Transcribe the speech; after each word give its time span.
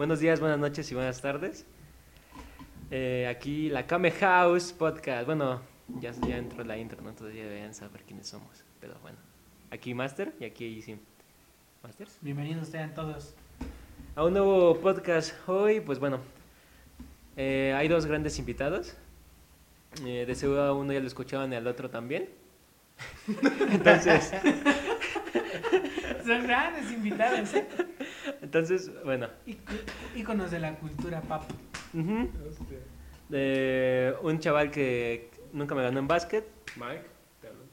Buenos 0.00 0.18
días, 0.18 0.40
buenas 0.40 0.58
noches 0.58 0.90
y 0.90 0.94
buenas 0.94 1.20
tardes. 1.20 1.66
Eh, 2.90 3.26
aquí 3.28 3.68
la 3.68 3.86
Kame 3.86 4.10
House 4.10 4.72
Podcast. 4.72 5.26
Bueno, 5.26 5.60
ya, 6.00 6.12
ya 6.26 6.38
entró 6.38 6.64
la 6.64 6.78
intro, 6.78 7.02
¿no? 7.02 7.12
Todavía 7.12 7.44
deben 7.44 7.74
saber 7.74 8.04
quiénes 8.04 8.26
somos. 8.26 8.64
Pero 8.80 8.94
bueno, 9.02 9.18
aquí 9.70 9.92
Master 9.92 10.32
y 10.40 10.46
aquí 10.46 10.74
Easy. 10.74 10.98
Masters. 11.82 12.16
Bienvenidos 12.22 12.68
sean 12.68 12.94
todos. 12.94 13.34
A 14.16 14.24
un 14.24 14.32
nuevo 14.32 14.80
podcast 14.80 15.34
hoy, 15.46 15.80
pues 15.80 15.98
bueno, 15.98 16.20
eh, 17.36 17.74
hay 17.76 17.86
dos 17.86 18.06
grandes 18.06 18.38
invitados. 18.38 18.96
Eh, 20.06 20.24
de 20.26 20.34
seguro 20.34 20.62
a 20.62 20.72
uno 20.72 20.94
ya 20.94 21.00
lo 21.00 21.08
escuchaban 21.08 21.52
y 21.52 21.56
al 21.56 21.66
otro 21.66 21.90
también. 21.90 22.30
Entonces, 23.70 24.32
Son 26.24 26.42
grandes 26.46 26.90
invitados, 26.90 27.52
¿eh? 27.52 27.66
Entonces, 28.42 28.90
bueno. 29.04 29.28
Íc- 29.46 29.58
Íconos 30.16 30.50
de 30.50 30.58
la 30.60 30.74
cultura 30.76 31.20
pop. 31.22 31.42
De 33.28 34.14
un 34.22 34.38
chaval 34.40 34.70
que 34.70 35.30
nunca 35.52 35.74
me 35.74 35.82
ganó 35.82 35.98
en 36.00 36.08
básquet 36.08 36.44
Mike, 36.76 37.04
te 37.40 37.48
hablo. 37.48 37.64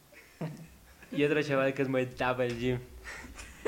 y 1.11 1.23
otro 1.23 1.41
chaval 1.41 1.73
que 1.73 1.81
es 1.81 1.89
muy 1.89 2.05
top 2.05 2.41
el 2.41 2.57
gym. 2.59 2.79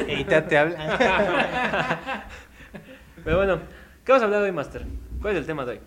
Eita 0.07 0.47
te 0.47 0.57
habla. 0.57 2.27
Pero 3.23 3.37
bueno, 3.37 3.59
¿qué 4.05 4.11
vamos 4.11 4.21
a 4.21 4.25
hablar 4.25 4.43
hoy, 4.43 4.51
Master? 4.51 4.85
¿Cuál 5.21 5.33
es 5.33 5.39
el 5.41 5.45
tema 5.45 5.65
de 5.65 5.71
hoy? 5.73 5.79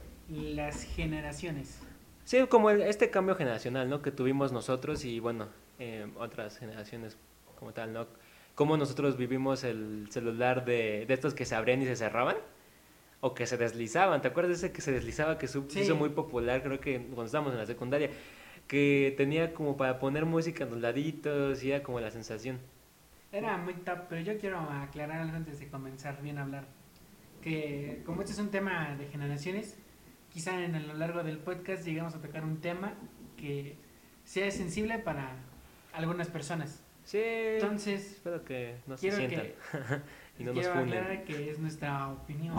Las 0.55 0.83
generaciones. 0.85 1.79
Sí, 2.25 2.45
como 2.49 2.71
el- 2.71 2.83
este 2.83 3.11
cambio 3.11 3.35
generacional, 3.35 3.89
¿no? 3.89 4.03
Que 4.03 4.11
tuvimos 4.11 4.53
nosotros 4.53 5.05
y, 5.05 5.19
bueno, 5.21 5.49
eh, 5.79 6.07
otras 6.19 6.59
generaciones 6.59 7.17
como 7.59 7.73
tal, 7.73 7.93
¿no? 7.93 8.07
Cómo 8.55 8.77
nosotros 8.77 9.17
vivimos 9.17 9.65
el 9.65 10.09
celular 10.11 10.65
de, 10.65 11.07
de 11.07 11.15
estos 11.15 11.35
que 11.35 11.45
se 11.45 11.55
abrían 11.55 11.81
y 11.83 11.87
se 11.87 11.97
cerraban. 11.97 12.37
O 13.25 13.35
que 13.35 13.47
se 13.47 13.57
deslizaban. 13.57 14.21
¿Te 14.21 14.29
acuerdas 14.29 14.61
de 14.61 14.67
ese 14.67 14.73
que 14.75 14.81
se 14.81 14.91
deslizaba 14.91 15.39
que 15.39 15.47
se 15.47 15.61
Sí. 15.69 15.81
hizo 15.81 15.95
muy 15.95 16.09
popular, 16.11 16.63
creo 16.63 16.81
que 16.81 16.99
cuando 16.99 17.25
estábamos 17.27 17.53
en 17.53 17.59
la 17.59 17.67
secundaria? 17.67 18.11
Que 18.67 19.15
tenía 19.17 19.55
como 19.55 19.77
para 19.77 19.99
poner 20.01 20.25
música 20.27 20.65
en 20.65 20.71
los 20.71 20.81
laditos 20.81 21.63
y 21.63 21.71
era 21.71 21.83
como 21.85 22.01
la 22.01 22.11
sensación. 22.11 22.59
Era 23.31 23.57
muy 23.59 23.75
top, 23.75 24.01
pero 24.09 24.21
yo 24.23 24.37
quiero 24.39 24.59
aclarar 24.59 25.21
algo 25.21 25.37
antes 25.37 25.61
de 25.61 25.69
comenzar 25.69 26.21
bien 26.21 26.39
a 26.39 26.43
hablar. 26.43 26.65
Que 27.41 28.03
como 28.05 28.23
este 28.23 28.33
es 28.33 28.39
un 28.41 28.51
tema 28.51 28.95
de 28.97 29.07
generaciones, 29.07 29.79
quizá 30.33 30.61
en 30.65 30.75
a 30.75 30.81
lo 30.81 30.95
largo 30.95 31.23
del 31.23 31.39
podcast 31.39 31.85
lleguemos 31.85 32.15
a 32.17 32.21
tocar 32.21 32.45
un 32.45 32.61
tema 32.61 32.95
que 33.37 33.77
sea 34.25 34.51
sensible 34.51 34.99
para 34.99 35.37
algunas 35.93 36.29
personas. 36.29 36.82
Sí. 37.05 37.21
Entonces, 37.23 38.13
espero 38.13 38.45
que 38.45 38.77
no 38.87 38.97
se 38.97 39.01
quiero 39.09 39.17
sientan 39.17 39.41
que 39.41 39.55
y 40.39 40.45
no 40.45 40.53
nos 40.53 40.65
quiero 40.67 40.79
aclarar 40.81 41.25
que 41.25 41.51
es 41.51 41.59
nuestra 41.59 42.09
opinión. 42.09 42.55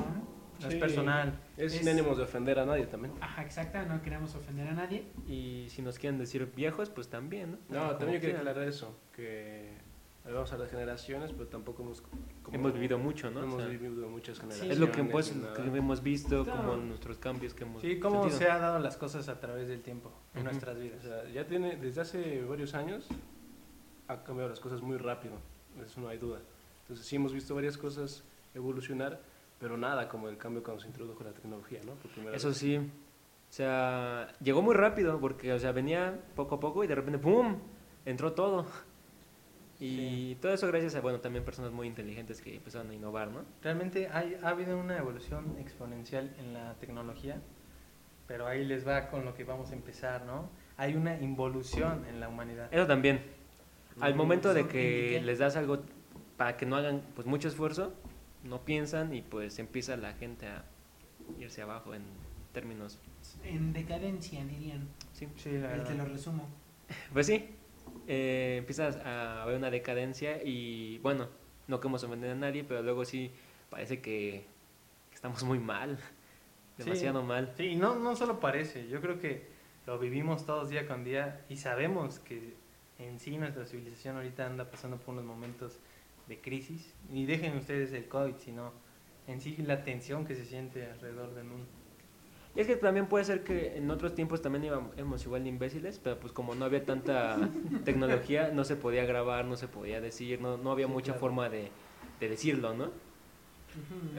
No 0.61 0.67
es 0.67 0.73
Sí. 0.75 0.79
personal. 0.79 1.39
Es 1.57 1.73
sin 1.73 1.87
ánimos 1.89 2.17
de 2.17 2.23
ofender 2.23 2.59
a 2.59 2.65
nadie 2.65 2.85
también. 2.85 3.13
Ajá, 3.19 3.41
exacta, 3.41 3.83
no 3.85 4.01
queremos 4.01 4.33
ofender 4.35 4.67
a 4.67 4.73
nadie. 4.73 5.03
Y 5.27 5.65
si 5.69 5.81
nos 5.81 5.97
quieren 5.99 6.19
decir 6.19 6.51
viejos, 6.55 6.89
pues 6.89 7.09
también, 7.09 7.57
¿no? 7.69 7.83
No, 7.87 7.89
también 7.97 8.13
yo 8.15 8.21
quería 8.21 8.35
quieran. 8.35 8.47
aclarar 8.47 8.67
eso, 8.69 8.97
que 9.15 9.71
vamos 10.23 10.53
a 10.53 10.57
las 10.57 10.69
generaciones, 10.69 11.31
pero 11.33 11.47
tampoco 11.47 11.83
hemos... 11.83 12.01
como- 12.01 12.55
Hemos 12.55 12.73
vivido 12.73 12.97
mucho, 12.97 13.29
¿no? 13.31 13.41
O 13.41 13.43
Hemos 13.43 13.61
sea, 13.61 13.67
vivido 13.67 14.07
muchas 14.07 14.39
generaciones. 14.39 14.73
Es 14.73 14.79
lo 14.79 14.91
que, 14.91 15.03
pues, 15.03 15.31
que 15.55 15.61
hemos 15.77 16.01
visto, 16.03 16.43
Claro. 16.45 16.61
como 16.61 16.75
nuestros 16.77 17.17
cambios 17.17 17.53
que 17.53 17.63
hemos 17.63 17.81
Sí, 17.81 17.99
cómo 17.99 18.21
sentido. 18.21 18.39
se 18.39 18.49
han 18.49 18.61
dado 18.61 18.79
las 18.79 18.95
cosas 18.95 19.27
a 19.27 19.39
través 19.39 19.67
del 19.67 19.81
tiempo 19.81 20.13
en 20.33 20.41
Ujú. 20.41 20.49
nuestras 20.51 20.77
O 20.77 20.79
vidas. 20.79 21.01
sea, 21.01 21.27
ya 21.29 21.45
tiene, 21.45 21.75
desde 21.77 21.99
hace 22.01 22.41
varios 22.43 22.73
años, 22.73 23.09
ha 24.13 24.23
cambiado 24.23 24.49
las 24.49 24.59
cosas 24.59 24.81
muy 24.81 24.97
rápido, 24.97 25.35
eso 25.83 26.01
no 26.01 26.07
hay 26.07 26.17
duda. 26.17 26.39
Entonces 26.81 27.05
sí 27.05 27.15
hemos 27.15 27.33
visto 27.33 27.55
varias 27.55 27.77
cosas 27.77 28.23
evolucionar, 28.53 29.19
pero 29.59 29.77
nada 29.77 30.07
como 30.09 30.29
el 30.29 30.37
cambio 30.37 30.63
cuando 30.63 30.81
se 30.81 30.87
introdujo 30.87 31.23
la 31.23 31.31
tecnología, 31.31 31.79
¿no? 31.85 31.93
Por 31.93 32.11
primera 32.11 32.35
Eso 32.35 32.49
vez. 32.49 32.57
sí. 32.57 32.77
O 32.77 33.55
sea, 33.55 34.33
llegó 34.41 34.61
muy 34.61 34.73
rápido 34.75 35.19
porque, 35.19 35.53
o 35.53 35.59
sea, 35.59 35.71
venía 35.71 36.19
poco 36.35 36.55
a 36.55 36.59
poco 36.59 36.83
y 36.83 36.87
de 36.87 36.95
repente, 36.95 37.19
¡pum! 37.19 37.57
Entró 38.05 38.33
todo. 38.33 38.65
Y 39.79 40.35
todo 40.35 40.53
eso 40.53 40.67
gracias 40.67 40.95
a, 40.95 41.01
bueno, 41.01 41.19
también 41.19 41.43
personas 41.43 41.71
muy 41.71 41.87
inteligentes 41.87 42.41
que 42.41 42.55
empezaron 42.55 42.89
a 42.89 42.93
innovar, 42.93 43.29
¿no? 43.29 43.43
Realmente 43.61 44.07
hay, 44.07 44.37
ha 44.41 44.49
habido 44.49 44.77
una 44.77 44.97
evolución 44.97 45.57
exponencial 45.59 46.33
en 46.39 46.53
la 46.53 46.75
tecnología, 46.75 47.41
pero 48.27 48.47
ahí 48.47 48.63
les 48.65 48.87
va 48.87 49.09
con 49.09 49.25
lo 49.25 49.33
que 49.33 49.43
vamos 49.43 49.71
a 49.71 49.73
empezar, 49.73 50.25
¿no? 50.25 50.49
Hay 50.77 50.95
una 50.95 51.19
involución 51.19 52.05
en 52.07 52.19
la 52.19 52.29
humanidad. 52.29 52.73
Eso 52.73 52.87
también. 52.87 53.21
Al 54.01 54.15
momento 54.15 54.53
de 54.53 54.61
¿eso 54.61 54.69
que 54.69 55.21
les 55.23 55.39
das 55.39 55.55
algo 55.55 55.83
para 56.37 56.57
que 56.57 56.65
no 56.65 56.75
hagan 56.75 57.01
pues 57.15 57.27
mucho 57.27 57.47
esfuerzo, 57.47 57.93
no 58.43 58.65
piensan 58.65 59.13
y 59.13 59.21
pues 59.21 59.59
empieza 59.59 59.95
la 59.97 60.13
gente 60.13 60.47
a 60.47 60.65
irse 61.39 61.61
abajo 61.61 61.93
en 61.93 62.03
términos, 62.51 62.99
En 63.43 63.73
decadencia, 63.73 64.43
dirían. 64.45 64.87
sí. 65.13 65.27
Sí, 65.37 65.51
la 65.51 65.75
Eh, 65.75 65.83
Te 65.85 65.93
lo 65.95 66.03
verdad. 66.03 66.07
resumo. 66.13 66.47
Pues 67.13 67.27
sí, 67.27 67.45
eh, 68.07 68.55
empiezas 68.59 68.97
a 68.97 69.43
haber 69.43 69.57
una 69.57 69.69
decadencia 69.71 70.41
y 70.43 70.97
bueno, 70.99 71.29
no 71.67 71.79
queremos 71.79 72.03
ofender 72.03 72.31
a 72.31 72.35
nadie, 72.35 72.63
pero 72.63 72.81
luego 72.83 73.05
sí 73.05 73.31
parece 73.69 74.01
que, 74.01 74.45
estamos 75.13 75.43
muy 75.43 75.59
mal, 75.59 75.97
Sí. 76.77 76.83
demasiado 76.83 77.23
mal. 77.23 77.53
Sí, 77.55 77.63
y 77.67 77.75
no, 77.75 77.95
no 77.95 78.15
solo 78.15 78.39
parece, 78.39 78.87
yo 78.87 78.99
creo 78.99 79.19
que 79.19 79.47
lo 79.85 79.99
vivimos 79.99 80.45
todos 80.45 80.69
día 80.69 80.87
con 80.87 81.03
día 81.03 81.45
y 81.49 81.57
sabemos 81.57 82.19
que 82.19 82.55
en 82.99 83.19
sí 83.19 83.37
nuestra 83.37 83.65
civilización 83.65 84.15
ahorita 84.17 84.45
anda 84.45 84.69
pasando 84.69 84.97
por 84.97 85.13
unos 85.13 85.25
momentos 85.25 85.79
de 86.27 86.39
crisis. 86.39 86.93
Y 87.11 87.25
dejen 87.25 87.57
ustedes 87.57 87.91
el 87.93 88.07
COVID, 88.07 88.35
sino 88.37 88.71
en 89.27 89.41
sí 89.41 89.57
la 89.57 89.83
tensión 89.83 90.25
que 90.25 90.35
se 90.35 90.45
siente 90.45 90.85
alrededor 90.89 91.33
del 91.35 91.45
mundo. 91.45 91.65
Y 92.55 92.59
es 92.59 92.67
que 92.67 92.75
también 92.75 93.07
puede 93.07 93.25
ser 93.25 93.43
que 93.43 93.77
en 93.77 93.89
otros 93.89 94.13
tiempos 94.13 94.41
también 94.43 94.63
íbamos, 94.65 94.95
éramos 94.95 95.25
igual 95.25 95.43
de 95.43 95.49
imbéciles, 95.49 95.99
pero 96.03 96.19
pues 96.19 96.31
como 96.33 96.53
no 96.53 96.65
había 96.65 96.85
tanta 96.85 97.49
tecnología, 97.83 98.49
no 98.53 98.63
se 98.63 98.75
podía 98.75 99.05
grabar, 99.05 99.45
no 99.45 99.55
se 99.55 99.67
podía 99.67 99.99
decir, 100.01 100.39
no, 100.39 100.57
no 100.57 100.71
había 100.71 100.85
Sí, 100.85 100.91
mucha 100.93 101.05
claro. 101.13 101.19
forma 101.19 101.49
de, 101.49 101.69
de 102.19 102.29
decirlo, 102.29 102.75
¿no? 102.75 102.91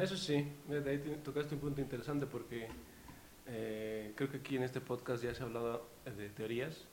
Eso 0.00 0.16
sí, 0.16 0.48
de 0.68 0.90
ahí 0.90 0.98
te- 0.98 1.16
tocaste 1.18 1.54
un 1.54 1.60
punto 1.60 1.80
interesante 1.80 2.26
porque 2.26 2.66
eh, 3.46 4.12
creo 4.16 4.28
que 4.28 4.38
aquí 4.38 4.56
en 4.56 4.64
este 4.64 4.80
podcast 4.80 5.22
ya 5.22 5.32
se 5.32 5.42
ha 5.42 5.46
hablado 5.46 5.86
de 6.04 6.28
teorías 6.30 6.88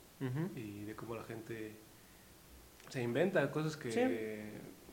Y 0.56 0.84
de 0.86 0.96
cómo 0.96 1.16
la 1.16 1.24
gente 1.24 1.76
se 2.90 3.02
inventa 3.02 3.50
cosas 3.52 3.76
que, 3.78 3.92
Sí. 3.92 4.00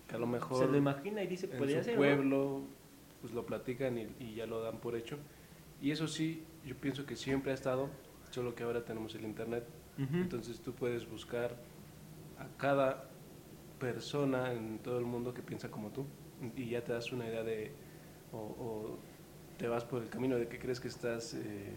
que 0.09 0.15
a 0.15 0.19
lo 0.19 0.27
mejor 0.27 0.67
Se 0.67 0.71
lo 0.73 0.77
imagina 0.79 1.23
y 1.23 1.27
dice, 1.27 1.49
en 1.51 1.59
podría 1.59 1.79
su 1.81 1.85
ser, 1.85 1.95
¿no?". 1.95 1.99
pueblo 2.01 2.63
pues 3.21 3.33
lo 3.33 3.45
platican 3.45 3.99
y, 3.99 4.09
y 4.21 4.35
ya 4.37 4.47
lo 4.47 4.63
dan 4.63 4.79
por 4.79 4.95
hecho. 4.97 5.19
Y 5.83 5.91
eso 5.91 6.07
sí, 6.09 6.45
yo 6.65 6.77
pienso 6.77 7.05
que 7.05 7.17
siempre 7.17 7.51
ha 7.51 7.55
estado, 7.55 7.89
solo 8.31 8.55
que 8.55 8.63
ahora 8.63 8.85
tenemos 8.85 9.15
el 9.15 9.25
internet. 9.25 9.65
Entonces 10.15 10.61
tú 10.61 10.73
puedes 10.75 11.11
buscar 11.11 11.57
a 12.39 12.47
cada 12.57 13.11
persona 13.81 14.53
en 14.53 14.79
todo 14.79 14.99
el 14.99 15.05
mundo 15.05 15.35
que 15.35 15.43
piensa 15.43 15.71
como 15.71 15.91
tú 15.91 16.07
y 16.57 16.71
ya 16.71 16.83
te 16.85 16.93
das 16.93 17.13
una 17.13 17.27
idea 17.27 17.43
de 17.43 17.73
o, 18.33 18.37
o 18.39 18.99
te 19.59 19.67
vas 19.67 19.85
por 19.85 20.03
el 20.03 20.09
camino 20.09 20.37
de 20.37 20.47
que 20.47 20.59
crees 20.61 20.79
que 20.79 20.87
estás 20.89 21.35
eh, 21.35 21.73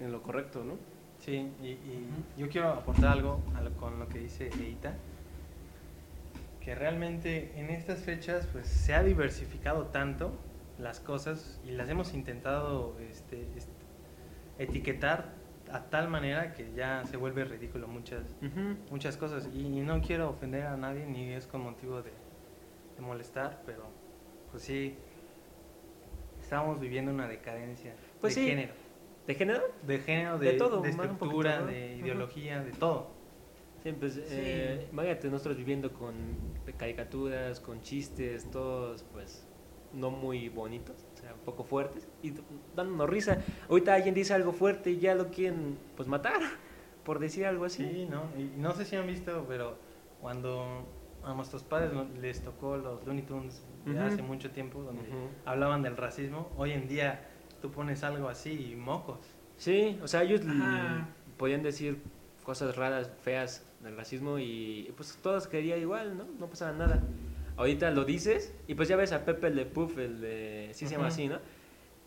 en 0.00 0.10
lo 0.10 0.22
correcto, 0.22 0.64
¿no? 0.64 0.74
Sí, 1.20 1.52
y, 1.62 1.66
y 1.68 2.08
yo 2.36 2.48
quiero 2.48 2.70
aportar 2.70 3.10
algo 3.10 3.42
a 3.54 3.60
lo- 3.60 3.74
con 3.76 3.98
lo 3.98 4.08
que 4.08 4.18
dice 4.18 4.52
Eita, 4.58 4.96
que 6.60 6.74
realmente 6.74 7.58
en 7.58 7.70
estas 7.70 8.00
fechas 8.00 8.46
pues 8.52 8.66
se 8.68 8.94
ha 8.94 9.02
diversificado 9.02 9.86
tanto 9.86 10.32
las 10.78 11.00
cosas 11.00 11.60
y 11.64 11.72
las 11.72 11.88
hemos 11.88 12.14
intentado 12.14 12.98
este, 13.00 13.42
est- 13.56 13.68
etiquetar 14.58 15.34
a 15.70 15.88
tal 15.90 16.08
manera 16.08 16.54
que 16.54 16.72
ya 16.74 17.04
se 17.04 17.16
vuelve 17.16 17.44
ridículo 17.44 17.86
muchas 17.86 18.24
muchas 18.90 19.16
cosas. 19.16 19.48
Y, 19.54 19.66
y 19.66 19.80
no 19.80 20.00
quiero 20.00 20.30
ofender 20.30 20.64
a 20.66 20.76
nadie 20.76 21.06
ni 21.06 21.32
es 21.32 21.46
con 21.46 21.60
motivo 21.62 22.02
de, 22.02 22.10
de 22.96 23.02
molestar, 23.02 23.62
pero 23.66 23.84
pues 24.50 24.62
sí 24.64 24.96
estamos 26.42 26.80
viviendo 26.80 27.12
una 27.12 27.28
decadencia 27.28 27.94
Pues 28.20 28.34
de 28.34 28.40
sí. 28.42 28.46
género 28.48 28.72
¿De 29.30 29.34
género? 29.36 29.62
de 29.86 29.98
género, 30.00 30.38
De 30.40 30.46
de, 30.52 30.58
todo, 30.58 30.80
de 30.82 30.90
poquito, 30.90 31.12
estructura, 31.12 31.60
¿no? 31.60 31.66
de 31.66 31.96
ideología, 31.98 32.64
de 32.64 32.72
todo. 32.72 33.12
Sí, 33.84 33.92
pues, 33.92 34.20
eh, 34.28 34.88
imagínate 34.90 35.30
nosotros 35.30 35.56
viviendo 35.56 35.92
con 35.92 36.12
caricaturas, 36.76 37.60
con 37.60 37.80
chistes, 37.80 38.50
todos 38.50 39.04
pues 39.12 39.46
no 39.92 40.10
muy 40.10 40.48
bonitos, 40.48 41.06
o 41.14 41.16
sea, 41.20 41.32
un 41.34 41.40
poco 41.40 41.62
fuertes, 41.62 42.08
y 42.22 42.32
dándonos 42.74 43.08
risa. 43.08 43.38
Ahorita 43.68 43.94
alguien 43.94 44.16
dice 44.16 44.34
algo 44.34 44.52
fuerte 44.52 44.90
y 44.90 44.98
ya 44.98 45.14
lo 45.14 45.28
quieren 45.30 45.78
pues 45.96 46.08
matar, 46.08 46.40
por 47.04 47.20
decir 47.20 47.46
algo 47.46 47.64
así. 47.66 47.84
Sí, 47.88 48.06
¿no? 48.06 48.24
Y 48.36 48.50
no 48.60 48.72
sé 48.74 48.84
si 48.84 48.96
han 48.96 49.06
visto, 49.06 49.44
pero 49.48 49.78
cuando 50.20 50.86
a 51.22 51.34
nuestros 51.34 51.62
padres 51.62 51.92
no- 51.92 52.04
les 52.20 52.42
tocó 52.42 52.76
los 52.76 53.06
Looney 53.06 53.22
Tunes 53.22 53.62
de 53.84 53.96
hace 54.00 54.22
mucho 54.22 54.50
tiempo, 54.50 54.82
donde 54.82 55.02
hablaban 55.44 55.82
del 55.82 55.96
racismo, 55.96 56.50
hoy 56.56 56.72
en 56.72 56.88
día 56.88 57.29
tú 57.60 57.70
pones 57.70 58.02
algo 58.04 58.28
así 58.28 58.72
y 58.72 58.76
mocos. 58.76 59.18
Sí, 59.56 59.98
o 60.02 60.08
sea, 60.08 60.22
ellos 60.22 60.40
Ajá. 60.48 61.08
podían 61.36 61.62
decir 61.62 61.98
cosas 62.44 62.76
raras, 62.76 63.10
feas 63.22 63.64
del 63.82 63.96
racismo 63.96 64.38
y 64.38 64.92
pues 64.96 65.18
todos 65.22 65.46
querían 65.46 65.80
igual, 65.80 66.16
¿no? 66.16 66.24
No 66.38 66.46
pasaba 66.48 66.72
nada. 66.72 67.02
ahorita 67.56 67.90
lo 67.90 68.04
dices 68.04 68.54
y 68.66 68.74
pues 68.74 68.88
ya 68.88 68.96
ves 68.96 69.12
a 69.12 69.24
Pepe 69.24 69.50
Le 69.50 69.66
Puff, 69.66 69.98
el 69.98 70.20
de, 70.20 70.70
sí 70.72 70.86
se 70.86 70.92
llama 70.94 71.08
así, 71.08 71.28
¿no? 71.28 71.38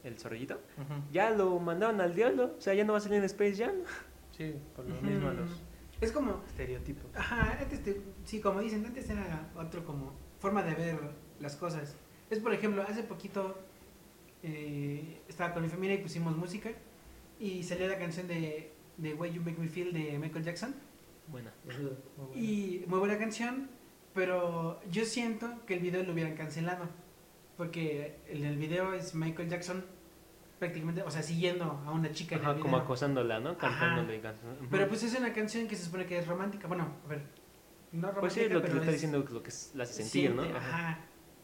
El 0.04 0.18
zorrillito. 0.20 0.56
Ujú. 0.78 0.94
Ya 1.12 1.30
lo 1.30 1.60
mandaron 1.60 2.02
al 2.02 2.14
diablo, 2.16 2.56
o 2.58 2.62
sea, 2.62 2.74
ya 2.74 2.84
no 2.84 2.94
va 2.94 2.98
a 2.98 3.02
salir 3.02 3.20
en 3.20 3.24
Space 3.26 3.56
Jam. 3.64 3.76
Sí, 4.36 4.54
por 4.76 4.86
lo 4.86 5.00
mismo 5.02 5.30
a 5.30 5.34
los. 5.34 5.50
Es 6.02 6.12
como, 6.12 6.42
estereotipos. 6.48 7.06
Ajá, 7.16 7.58
antes, 7.62 7.82
te- 7.84 8.02
sí, 8.26 8.42
como 8.42 8.60
dicen, 8.60 8.86
antes 8.86 9.10
era 9.10 9.50
otro 9.56 9.86
como 9.86 10.12
forma 10.40 10.62
de 10.64 10.74
ver 10.76 11.00
las 11.40 11.56
cosas. 11.56 11.96
Es 12.30 12.40
por 12.40 12.52
ejemplo, 12.54 12.82
hace 12.82 13.04
poquito 13.04 13.58
eh, 14.44 15.22
estaba 15.28 15.54
con 15.54 15.64
mi 15.64 15.70
familia 15.70 15.96
y 15.96 16.00
pusimos 16.00 16.36
música 16.36 16.70
y 17.40 17.64
salió 17.64 17.88
la 17.88 17.98
canción 17.98 18.28
de, 18.28 18.72
de 18.98 19.14
Way 19.14 19.34
You 19.34 19.42
Make 19.42 19.58
Me 19.60 19.68
Feel 19.68 19.94
de 19.94 20.20
Michael 20.20 20.44
Jackson. 20.46 20.76
Buena. 21.28 21.52
Y 22.36 22.84
muy 22.88 23.00
buena 23.00 23.18
canción, 23.18 23.70
pero 24.14 24.80
yo 24.92 25.06
siento 25.06 25.48
que 25.66 25.76
el 25.76 25.80
video 25.80 26.04
lo 26.04 26.14
hubieran 26.14 26.36
cancelado. 26.36 26.88
Porque 27.58 28.18
en 28.28 28.44
el 28.46 28.58
video 28.58 28.94
es 28.94 29.14
Michael 29.16 29.48
Jackson 29.48 29.86
prácticamente, 30.60 31.04
o 31.04 31.12
sea, 31.12 31.22
siguiendo 31.22 31.66
a 31.86 31.92
una 31.92 32.12
chica 32.12 32.36
en 32.36 32.42
Ajá, 32.42 32.60
como 32.60 32.78
acosándola, 32.78 33.40
¿no? 33.40 33.58
Cantándole. 33.58 34.20
canción. 34.22 34.54
Ujú. 34.56 34.68
Pero 34.72 34.88
pues 34.88 35.04
es 35.04 35.18
una 35.18 35.34
canción 35.34 35.68
que 35.68 35.76
se 35.76 35.86
supone 35.86 36.06
que 36.06 36.18
es 36.18 36.28
romántica. 36.28 36.68
Bueno, 36.68 36.88
a 37.06 37.08
ver, 37.08 37.20
no 37.92 38.08
romántica, 38.12 38.20
Pues 38.22 38.34
sí, 38.34 38.42
lo 38.50 38.60
que 38.62 38.68
pero 38.68 38.74
le 38.74 38.80
está 38.80 38.90
es- 38.92 38.94
diciendo 38.96 39.20
lo 39.30 39.44
que 39.44 39.52
la 39.76 39.84
hace 39.84 39.94
sentir, 40.04 40.32
¿no? 40.34 40.42
siente, 40.42 40.58
Ajá. 40.60 40.78
Ajá. 40.90 41.00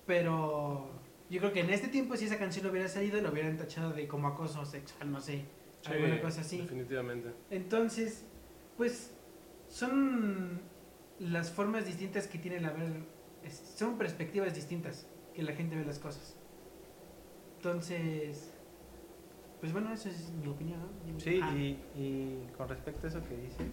Pero 0.08 0.99
yo 1.30 1.40
creo 1.40 1.54
que 1.54 1.60
en 1.62 1.70
este 1.70 1.88
tiempo 1.88 2.16
si 2.18 2.26
esa 2.26 2.38
canción 2.38 2.66
hubiera 2.68 2.88
salido 2.88 3.22
lo 3.22 3.32
hubieran 3.32 3.58
tachado 3.58 3.92
de 3.94 4.08
como 4.08 4.28
acoso 4.28 4.66
sexual, 4.66 5.12
no 5.12 5.22
sé, 5.22 5.46
Sí, 5.82 5.94
alguna 5.94 6.22
cosa 6.22 6.42
así. 6.42 6.58
Definitivamente. 6.58 7.32
Entonces, 7.50 8.26
pues 8.76 9.12
son 9.70 10.60
las 11.20 11.52
formas 11.52 11.86
distintas 11.86 12.28
que 12.28 12.38
tiene 12.38 12.60
la 12.60 12.72
ver, 12.72 13.04
son 13.78 13.98
perspectivas 13.98 14.54
distintas 14.54 15.08
que 15.34 15.44
la 15.44 15.54
gente 15.54 15.76
ve 15.78 15.86
las 15.86 16.00
cosas. 16.00 16.36
Entonces, 17.58 18.52
pues 19.60 19.72
bueno, 19.74 19.94
esa 19.94 20.10
es 20.10 20.32
mi 20.32 20.48
opinión, 20.48 20.80
¿no? 20.80 21.20
Sí, 21.20 21.40
Ah, 21.44 21.54
y, 21.56 21.78
y 21.96 22.48
con 22.58 22.68
respecto 22.70 23.06
a 23.08 23.10
eso 23.10 23.22
que 23.24 23.36
dices, 23.38 23.68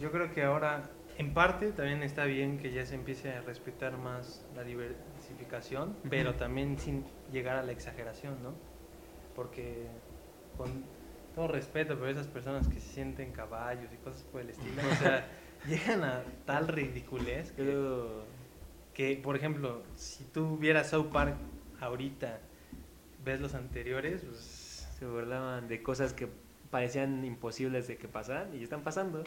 yo 0.00 0.10
creo 0.10 0.32
que 0.32 0.42
ahora, 0.42 0.90
en 1.16 1.32
parte, 1.32 1.72
también 1.72 2.02
está 2.02 2.24
bien 2.24 2.58
que 2.58 2.72
ya 2.72 2.84
se 2.84 2.94
empiece 2.94 3.32
a 3.32 3.40
respetar 3.42 3.96
más 3.96 4.44
la 4.54 4.64
diversificación, 4.64 5.96
pero 6.10 6.34
también 6.34 6.78
sin 6.78 7.04
llegar 7.32 7.56
a 7.56 7.62
la 7.62 7.72
exageración, 7.72 8.42
¿no? 8.42 8.54
Porque, 9.36 9.86
con 10.56 10.84
todo 11.34 11.48
respeto, 11.48 11.96
pero 11.96 12.08
esas 12.10 12.26
personas 12.26 12.68
que 12.68 12.80
se 12.80 12.92
sienten 12.92 13.32
caballos 13.32 13.92
y 13.92 13.96
cosas 13.98 14.22
por 14.24 14.40
el 14.40 14.50
estilo, 14.50 14.82
o 14.90 14.94
sea, 14.96 15.28
llegan 15.68 16.04
a 16.04 16.22
tal 16.46 16.68
ridiculez 16.68 17.52
que, 17.52 18.22
que, 18.92 19.20
por 19.22 19.36
ejemplo, 19.36 19.82
si 19.94 20.24
tú 20.24 20.56
vieras 20.56 20.90
South 20.90 21.10
Park 21.12 21.36
ahorita, 21.80 22.40
ves 23.24 23.40
los 23.40 23.54
anteriores, 23.54 24.22
pues... 24.22 24.88
se 24.98 25.06
burlaban 25.06 25.68
de 25.68 25.82
cosas 25.82 26.12
que 26.12 26.28
parecían 26.70 27.24
imposibles 27.24 27.86
de 27.86 27.96
que 27.98 28.08
pasaran 28.08 28.54
y 28.54 28.62
están 28.62 28.82
pasando. 28.82 29.22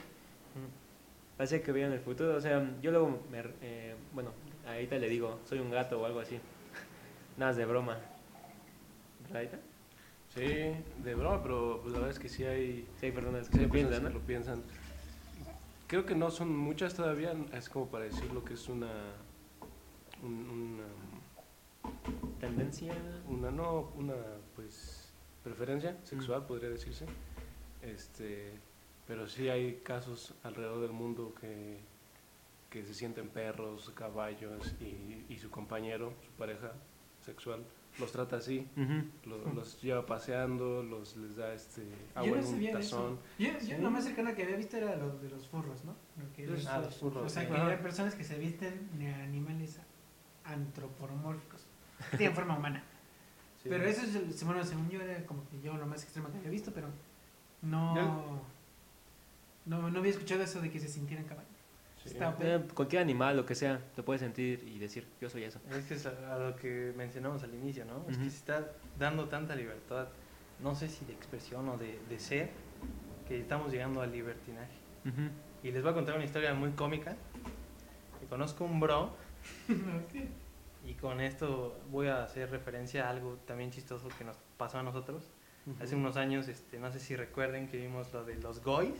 Mm, 1.38 1.38
Parece 1.38 1.62
que 1.62 1.72
veían 1.72 1.92
el 1.94 2.00
futuro. 2.00 2.36
O 2.36 2.42
sea, 2.42 2.75
yo 2.81 2.92
luego, 2.92 3.22
me, 3.30 3.44
eh, 3.62 3.95
bueno, 4.13 4.31
ahorita 4.68 4.98
le 4.98 5.10
digo, 5.10 5.39
soy 5.45 5.60
un 5.60 5.72
gato 5.72 6.01
o 6.01 6.06
algo 6.06 6.19
así. 6.19 6.39
Nada 7.38 7.51
es 7.51 7.57
de 7.57 7.66
broma. 7.66 7.98
¿Verdad, 9.19 9.38
Aita? 9.42 9.60
Sí, 10.30 10.42
de 10.42 11.16
broma, 11.16 11.42
pero 11.42 11.80
pues, 11.81 11.94
la 11.94 12.00
verdad 12.00 12.12
es 12.16 12.19
que 12.19 12.30
sí 12.30 12.44
hay, 12.44 12.88
Sí, 13.00 13.07
hay 13.07 13.12
personas 13.12 13.50
sí 13.50 13.51
que 13.51 13.60
hay 13.60 13.66
lo 13.66 13.72
personas 13.72 14.00
piensan, 14.00 14.04
que 14.07 14.13
¿no? 14.13 14.19
lo 14.19 14.25
piensan. 14.25 14.63
Creo 15.88 16.06
que 16.06 16.16
no 16.16 16.30
son 16.31 16.56
muchas 16.56 16.94
todavía, 16.95 17.34
es 17.54 17.69
como 17.69 17.90
para 17.90 18.06
decir 18.06 18.31
lo 18.31 18.44
que 18.44 18.54
es 18.56 18.68
una... 18.69 18.92
un- 20.24 20.50
una 20.50 20.83
Tendencia. 22.40 22.94
una 23.28 23.51
no 23.51 23.92
una 23.95 24.13
pues 24.56 25.12
preferencia 25.44 25.98
sexual 26.04 26.45
podría 26.45 26.69
decirse 26.69 27.06
este 27.81 28.60
pero 29.07 29.27
sí 29.27 29.50
hay 29.50 29.80
casos 29.83 30.33
alrededor 30.44 30.81
del 30.81 30.92
mundo 30.92 31.33
que 31.39 31.80
que 32.69 32.83
se 32.86 32.94
sienten 32.94 33.30
perros 33.30 33.89
caballos 33.95 34.75
y, 34.81 35.25
y 35.33 35.38
su 35.39 35.50
compañero 35.50 36.12
su 36.25 36.31
pareja 36.33 36.74
sexual 37.25 37.63
los 37.98 38.12
trata 38.12 38.36
así 38.38 38.68
Ujú. 38.75 39.30
lo- 39.30 39.54
los, 39.54 39.81
lleva 39.81 40.06
paseando 40.06 40.83
los 40.83 41.15
les 41.15 41.38
da 41.38 41.54
este 41.54 41.83
yo 41.83 41.88
agua 42.15 42.38
no 42.38 42.44
en 42.48 42.54
un 42.54 42.59
de 42.59 42.71
tazón 42.74 43.13
eso. 43.39 43.54
Yo, 43.54 43.59
yo 43.68 43.75
Sí. 43.77 43.81
lo 43.81 43.89
más 43.89 44.04
cercano 44.04 44.36
que 44.36 44.44
había 44.44 44.57
visto 44.57 44.75
era 44.77 44.95
lo 44.98 45.18
de 45.18 45.30
los 45.30 45.48
furros, 45.48 45.83
¿no? 45.86 45.95
Lo 46.21 46.33
que 46.33 46.44
es- 46.54 46.68
Ah, 46.68 46.80
los 46.80 46.95
furros, 46.98 47.25
O 47.25 47.30
sea, 47.30 47.44
sí. 47.44 47.48
que 47.48 47.56
Ajá. 47.56 47.68
hay 47.69 47.77
personas 47.77 48.13
que 48.15 48.24
se 48.25 48.38
visten 48.38 48.89
de 49.00 49.13
animales 49.13 49.80
antropomórficos. 50.44 51.62
Tienen 52.18 52.36
forma 52.36 52.57
humana. 52.57 52.83
Sí. 53.63 53.69
Pero 53.69 53.86
eso 53.86 54.01
es, 54.04 54.13
el- 54.15 54.45
bueno, 54.45 54.63
según 54.63 54.89
yo, 54.89 55.01
era 55.01 55.25
como 55.25 55.48
que 55.50 55.59
yo 55.62 55.75
lo 55.77 55.86
más 55.88 56.04
extremo 56.04 56.30
que 56.31 56.38
había 56.38 56.51
visto, 56.51 56.71
pero 56.74 56.89
no. 57.62 58.42
No, 59.68 59.90
no 59.90 60.00
había 60.00 60.12
escuchado 60.12 60.42
eso 60.42 60.62
de 60.62 60.72
que 60.72 60.80
se 60.80 60.88
sintieran 60.88 61.25
caballos. 61.25 61.52
Sí. 62.06 62.18
Eh, 62.40 62.64
cualquier 62.74 63.02
animal, 63.02 63.36
lo 63.36 63.46
que 63.46 63.54
sea, 63.54 63.81
te 63.96 64.02
puedes 64.02 64.22
sentir 64.22 64.64
y 64.66 64.80
decir, 64.80 65.06
yo 65.19 65.30
soy 65.30 65.44
eso. 65.44 65.60
Es 65.69 65.86
que 65.86 65.96
es 65.96 66.06
a, 66.06 66.36
a 66.36 66.40
lo 66.40 66.56
que 66.56 66.94
mencionamos 66.96 67.44
al 67.44 67.54
inicio, 67.54 67.84
¿no? 67.84 68.06
Es 68.10 68.18
que 68.18 68.30
se 68.30 68.38
está 68.38 68.72
dando 68.98 69.28
tanta 69.28 69.56
libertad, 69.56 70.08
no 70.64 70.74
sé 70.74 70.88
si 70.88 71.04
de 71.06 71.12
expresión 71.12 71.68
o 71.68 71.78
de, 71.78 72.00
de 72.08 72.19
ser, 72.19 72.50
que 73.28 73.40
estamos 73.40 73.72
llegando 73.72 74.02
al 74.02 74.12
libertinaje. 74.12 74.72
Y 75.64 75.72
les 75.72 75.81
voy 75.81 75.92
a 75.92 75.94
contar 75.94 76.16
una 76.16 76.25
historia 76.25 76.54
muy 76.54 76.72
cómica. 76.72 77.16
Que 78.19 78.25
conozco 78.25 78.64
un 78.64 78.80
bro 78.80 79.12
y 80.86 80.94
con 80.94 81.22
esto 81.22 81.80
voy 81.92 82.08
a 82.08 82.24
hacer 82.24 82.50
referencia 82.50 83.08
a 83.08 83.10
algo 83.10 83.38
también 83.46 83.72
chistoso 83.72 84.08
que 84.18 84.24
nos 84.24 84.38
pasó 84.58 84.80
a 84.80 84.84
nosotros. 84.84 85.24
Hace 85.81 85.96
unos 85.96 86.16
años, 86.16 86.48
este, 86.48 86.80
no 86.80 86.90
sé 86.94 87.00
si 87.00 87.18
recuerden 87.18 87.68
que 87.68 87.75
vimos 87.75 88.14
lo 88.14 88.24
de 88.24 88.36
los 88.36 88.64
goys, 88.64 88.96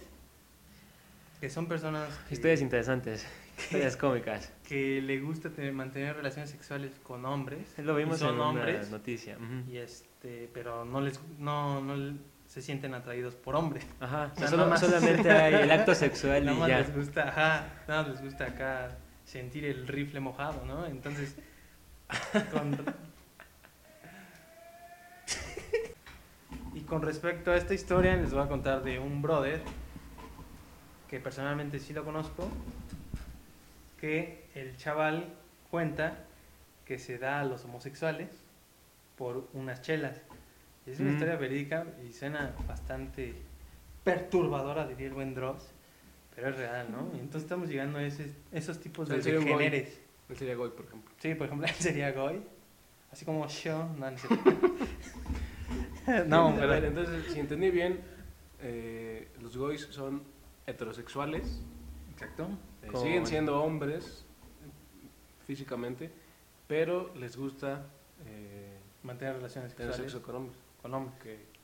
que 1.40 1.50
son 1.50 1.68
personas 1.68 2.10
que, 2.28 2.36
Historias 2.36 2.62
interesantes, 2.62 3.26
historias 3.58 3.98
cómicas. 3.98 4.52
que 4.68 5.02
le 5.02 5.20
gusta 5.20 5.50
tener, 5.50 5.74
mantener 5.74 6.16
relaciones 6.16 6.50
sexuales 6.50 6.92
con 7.04 7.26
hombres. 7.26 7.74
Lo 7.78 7.96
vimos 7.96 8.20
son 8.20 8.30
en 8.30 8.36
una 8.36 8.50
hombres, 8.50 8.90
noticia. 8.90 9.38
ujú. 9.38 9.70
y 9.72 9.78
este, 9.78 10.50
pero 10.54 10.86
no 10.86 11.02
les 11.02 11.20
no, 11.38 11.82
no 11.82 12.18
se 12.48 12.62
sienten 12.62 12.94
atraídos 12.94 13.36
por 13.36 13.56
hombres. 13.56 13.86
Ajá, 14.00 14.32
O 14.36 14.40
sea, 14.40 14.48
solo- 14.48 14.68
más- 14.68 14.80
solamente 14.80 15.30
hay 15.30 15.54
el 15.56 15.72
acto 15.72 15.94
sexual 15.96 16.46
Nada 16.46 16.58
y 16.58 16.60
más 16.62 16.70
ya. 16.70 16.80
les 16.80 16.96
gusta, 16.96 17.28
ajá, 17.30 17.68
nada 17.88 18.04
más 18.04 18.12
les 18.14 18.22
gusta 18.22 18.46
acá 18.46 18.98
sentir 19.26 19.66
el 19.66 19.88
rifle 19.88 20.20
mojado, 20.22 20.64
¿no? 20.66 20.86
Entonces, 20.88 21.36
con... 22.52 22.78
y 26.74 26.82
con 26.82 27.02
respecto 27.02 27.52
a 27.52 27.58
esta 27.58 27.74
historia, 27.74 28.16
les 28.16 28.34
voy 28.34 28.44
a 28.44 28.48
contar 28.48 28.84
de 28.84 29.00
un 29.00 29.22
brother 29.22 29.62
que 31.10 31.20
personalmente 31.20 31.80
sí 31.80 31.94
lo 31.94 32.04
conozco, 32.04 32.48
que 34.00 34.46
el 34.56 34.76
chaval 34.78 35.34
cuenta 35.72 36.18
que 36.86 37.00
se 37.00 37.18
da 37.18 37.40
a 37.42 37.44
los 37.46 37.66
homosexuales 37.66 38.30
por 39.18 39.48
unas 39.54 39.82
chelas. 39.82 40.22
Es 40.86 41.00
una 41.00 41.10
Mm. 41.10 41.14
historia 41.14 41.36
verídica 41.36 41.86
y 42.08 42.14
suena 42.14 42.54
bastante 42.68 43.34
perturbadora, 44.04 44.88
diría 44.88 45.08
el 45.08 45.14
buen 45.14 45.34
Dross, 45.36 45.64
pero 46.36 46.50
es 46.50 46.56
real, 46.58 46.88
¿no? 46.92 47.10
Y 47.16 47.20
entonces 47.20 47.44
estamos 47.44 47.68
llegando 47.70 47.98
a 48.00 48.04
ese- 48.04 48.32
esos 48.52 48.80
tipos 48.80 49.10
de 49.10 49.18
degeneres. 49.22 50.00
Él 50.30 50.38
sería 50.38 50.56
Goy, 50.56 50.70
por 50.70 50.86
ejemplo. 50.86 51.12
Sí, 51.20 51.34
por 51.36 51.48
ejemplo, 51.48 51.68
él 51.70 51.74
sería 51.76 52.12
Goy, 52.12 52.42
así 53.12 53.26
como 53.26 53.48
yo, 53.48 53.90
no, 56.28 56.48
a 56.50 56.56
pero- 56.56 56.68
ver, 56.68 56.86
entonces, 56.86 57.26
si 57.34 57.40
entendí 57.40 57.70
bien, 57.70 58.00
eh, 58.62 59.28
los 59.42 59.58
Goys 59.58 59.82
son 59.92 60.24
heterosexuales, 60.68 61.62
Exacto. 62.14 62.48
eh, 62.84 62.88
Con- 62.88 63.02
siguen 63.02 63.26
siendo 63.26 63.62
hombres 63.64 64.26
físicamente, 65.46 66.12
pero 66.68 67.12
les 67.16 67.36
gusta 67.38 67.86
eh, 68.28 68.74
Mantener 69.04 69.36
relaciones 69.36 69.74
tener 69.74 69.94
sexuales 69.94 70.12
sexo 70.12 70.26
con 70.26 70.36
hombres. 70.36 70.58
con 70.82 70.94
hombres, 70.94 71.16
que 71.24 71.58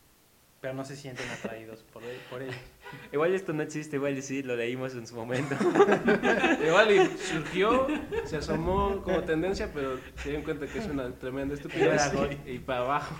pero 0.62 0.74
no 0.75 0.86
se 0.86 0.95
sienten 0.95 1.29
atraídos 1.29 1.83
por 1.91 2.01
él. 2.03 2.17
Por. 2.29 2.41
Igual 3.12 3.33
esto 3.33 3.51
no 3.51 3.63
existe, 3.63 3.98
igual 3.98 4.22
sí, 4.22 4.43
lo 4.43 4.55
leímos 4.55 4.93
en 4.93 5.05
su 5.05 5.13
momento. 5.15 5.55
Igual 6.65 6.91
y 6.91 7.17
surgió, 7.17 7.88
se 8.24 8.38
asomó 8.38 9.01
como 9.03 9.22
tendencia, 9.24 9.69
pero 9.74 9.98
se 10.15 10.29
dieron 10.29 10.43
cuenta 10.45 10.65
que 10.67 10.79
es 10.79 10.86
una 10.86 11.12
tremenda 11.12 11.55
estupidez 11.55 12.10
y, 12.45 12.51
y 12.51 12.60
para 12.60 12.79
abajo. 12.81 13.13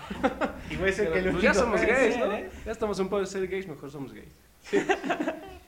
Y 0.70 0.76
a 0.76 0.92
ser 0.92 1.10
Pero, 1.12 1.24
que 1.26 1.30
pues 1.32 1.42
ya 1.42 1.52
somos 1.52 1.80
puede 1.82 1.92
gays, 1.92 2.14
ser, 2.14 2.26
¿no? 2.28 2.32
¿eh? 2.34 2.50
Ya 2.64 2.72
estamos 2.72 2.98
un 3.00 3.08
poco 3.10 3.20
de 3.20 3.26
ser 3.26 3.46
gays, 3.46 3.68
mejor 3.68 3.90
somos 3.90 4.14
gays. 4.14 4.32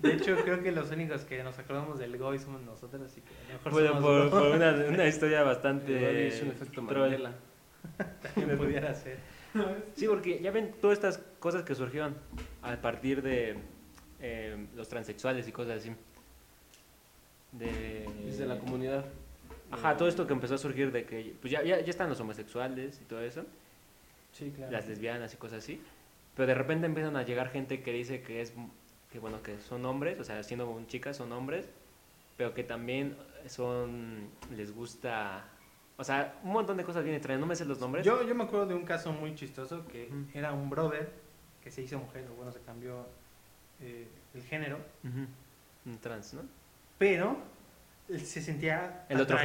De 0.01 0.13
hecho, 0.13 0.37
creo 0.45 0.63
que 0.63 0.73
los 0.73 0.91
únicos 0.91 1.23
que 1.25 1.43
nos 1.43 1.59
acordamos 1.59 1.99
del 1.99 2.19
Goy 2.19 2.39
somos 2.39 2.61
nosotros, 2.63 3.03
así 3.03 3.23
que 3.23 3.29
a 3.29 3.53
lo 3.53 3.59
mejor 3.59 3.73
Bueno, 3.73 3.89
somos 3.89 4.31
por, 4.31 4.31
por 4.31 4.57
una, 4.57 4.73
una 4.89 5.07
historia 5.07 5.43
bastante... 5.43 6.29
es 6.29 6.43
un 6.43 6.49
efecto. 6.51 6.83
Mandela. 6.83 7.33
También 8.35 8.59
pudiera 8.59 8.95
ser. 8.95 9.19
Sí, 9.95 10.07
porque 10.07 10.41
ya 10.41 10.51
ven 10.51 10.75
todas 10.81 10.99
estas 10.99 11.19
cosas 11.39 11.63
que 11.63 11.75
surgieron 11.75 12.15
a 12.63 12.77
partir 12.77 13.23
de 13.23 13.57
eh, 14.21 14.67
los 14.77 14.89
transexuales 14.89 15.49
y 15.49 15.53
cosas 15.53 15.79
así. 15.79 15.93
De... 17.53 18.07
Desde 18.25 18.45
la 18.45 18.59
comunidad. 18.59 19.07
Ajá, 19.71 19.97
todo 19.97 20.09
esto 20.09 20.27
que 20.27 20.33
empezó 20.33 20.55
a 20.57 20.59
surgir 20.59 20.93
de 20.93 21.05
que 21.05 21.35
pues 21.41 21.51
ya, 21.51 21.63
ya, 21.63 21.81
ya 21.81 21.91
están 21.91 22.09
los 22.09 22.21
homosexuales 22.21 23.01
y 23.01 23.05
todo 23.05 23.21
eso, 23.23 23.45
Sí, 24.33 24.53
claro. 24.55 24.71
las 24.71 24.87
lesbianas 24.87 25.33
y 25.35 25.37
cosas 25.39 25.59
así, 25.65 25.81
pero 26.37 26.47
de 26.47 26.55
repente 26.55 26.87
empiezan 26.87 27.17
a 27.17 27.23
llegar 27.23 27.51
gente 27.51 27.83
que 27.83 27.93
dice 27.93 28.21
que 28.23 28.43
es, 28.43 28.53
que 29.11 29.19
bueno, 29.19 29.43
que 29.43 29.59
son 29.61 29.85
hombres, 29.87 30.19
o 30.21 30.25
sea, 30.25 30.43
siendo 30.43 30.69
un 30.69 30.87
chicas 30.87 31.17
son 31.17 31.33
hombres, 31.33 31.67
pero 32.37 32.55
que 32.55 32.65
también 32.65 33.17
son, 33.49 34.29
les 34.55 34.75
gusta, 34.75 35.45
o 35.97 36.05
sea, 36.05 36.39
un 36.43 36.53
montón 36.53 36.77
de 36.77 36.85
cosas 36.85 37.05
bien 37.05 37.17
extrañas, 37.17 37.41
no 37.41 37.47
me 37.47 37.57
sé 37.57 37.65
los 37.65 37.81
nombres. 37.81 38.05
Yo, 38.05 38.23
yo 38.23 38.35
me 38.35 38.45
acuerdo 38.45 38.67
de 38.67 38.75
un 38.75 38.85
caso 38.85 39.13
muy 39.13 39.35
chistoso 39.35 39.87
que 39.87 40.11
era 40.35 40.53
un 40.53 40.69
brother 40.69 41.11
que 41.63 41.71
se 41.71 41.83
hizo 41.83 41.99
mujer, 41.99 42.27
o 42.31 42.35
bueno, 42.35 42.53
se 42.53 42.61
cambió 42.61 43.07
eh, 43.81 44.09
el 44.35 44.43
género, 44.43 44.79
Un 45.05 45.99
trans, 46.01 46.35
¿no? 46.35 46.43
pero 46.99 47.37
se 48.09 48.41
sentía 48.41 49.05
El 49.09 49.21
otro. 49.21 49.37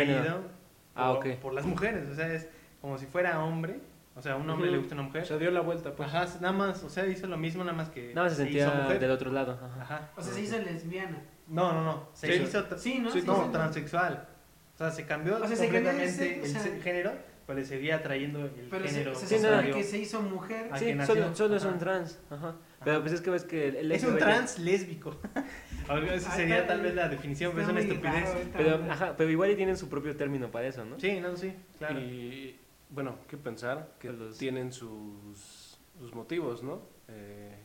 Ah, 0.93 1.19
por 1.41 1.53
las 1.53 1.65
mujeres, 1.65 2.09
o 2.09 2.15
sea, 2.15 2.33
es 2.33 2.47
como 2.81 2.97
si 2.97 3.05
fuera 3.05 3.43
hombre, 3.43 3.79
o 4.15 4.21
sea, 4.21 4.33
a 4.33 4.35
un 4.35 4.49
hombre 4.49 4.67
Ujú. 4.67 4.73
le 4.75 4.77
gusta 4.79 4.93
una 4.95 5.03
mujer. 5.03 5.23
O 5.23 5.25
sea, 5.25 5.37
dio 5.37 5.51
la 5.51 5.61
vuelta, 5.61 5.95
pues. 5.95 6.09
Ajá, 6.13 6.27
nada 6.41 6.53
más, 6.53 6.83
o 6.83 6.89
sea, 6.89 7.05
hizo 7.07 7.27
lo 7.27 7.37
mismo, 7.37 7.63
nada 7.63 7.75
más 7.77 7.89
que 7.89 8.13
Nada 8.13 8.27
más 8.27 8.35
se 8.37 8.43
sentía 8.43 8.69
mujer. 8.69 8.99
del 8.99 9.11
otro 9.11 9.31
lado. 9.31 9.53
ajá. 9.63 9.81
Ajá. 9.81 10.09
O 10.15 10.21
sea, 10.21 10.33
se 10.33 10.41
hizo 10.41 10.57
lesbiana. 10.59 11.21
No, 11.47 11.73
no, 11.73 11.83
no, 11.83 12.09
se 12.13 12.27
Sí. 12.27 12.43
hizo 12.43 12.77
Sí, 12.77 12.99
¿no? 12.99 13.11
Sí, 13.11 13.23
no, 13.25 13.49
transexual. 13.51 14.27
O 14.75 14.77
sea, 14.77 14.91
se 14.91 15.05
cambió 15.05 15.35
O 15.35 15.39
sea, 15.47 15.55
se 15.55 15.63
completamente 15.63 16.09
sexo, 16.11 16.43
o 16.57 16.61
sea- 16.61 16.73
el 16.73 16.81
género, 16.81 17.11
pero 17.45 17.59
le 17.59 17.65
seguía 17.65 17.97
atrayendo 17.97 18.39
el 18.45 18.49
Pero 18.69 18.85
se, 18.87 18.91
género. 18.93 19.15
se 19.15 19.27
Sí, 19.27 19.37
supone 19.37 19.67
no. 19.69 19.75
que 19.75 19.83
se 19.83 19.97
hizo 19.97 20.21
mujer. 20.21 20.69
¿A 20.71 20.77
Sí, 20.77 20.95
solo, 21.05 21.35
solo 21.35 21.55
es 21.57 21.65
un 21.65 21.77
trans. 21.77 22.19
Ajá. 22.29 22.55
Pero 22.83 23.01
pues 23.01 23.13
es 23.13 23.21
que 23.21 23.29
ves 23.29 23.43
que 23.43 23.67
el 23.67 23.91
Es 23.91 24.03
un 24.03 24.17
trans 24.17 24.57
lésbico. 24.59 25.15
Esa 26.13 26.31
sería 26.31 26.65
tal 26.65 26.81
vez 26.81 26.95
la 26.95 27.09
definición, 27.09 27.51
pero 27.51 27.63
es 27.65 27.69
una 27.71 27.81
estupidez. 27.81 28.23
raro, 28.23 28.39
Pero, 28.55 28.85
ajá, 28.89 29.13
pero 29.17 29.29
igual 29.29 29.51
y 29.51 29.55
tienen 29.55 29.75
su 29.77 29.89
propio 29.89 30.15
término 30.15 30.49
para 30.49 30.67
eso, 30.67 30.85
¿no? 30.85 30.99
Sí, 30.99 31.19
no, 31.19 31.35
sí, 31.35 31.53
claro. 31.77 31.99
Y 31.99 32.57
bueno, 32.91 33.15
qué 33.27 33.37
pensar 33.37 33.95
que 33.99 34.09
Que 34.09 34.13
los- 34.13 34.37
tienen 34.37 34.71
sus, 34.71 35.77
sus 35.99 36.13
motivos, 36.13 36.61
¿no? 36.63 36.81
Eh, 37.07 37.55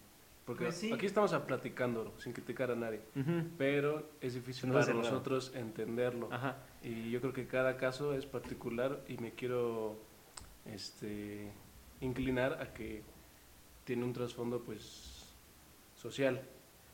porque 0.44 0.64
Pues 0.66 0.76
sí. 0.76 0.92
aquí 0.92 1.06
estamos 1.06 1.32
a 1.32 1.44
platicando 1.46 2.14
sin 2.18 2.32
criticar 2.32 2.70
a 2.70 2.76
nadie, 2.76 3.00
pero 3.58 4.08
es 4.20 4.34
difícil 4.34 4.70
para 4.72 4.94
nosotros 4.94 5.52
entenderlo. 5.54 6.28
Ajá. 6.32 6.56
Y 6.82 7.10
yo 7.10 7.20
creo 7.20 7.32
que 7.32 7.46
cada 7.48 7.76
caso 7.76 8.14
es 8.14 8.26
particular 8.26 9.02
y 9.08 9.16
me 9.18 9.32
quiero 9.32 9.96
este, 10.66 11.50
inclinar 12.00 12.60
a 12.62 12.72
que 12.72 13.02
tiene 13.84 14.04
un 14.04 14.12
trasfondo 14.12 14.60
pues 14.62 15.34
social 15.96 16.40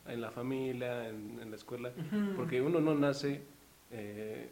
en 0.07 0.21
la 0.21 0.31
familia, 0.31 1.07
en, 1.09 1.39
en 1.39 1.49
la 1.51 1.55
escuela, 1.55 1.91
porque 2.35 2.61
uno 2.61 2.79
no 2.81 2.93
nace 2.95 3.41
eh, 3.91 4.49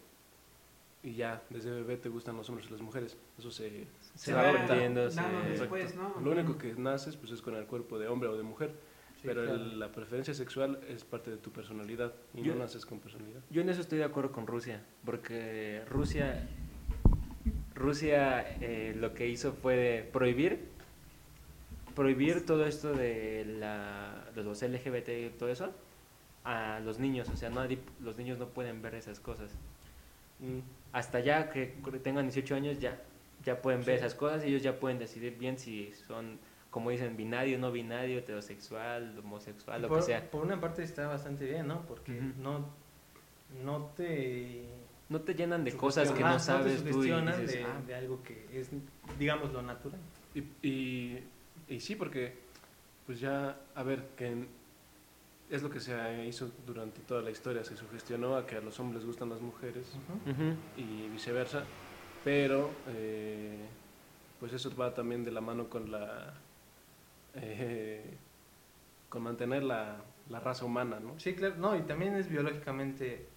y 1.04 1.14
ya 1.16 1.42
desde 1.50 1.72
bebé 1.72 1.98
te 1.98 2.10
gustan 2.10 2.38
los 2.38 2.48
hombres 2.50 2.68
y 2.68 2.72
las 2.72 2.82
mujeres, 2.82 3.18
eso 3.40 3.50
se, 3.52 3.88
Se, 4.16 4.18
Se 4.18 4.34
va 4.34 4.50
aprendiendo. 4.50 5.10
después, 5.50 5.96
¿no? 5.96 6.20
lo 6.22 6.32
único 6.32 6.58
que 6.58 6.74
naces 6.76 7.16
pues 7.18 7.32
es 7.32 7.42
con 7.42 7.56
el 7.56 7.66
cuerpo 7.66 7.98
de 7.98 8.08
hombre 8.08 8.30
o 8.30 8.38
de 8.38 8.44
mujer, 8.44 8.72
Sí, 9.16 9.22
pero 9.28 9.44
claro. 9.44 9.56
el- 9.62 9.80
la 9.80 9.92
preferencia 9.92 10.34
sexual 10.34 10.80
es 10.88 11.04
parte 11.04 11.32
de 11.32 11.38
tu 11.38 11.52
personalidad 11.52 12.14
y 12.36 12.42
Yo- 12.44 12.54
no 12.54 12.60
naces 12.60 12.86
con 12.86 13.00
personalidad. 13.00 13.42
Yo 13.50 13.62
en 13.62 13.70
eso 13.70 13.82
estoy 13.82 13.98
de 14.00 14.04
acuerdo 14.04 14.32
con 14.32 14.46
Rusia, 14.48 14.84
porque 15.06 15.84
Rusia, 15.90 16.48
Rusia 17.76 18.42
eh, 18.62 18.96
lo 19.00 19.14
que 19.14 19.28
hizo 19.28 19.54
fue 19.54 19.76
de 19.76 20.04
prohibir, 20.04 20.68
prohibir 21.96 22.46
todo 22.46 22.66
esto 22.66 22.94
de, 22.94 23.46
la, 23.60 24.30
de 24.36 24.44
los 24.44 24.62
LGBT 24.62 25.10
y 25.10 25.30
todo 25.38 25.50
eso 25.50 25.72
a 26.44 26.80
los 26.80 27.00
niños, 27.00 27.30
o 27.30 27.36
sea, 27.38 27.50
nadie, 27.50 27.80
los 28.02 28.18
niños 28.18 28.38
no 28.40 28.48
pueden 28.50 28.82
ver 28.82 28.96
esas 28.96 29.20
cosas. 29.20 29.52
Hasta 30.94 31.20
ya 31.22 31.50
que 31.50 31.68
tengan 32.04 32.26
18 32.26 32.56
años 32.56 32.80
ya, 32.80 33.02
ya 33.46 33.62
pueden 33.62 33.80
ver 33.86 33.98
Sí. 34.00 34.06
esas 34.06 34.16
cosas 34.16 34.44
y 34.44 34.48
ellos 34.48 34.62
ya 34.62 34.80
pueden 34.80 35.00
decidir 35.00 35.38
bien 35.38 35.58
si 35.58 35.94
son, 36.08 36.40
como 36.70 36.90
dicen, 36.90 37.16
binario, 37.16 37.58
no 37.60 37.72
binario, 37.72 38.20
heterosexual, 38.20 39.18
homosexual, 39.20 39.82
lo 39.82 39.88
por, 39.88 40.00
que 40.00 40.04
sea. 40.06 40.30
por 40.30 40.44
una 40.44 40.60
parte 40.60 40.84
está 40.84 41.08
bastante 41.08 41.46
bien, 41.46 41.68
¿no? 41.68 41.86
Porque 41.88 42.12
no, 42.38 42.70
no 43.64 43.92
te... 43.96 44.66
No 45.10 45.20
te 45.22 45.34
llenan 45.34 45.66
de 45.66 45.74
cosas 45.76 46.10
que 46.12 46.22
no 46.24 46.40
sabes 46.40 46.84
te 46.86 46.92
tú 46.92 47.04
y 47.04 47.12
dices, 47.12 47.52
de, 47.52 47.64
"Ah, 47.66 47.82
de 47.86 47.96
algo 47.96 48.24
que 48.24 48.48
es, 48.54 48.70
digamos, 49.20 49.52
lo 49.52 49.62
natural. 49.62 50.00
Y, 50.34 50.40
y, 50.66 51.24
y 51.68 51.80
sí, 51.82 51.96
porque 51.96 52.40
pues 53.06 53.20
ya, 53.20 53.58
a 53.76 53.84
ver, 53.84 54.08
que 54.16 54.28
en- 54.28 54.48
es 55.52 55.62
lo 55.64 55.70
que 55.70 55.80
se 55.80 56.26
hizo 56.26 56.50
durante 56.66 57.02
toda 57.02 57.22
la 57.22 57.32
historia, 57.32 57.64
se 57.64 57.76
sugestionó 57.76 58.36
a 58.36 58.46
que 58.48 58.56
a 58.56 58.62
los 58.62 58.80
hombres 58.80 59.06
gustan 59.06 59.30
las 59.30 59.42
mujeres 59.42 59.98
y 60.76 61.10
viceversa, 61.10 61.66
pero 62.24 62.84
eh, 62.88 63.70
pues 64.40 64.54
eso 64.54 64.74
va 64.76 64.94
también 64.94 65.24
de 65.24 65.32
la 65.32 65.42
mano 65.42 65.70
con 65.70 65.92
la 65.92 66.34
eh, 67.34 68.18
con 69.10 69.24
mantener 69.24 69.64
la, 69.64 69.98
la 70.30 70.40
raza 70.40 70.66
humana, 70.66 71.00
¿no? 71.00 71.20
Sí, 71.20 71.34
claro. 71.36 71.56
No, 71.58 71.76
y 71.76 71.82
también 71.82 72.16
es 72.16 72.30
biológicamente 72.30 73.28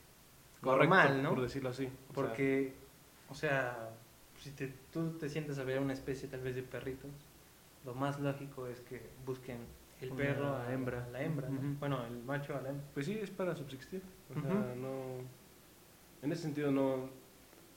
Correcto, 0.60 0.94
normal, 0.94 1.22
¿no? 1.22 1.30
Por 1.30 1.42
decirlo 1.42 1.70
así. 1.70 1.84
O 1.86 1.88
sea, 1.88 2.14
Porque, 2.14 2.74
o 3.28 3.34
sea, 3.34 3.90
si 4.38 4.50
te- 4.52 4.68
tú 4.92 5.18
te 5.18 5.28
sientes 5.28 5.58
a 5.58 5.64
ver 5.64 5.80
una 5.80 5.92
especie 5.92 6.28
tal 6.28 6.40
vez 6.40 6.54
de 6.54 6.62
perritos, 6.62 7.10
lo 7.84 7.94
más 7.94 8.20
lógico 8.20 8.66
es 8.68 8.80
que 8.80 9.00
busquen 9.26 9.58
el 10.04 10.12
Una 10.12 10.22
perro 10.24 10.56
a 10.56 10.72
hembra. 10.72 11.08
la 11.12 11.22
hembra. 11.22 11.48
Bueno, 11.80 12.04
el 12.06 12.22
macho 12.22 12.56
a 12.56 12.60
la 12.62 12.70
hembra. 12.70 12.84
pues 12.94 13.06
sí, 13.06 13.18
es 13.20 13.30
para 13.30 13.54
subsistir. 13.54 14.02
O 14.30 14.40
sea, 14.40 14.50
no, 14.76 15.18
en 16.22 16.32
ese 16.32 16.42
sentido 16.42 16.70
no, 16.70 17.08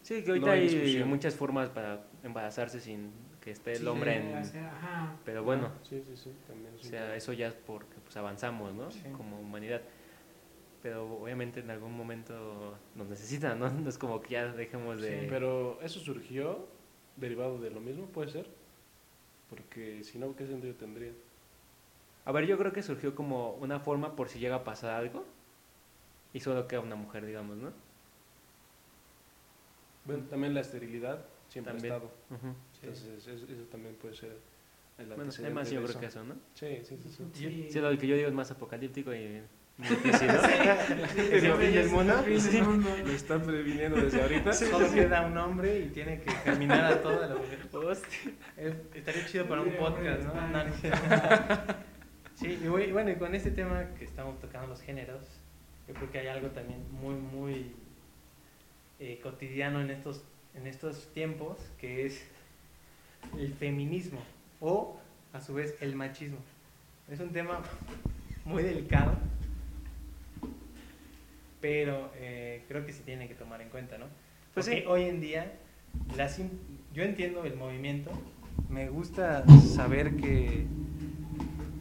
Sí, 0.04 0.24
que 0.24 0.30
ahorita 0.32 0.46
No 0.48 0.52
hay 0.54 0.62
discusión. 0.70 1.10
muchas 1.10 1.36
formas 1.36 1.70
para 1.70 2.06
embarazarse 2.24 2.80
sin 2.80 3.12
que 3.42 3.52
esté 3.52 3.72
el 3.74 3.80
Sí, 3.80 3.86
hombre 3.88 4.16
en... 4.18 4.36
ajá. 4.38 5.16
Pero 5.26 5.44
bueno, 5.44 5.70
Sí, 5.84 6.02
sí, 6.06 6.16
sí, 6.16 6.32
también 6.48 6.74
o 6.76 6.84
sea, 6.84 7.16
eso 7.16 7.34
ya 7.34 7.48
es 7.48 7.54
porque 7.56 7.96
pues, 8.04 8.16
avanzamos, 8.16 8.74
¿no? 8.74 8.90
Sí. 8.92 9.02
Como 9.16 9.40
humanidad. 9.40 9.82
Pero 10.84 11.06
obviamente 11.22 11.60
en 11.60 11.72
algún 11.72 11.96
momento 11.98 12.78
nos 12.96 13.08
necesitan, 13.10 13.60
¿no? 13.60 13.70
No 13.72 13.90
es 13.90 13.98
como 13.98 14.22
que 14.22 14.30
ya 14.36 14.48
dejemos 14.54 15.02
de... 15.02 15.22
Sí, 15.22 15.28
Pero 15.30 15.80
eso 15.82 16.00
surgió 16.00 16.68
derivado 17.18 17.60
de 17.60 17.70
lo 17.72 17.82
mismo, 17.82 18.06
puede 18.06 18.30
ser. 18.30 18.48
Porque 19.50 20.04
si 20.04 20.20
no, 20.20 20.36
¿qué 20.36 20.46
sentido 20.46 20.74
tendría? 20.76 21.12
A 22.28 22.32
ver, 22.34 22.46
yo 22.46 22.58
creo 22.58 22.74
que 22.74 22.84
surgió 22.84 23.16
como 23.16 23.52
una 23.54 23.80
forma 23.80 24.18
por 24.18 24.28
si 24.28 24.38
llega 24.40 24.58
a 24.58 24.64
pasar 24.66 24.92
algo 24.96 25.24
y 26.34 26.42
solo 26.42 26.68
queda 26.68 26.82
una 26.82 26.98
mujer, 26.98 27.26
digamos, 27.26 27.56
¿no? 27.56 27.72
Bueno, 30.04 30.24
también 30.30 30.54
la 30.54 30.60
esterilidad 30.60 31.26
siempre 31.48 31.72
También. 31.74 31.94
ha 31.94 31.96
estado. 31.96 32.12
Ujú. 32.32 32.54
Entonces, 32.82 33.28
eso, 33.28 33.46
eso 33.46 33.64
también 33.72 33.96
puede 33.96 34.14
ser 34.14 34.38
el 34.98 35.06
Bueno, 35.08 35.32
además 35.40 35.70
de 35.70 35.76
yo 35.76 35.82
creo 35.82 35.92
eso. 35.92 36.00
que 36.02 36.06
eso, 36.08 36.24
¿no? 36.26 36.36
Sí, 36.54 36.80
sí, 36.84 36.98
sí. 37.02 37.10
sí. 37.10 37.24
Sí. 37.34 37.68
Sí, 37.72 37.80
lo 37.80 37.98
que 37.98 38.08
yo 38.08 38.16
digo 38.18 38.28
es 38.28 38.34
más 38.34 38.52
apocalíptico 38.52 39.14
y 39.14 39.42
¿no? 39.78 39.86
Fin 39.86 40.12
del 41.72 41.90
mundo. 41.90 42.90
Lo 43.06 43.12
están 43.14 43.42
previniendo 43.44 44.02
desde 44.02 44.22
ahorita. 44.22 44.52
Solo 44.52 44.92
queda 44.92 45.26
un 45.28 45.38
hombre 45.38 45.80
y 45.80 45.90
tiene 45.92 46.20
que 46.20 46.34
caminar 46.44 46.84
a 46.92 47.02
toda 47.02 47.28
la 47.28 47.36
mujer. 47.36 47.60
Hostia. 47.72 48.32
Es- 48.58 48.76
Estaría 48.96 49.26
chido 49.28 49.46
para 49.46 49.62
un 49.62 49.72
podcast, 49.78 50.24
¿no? 50.24 50.34
y 52.64 52.68
voy- 52.68 52.92
bueno, 52.92 53.12
y 53.12 53.16
con 53.16 53.36
este 53.36 53.52
tema 53.52 53.86
que 53.98 54.06
estamos 54.06 54.40
tocando 54.40 54.68
los 54.68 54.82
géneros, 54.82 55.22
yo 55.88 55.94
creo 55.94 56.12
que 56.12 56.20
hay 56.20 56.28
algo 56.28 56.50
también 56.50 56.80
muy, 56.92 57.16
muy 57.16 57.72
eh, 59.00 59.20
cotidiano 59.22 59.82
en 59.82 59.90
estos, 59.92 60.24
en 60.56 60.68
estos 60.68 61.12
tiempos, 61.14 61.58
que 61.80 62.06
es 62.06 62.26
el 63.38 63.54
feminismo 63.54 64.20
o, 64.60 65.00
a 65.34 65.42
su 65.42 65.54
vez, 65.54 65.76
el 65.82 65.96
machismo. 65.96 66.40
Es 67.10 67.20
un 67.20 67.30
tema 67.30 67.62
muy 68.44 68.64
delicado, 68.64 69.16
pero 71.62 72.12
eh, 72.16 72.64
creo 72.68 72.86
que 72.86 72.94
se 72.94 73.04
tiene 73.04 73.28
que 73.28 73.36
tomar 73.36 73.62
en 73.62 73.70
cuenta, 73.70 73.98
¿no? 73.98 74.06
Pues 74.54 74.66
Porque 74.66 74.82
sí. 74.82 74.86
hoy 74.88 75.04
en 75.04 75.22
día, 75.22 75.54
las 76.16 76.40
yo 76.94 77.04
entiendo 77.04 77.44
el 77.46 77.56
movimiento, 77.56 78.12
me 78.70 78.90
gusta 78.90 79.46
saber 79.60 80.16
que, 80.16 80.66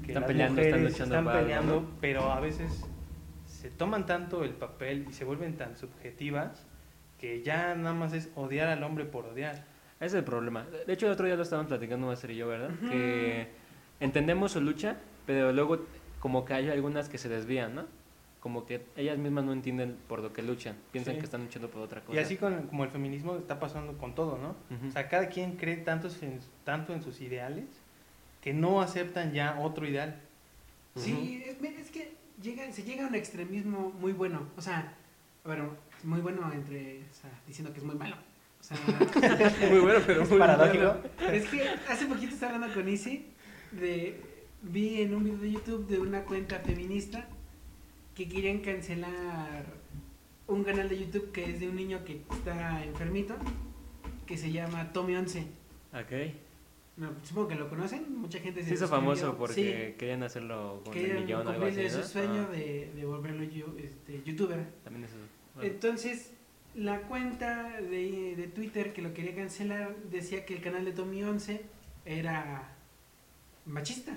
que 0.06 0.12
Están 0.12 0.22
las 0.22 0.28
peleando, 0.30 0.60
están 0.60 0.80
mujeres 0.80 0.92
luchando 0.92 1.14
están 1.14 1.24
por 1.24 1.32
algo, 1.34 1.44
peleando, 1.46 1.80
¿no? 1.80 1.86
pero 2.00 2.32
a 2.32 2.40
veces 2.40 2.84
se 3.46 3.70
toman 3.70 4.06
tanto 4.06 4.44
el 4.44 4.50
papel 4.54 5.06
y 5.08 5.12
se 5.12 5.24
vuelven 5.24 5.56
tan 5.56 5.76
subjetivas 5.76 6.64
que 7.18 7.42
ya 7.42 7.74
nada 7.74 7.94
más 7.94 8.12
es 8.12 8.30
odiar 8.34 8.68
al 8.68 8.82
hombre 8.82 9.04
por 9.04 9.24
odiar. 9.26 9.64
Ese 9.98 10.06
es 10.06 10.14
el 10.14 10.24
problema. 10.24 10.66
De 10.86 10.92
hecho, 10.92 11.06
el 11.06 11.12
otro 11.12 11.24
día 11.26 11.36
lo 11.36 11.42
estaban 11.42 11.66
platicando 11.66 12.06
Master 12.06 12.30
y 12.30 12.36
yo, 12.36 12.46
¿verdad? 12.48 12.70
Que 12.90 13.48
entendemos 14.00 14.52
su 14.52 14.60
lucha, 14.60 14.96
pero 15.26 15.52
luego 15.52 15.86
como 16.20 16.44
que 16.44 16.52
hay 16.54 16.68
algunas 16.68 17.08
que 17.08 17.16
se 17.18 17.28
desvían, 17.30 17.74
¿no? 17.74 17.84
Como 18.40 18.66
que 18.66 18.84
ellas 18.96 19.16
mismas 19.18 19.44
no 19.44 19.52
entienden 19.54 19.96
por 20.06 20.20
lo 20.20 20.32
que 20.34 20.42
luchan. 20.42 20.76
Piensan 20.92 21.14
Sí. 21.14 21.18
que 21.20 21.24
están 21.24 21.42
luchando 21.42 21.68
por 21.70 21.80
otra 21.82 22.02
cosa. 22.02 22.16
Y 22.16 22.22
así 22.22 22.36
con, 22.36 22.66
como 22.68 22.84
el 22.84 22.90
feminismo 22.90 23.36
está 23.36 23.58
pasando 23.58 23.96
con 23.96 24.14
todo, 24.14 24.38
¿no? 24.38 24.50
Ujú. 24.76 24.88
O 24.88 24.90
sea, 24.92 25.08
cada 25.08 25.28
quien 25.28 25.56
cree 25.56 25.78
tanto 25.78 26.08
en, 26.20 26.38
tanto 26.64 26.92
en 26.92 27.02
sus 27.02 27.20
ideales 27.22 27.64
que 28.46 28.54
no 28.54 28.80
aceptan 28.80 29.32
ya 29.32 29.58
otro 29.58 29.88
ideal. 29.88 30.20
Sí, 30.94 31.42
es, 31.44 31.90
que 31.90 32.14
llega, 32.40 32.70
se 32.70 32.84
llega 32.84 33.04
a 33.04 33.08
un 33.08 33.16
extremismo 33.16 33.92
muy 33.98 34.12
bueno. 34.12 34.46
O 34.56 34.62
sea, 34.62 34.94
ver, 35.44 35.64
muy 36.04 36.20
bueno 36.20 36.48
entre, 36.52 37.00
o 37.00 37.12
sea, 37.12 37.28
diciendo 37.44 37.72
que 37.72 37.80
es 37.80 37.84
muy 37.84 37.96
malo. 37.96 38.14
O 38.60 38.62
sea, 38.62 38.76
Muy 39.68 39.80
bueno, 39.80 39.98
pero 40.06 40.22
Es 40.22 40.30
muy 40.30 40.38
paradójico. 40.38 40.94
es 41.28 41.44
que 41.48 41.68
hace 41.88 42.06
poquito 42.06 42.34
estaba 42.34 42.54
hablando 42.54 42.72
con 42.72 42.88
Isi 42.88 43.26
de 43.72 44.22
vi 44.62 45.02
en 45.02 45.16
un 45.16 45.24
video 45.24 45.38
de 45.38 45.50
YouTube 45.50 45.88
de 45.88 45.98
una 45.98 46.22
cuenta 46.22 46.60
feminista 46.60 47.26
que 48.14 48.28
querían 48.28 48.60
cancelar 48.60 49.64
un 50.46 50.62
canal 50.62 50.88
de 50.88 51.00
YouTube 51.00 51.32
que 51.32 51.50
es 51.50 51.58
de 51.58 51.68
un 51.68 51.74
niño 51.74 52.04
que 52.04 52.22
está 52.30 52.84
enfermito 52.84 53.34
que 54.24 54.38
se 54.38 54.52
llama 54.52 54.92
Tommy 54.92 55.16
11. 55.16 55.40
Ok. 55.94 56.45
No, 56.96 57.10
supongo 57.22 57.48
que 57.48 57.54
lo 57.56 57.68
conocen, 57.68 58.16
mucha 58.16 58.38
gente 58.38 58.62
Se 58.64 58.72
hizo 58.72 58.88
famoso 58.88 59.36
porque 59.36 59.54
Sí, 59.54 59.98
querían 59.98 60.22
hacerlo 60.22 60.80
con 60.84 60.96
el 60.96 61.20
millón 61.20 61.46
o 61.46 61.50
algo 61.50 61.66
así, 61.66 61.90
su 61.90 62.02
sueño 62.02 62.46
Ah, 62.48 62.52
de, 62.52 62.90
de 62.94 63.04
volverlo 63.04 63.42
este, 63.42 64.22
youtuber. 64.24 64.64
También 64.82 65.04
eso. 65.04 65.16
bueno. 65.54 65.70
Entonces, 65.70 66.32
la 66.74 67.02
cuenta 67.02 67.80
de, 67.82 68.34
de 68.36 68.46
Twitter 68.48 68.94
que 68.94 69.02
lo 69.02 69.12
quería 69.12 69.34
cancelar 69.34 69.94
decía 70.10 70.46
que 70.46 70.54
el 70.54 70.62
canal 70.62 70.86
de 70.86 70.92
Tommy 70.92 71.22
11 71.22 71.60
era 72.06 72.72
machista. 73.66 74.16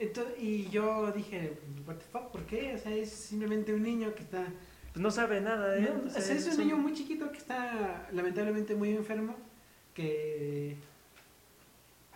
Entonces, 0.00 0.34
y 0.40 0.68
yo 0.70 1.10
dije, 1.12 1.52
what 1.86 1.96
the 1.96 2.04
fuck, 2.12 2.30
¿por 2.30 2.42
qué? 2.46 2.74
O 2.74 2.78
sea, 2.78 2.92
es 2.94 3.10
simplemente 3.10 3.72
un 3.74 3.82
niño 3.82 4.14
que 4.14 4.22
está... 4.22 4.44
Pues 4.92 5.02
no 5.02 5.10
sabe 5.10 5.40
nada. 5.40 5.76
No, 5.78 6.06
o 6.06 6.10
sea, 6.10 6.34
es 6.34 6.46
un 6.48 6.58
niño 6.58 6.76
muy 6.76 6.94
chiquito 6.94 7.30
que 7.30 7.38
está 7.38 8.08
lamentablemente 8.12 8.74
muy 8.74 8.90
enfermo, 8.90 9.36
que... 9.94 10.76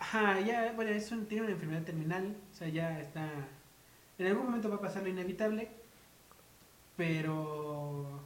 Ajá, 0.03 0.41
ya, 0.41 0.73
bueno, 0.75 0.91
es 0.91 1.09
un- 1.13 1.25
tiene 1.27 1.43
una 1.45 1.53
enfermedad 1.53 1.83
terminal, 1.83 2.35
o 2.51 2.55
sea, 2.55 2.67
ya 2.67 2.99
está... 2.99 3.29
En 4.19 4.27
algún 4.27 4.45
momento 4.45 4.69
va 4.69 4.75
a 4.75 4.81
pasar 4.81 5.01
lo 5.03 5.07
inevitable, 5.09 5.69
pero... 6.97 8.21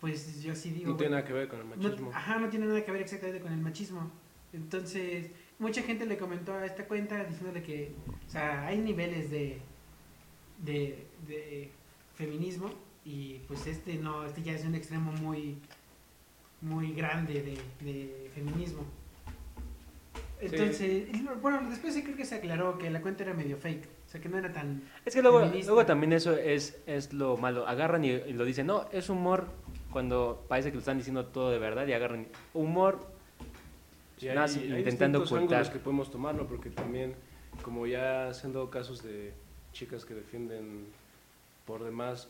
Pues 0.00 0.42
yo 0.42 0.54
sí 0.56 0.70
digo... 0.70 0.90
No 0.90 0.96
tiene 0.96 1.10
bueno, 1.10 1.16
nada 1.16 1.24
que 1.26 1.32
ver 1.32 1.48
con 1.48 1.60
el 1.60 1.68
no- 1.68 1.76
machismo. 1.88 2.10
ajá, 2.12 2.38
no 2.38 2.48
tiene 2.48 2.66
nada 2.66 2.84
que 2.84 2.90
ver 2.90 3.02
exactamente 3.02 3.40
con 3.40 3.52
el 3.52 3.60
machismo. 3.60 4.10
Entonces, 4.52 5.30
mucha 5.60 5.82
gente 5.82 6.04
le 6.04 6.18
comentó 6.18 6.52
a 6.52 6.66
esta 6.66 6.84
cuenta 6.86 7.24
diciéndole 7.24 7.62
que, 7.62 7.94
o 8.26 8.30
sea, 8.30 8.66
hay 8.66 8.78
niveles 8.78 9.30
de, 9.30 9.60
de, 10.58 11.06
de 11.28 11.70
feminismo 12.16 12.70
y 13.04 13.34
pues 13.46 13.66
este 13.68 13.94
no, 13.96 14.24
este 14.26 14.42
ya 14.42 14.52
es 14.52 14.64
un 14.64 14.74
extremo 14.74 15.12
muy, 15.12 15.58
muy 16.60 16.92
grande 16.92 17.34
de, 17.34 17.84
de 17.84 18.30
feminismo. 18.34 18.84
Entonces, 20.44 21.08
bueno, 21.40 21.68
después 21.68 21.94
sí 21.94 22.02
creo 22.02 22.16
que 22.16 22.24
se 22.24 22.36
aclaró 22.36 22.78
que 22.78 22.90
la 22.90 23.00
cuenta 23.00 23.22
era 23.22 23.34
medio 23.34 23.56
fake, 23.56 23.84
o 23.84 24.10
sea, 24.10 24.20
que 24.20 24.28
no 24.28 24.38
era 24.38 24.52
tan... 24.52 24.82
Es 25.04 25.14
que 25.14 25.22
luego, 25.22 25.40
feminista. 25.40 25.72
luego 25.72 25.86
también 25.86 26.12
eso 26.12 26.36
es, 26.36 26.78
es 26.86 27.12
lo 27.12 27.36
malo. 27.36 27.66
Agarran 27.66 28.04
y, 28.04 28.10
y 28.10 28.32
lo 28.32 28.44
dicen, 28.44 28.66
no, 28.66 28.86
es 28.92 29.08
humor 29.08 29.46
cuando 29.94 30.44
parece 30.48 30.70
que 30.70 30.74
lo 30.74 30.80
están 30.80 30.98
diciendo 30.98 31.26
todo 31.26 31.52
de 31.52 31.58
verdad 31.60 31.86
y 31.86 31.92
agarran 31.92 32.26
humor. 32.52 32.98
Y 34.20 34.28
hay, 34.28 34.34
Nada, 34.34 34.48
sí, 34.48 34.68
hay 34.72 34.80
intentando 34.80 35.22
ocultar. 35.22 35.70
que 35.70 35.78
podemos 35.78 36.10
tomarlo, 36.10 36.48
porque 36.48 36.70
también, 36.70 37.14
como 37.62 37.86
ya 37.86 38.34
se 38.34 38.46
han 38.46 38.52
dado 38.52 38.70
casos 38.70 39.04
de 39.04 39.32
chicas 39.72 40.04
que 40.04 40.14
defienden 40.14 40.86
por 41.64 41.84
demás 41.84 42.28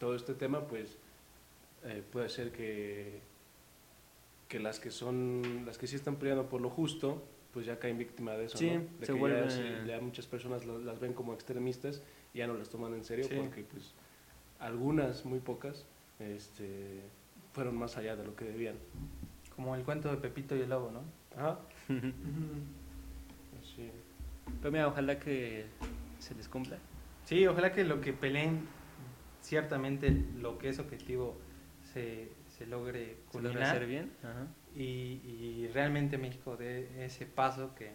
todo 0.00 0.16
este 0.16 0.34
tema, 0.34 0.62
pues 0.62 0.96
eh, 1.84 2.02
puede 2.12 2.28
ser 2.28 2.50
que, 2.50 3.20
que 4.48 4.58
las 4.58 4.80
que 4.80 4.90
son, 4.90 5.62
las 5.66 5.78
que 5.78 5.86
sí 5.86 5.94
están 5.94 6.16
peleando 6.16 6.48
por 6.48 6.60
lo 6.60 6.68
justo, 6.68 7.22
pues 7.54 7.64
ya 7.66 7.78
caen 7.78 7.96
víctima 7.96 8.32
de 8.32 8.46
eso, 8.46 8.58
Sí, 8.58 8.68
¿no? 8.70 8.80
De 9.00 9.06
se 9.06 9.12
que 9.14 9.18
vuelve- 9.18 9.44
ya, 9.44 9.50
se- 9.50 9.86
ya 9.86 10.00
muchas 10.00 10.26
personas 10.26 10.66
lo- 10.66 10.78
las 10.80 10.98
ven 11.00 11.12
como 11.14 11.32
extremistas 11.32 12.02
y 12.34 12.38
ya 12.38 12.46
no 12.48 12.54
las 12.54 12.68
toman 12.68 12.92
en 12.94 13.04
serio 13.04 13.24
Sí. 13.28 13.34
porque 13.36 13.62
pues 13.62 13.94
algunas, 14.58 15.24
muy 15.24 15.38
pocas, 15.38 15.86
este, 16.18 17.00
fueron 17.52 17.76
más 17.78 17.96
allá 17.96 18.16
de 18.16 18.24
lo 18.26 18.34
que 18.34 18.44
debían. 18.44 18.74
Como 19.54 19.74
el 19.76 19.84
cuento 19.84 20.10
de 20.10 20.16
Pepito 20.16 20.56
y 20.56 20.62
el 20.62 20.70
lobo, 20.70 20.90
¿no? 20.90 21.02
Ajá. 21.40 21.60
Sí. 23.76 23.90
Pero 24.60 24.72
mira, 24.72 24.88
ojalá 24.88 25.18
que 25.18 25.64
se 26.18 26.34
les 26.34 26.48
cumpla. 26.48 26.78
Sí, 27.24 27.46
ojalá 27.46 27.72
que 27.72 27.82
lo 27.84 28.00
que 28.00 28.12
peleen, 28.12 28.66
ciertamente 29.40 30.10
lo 30.38 30.58
que 30.58 30.68
es 30.68 30.78
objetivo 30.78 31.36
se, 31.92 32.28
se 32.56 32.66
logre 32.66 33.16
Se 33.30 33.38
logra 33.38 33.50
culminar 33.50 33.62
hacer 33.76 33.86
bien. 33.86 34.12
Ajá. 34.22 34.46
Y, 34.74 35.20
y 35.24 35.70
realmente 35.72 36.18
México 36.18 36.56
dé 36.56 37.04
ese 37.04 37.26
paso 37.26 37.74
que, 37.74 37.90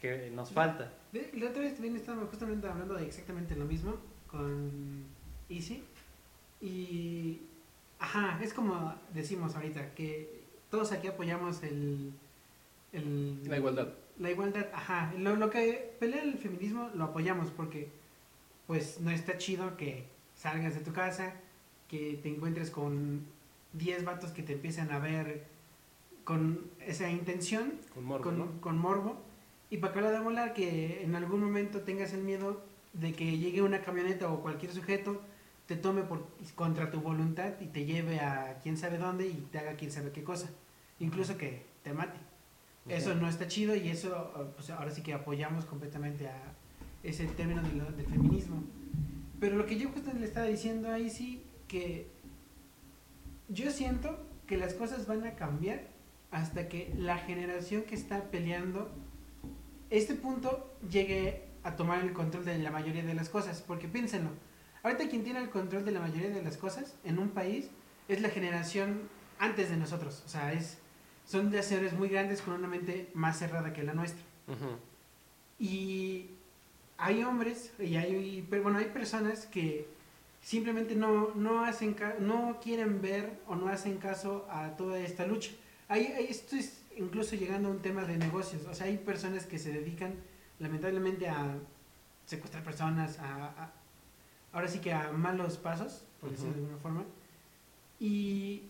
que 0.00 0.30
nos 0.30 0.50
falta. 0.50 0.92
La 1.12 1.50
otra 1.50 1.62
vez 1.62 1.74
también 1.74 1.96
estábamos 1.96 2.28
justamente 2.30 2.66
hablando 2.66 2.94
de 2.94 3.06
exactamente 3.06 3.54
lo 3.56 3.64
mismo 3.64 3.96
con 4.26 5.04
Easy. 5.48 5.82
Y. 6.60 7.40
Ajá, 7.98 8.38
es 8.42 8.54
como 8.54 8.94
decimos 9.12 9.56
ahorita, 9.56 9.94
que 9.94 10.42
todos 10.70 10.92
aquí 10.92 11.08
apoyamos 11.08 11.62
el. 11.62 12.12
el 12.92 13.48
La 13.48 13.56
igualdad. 13.56 13.88
La 14.18 14.30
igualdad, 14.30 14.66
ajá. 14.72 15.12
Lo, 15.18 15.36
lo 15.36 15.50
que 15.50 15.94
pelea 15.98 16.22
el 16.22 16.38
feminismo 16.38 16.90
lo 16.94 17.04
apoyamos 17.04 17.50
porque, 17.50 17.88
pues, 18.66 19.00
no 19.00 19.10
está 19.10 19.38
chido 19.38 19.76
que 19.76 20.04
salgas 20.34 20.74
de 20.74 20.80
tu 20.80 20.92
casa, 20.92 21.34
que 21.88 22.18
te 22.22 22.28
encuentres 22.28 22.70
con 22.70 23.24
10 23.72 24.04
vatos 24.04 24.30
que 24.32 24.42
te 24.42 24.54
empiezan 24.54 24.90
a 24.90 24.98
ver 24.98 25.44
con 26.28 26.60
esa 26.86 27.10
intención 27.10 27.72
Con 27.94 28.04
morbo, 28.04 28.24
con, 28.24 28.38
¿no? 28.38 28.60
con 28.60 28.76
morbo. 28.76 29.16
Y 29.70 29.78
para 29.78 29.92
acabar 29.92 30.12
de 30.12 30.20
volar, 30.20 30.52
que 30.52 31.02
en 31.02 31.14
algún 31.14 31.40
momento 31.40 31.80
tengas 31.80 32.12
el 32.12 32.22
miedo 32.22 32.62
de 32.92 33.14
que 33.14 33.38
llegue 33.38 33.62
una 33.62 33.80
camioneta 33.80 34.30
o 34.30 34.42
cualquier 34.42 34.70
sujeto, 34.72 35.22
te 35.64 35.76
tome 35.76 36.02
por, 36.02 36.26
contra 36.54 36.90
tu 36.90 37.00
voluntad 37.00 37.54
y 37.62 37.66
te 37.68 37.86
lleve 37.86 38.20
a 38.20 38.58
quién 38.62 38.76
sabe 38.76 38.98
dónde 38.98 39.26
y 39.26 39.48
te 39.50 39.58
haga 39.58 39.72
quién 39.76 39.90
sabe 39.90 40.12
qué 40.12 40.22
cosa. 40.22 40.50
Incluso 41.00 41.38
que 41.38 41.64
te 41.82 41.94
mate. 41.94 42.18
Eso 42.88 43.14
no 43.14 43.26
está 43.26 43.48
chido 43.48 43.74
y 43.74 43.88
eso, 43.88 44.52
pues 44.54 44.68
ahora 44.68 44.90
sí 44.90 45.02
que 45.02 45.14
apoyamos 45.14 45.64
completamente 45.64 46.28
a 46.28 46.42
ese 47.02 47.24
término 47.28 47.62
de 47.62 47.72
lo- 47.72 47.90
del 47.92 48.06
feminismo. 48.06 48.62
Pero 49.40 49.56
lo 49.56 49.64
que 49.64 49.78
yo 49.78 49.88
justo 49.88 50.12
le 50.12 50.26
estaba 50.26 50.46
diciendo 50.46 50.90
ahí 50.92 51.08
sí, 51.08 51.42
que 51.68 52.06
yo 53.48 53.70
siento 53.70 54.18
que 54.46 54.58
las 54.58 54.74
cosas 54.74 55.06
van 55.06 55.24
a 55.26 55.34
cambiar 55.34 55.96
hasta 56.30 56.68
que 56.68 56.92
la 56.96 57.18
generación 57.18 57.82
que 57.82 57.94
está 57.94 58.30
peleando 58.30 58.90
este 59.90 60.14
punto 60.14 60.74
llegue 60.90 61.44
a 61.62 61.76
tomar 61.76 62.02
el 62.02 62.12
control 62.12 62.44
de 62.44 62.58
la 62.58 62.70
mayoría 62.70 63.02
de 63.02 63.14
las 63.14 63.28
cosas. 63.28 63.62
Porque 63.66 63.88
piénsenlo, 63.88 64.30
ahorita 64.82 65.08
quien 65.08 65.24
tiene 65.24 65.40
el 65.40 65.50
control 65.50 65.84
de 65.84 65.92
la 65.92 66.00
mayoría 66.00 66.30
de 66.30 66.42
las 66.42 66.56
cosas 66.56 66.96
en 67.04 67.18
un 67.18 67.30
país 67.30 67.70
es 68.08 68.20
la 68.20 68.28
generación 68.28 69.08
antes 69.38 69.70
de 69.70 69.76
nosotros. 69.76 70.22
O 70.26 70.28
sea, 70.28 70.52
es, 70.52 70.78
son 71.26 71.50
de 71.50 71.62
seres 71.62 71.92
muy 71.92 72.08
grandes 72.08 72.42
con 72.42 72.54
una 72.54 72.68
mente 72.68 73.10
más 73.14 73.38
cerrada 73.38 73.72
que 73.72 73.82
la 73.82 73.94
nuestra. 73.94 74.22
Y 75.58 76.30
hay 76.96 77.22
hombres, 77.22 77.72
y 77.78 77.96
hay, 77.96 78.46
pero 78.48 78.62
bueno, 78.62 78.78
hay 78.78 78.86
personas 78.86 79.46
que 79.46 79.88
simplemente 80.40 80.94
no, 80.94 81.34
no, 81.34 81.64
hacen 81.64 81.96
no 82.20 82.58
quieren 82.62 83.02
ver 83.02 83.38
o 83.46 83.56
no 83.56 83.68
hacen 83.68 83.98
caso 83.98 84.46
a 84.50 84.76
toda 84.76 84.98
esta 85.00 85.26
lucha. 85.26 85.50
Hay, 85.88 86.06
hay- 86.06 86.26
esto 86.26 86.56
es 86.56 86.82
incluso 86.96 87.36
llegando 87.36 87.68
a 87.68 87.70
un 87.72 87.80
tema 87.80 88.04
de 88.04 88.16
negocios. 88.18 88.66
O 88.66 88.74
sea, 88.74 88.86
hay 88.86 88.98
personas 88.98 89.46
que 89.46 89.58
se 89.58 89.72
dedican 89.72 90.14
lamentablemente 90.58 91.28
a 91.28 91.56
secuestrar 92.26 92.62
personas, 92.64 93.18
a, 93.18 93.46
a- 93.46 93.72
ahora 94.52 94.68
sí 94.68 94.80
que 94.80 94.92
a 94.92 95.12
malos 95.12 95.56
pasos, 95.56 96.04
por 96.20 96.30
decirlo 96.30 96.52
de 96.54 96.60
Ujú. 96.60 96.66
alguna 96.66 96.82
forma. 96.82 97.04
Y 98.00 98.62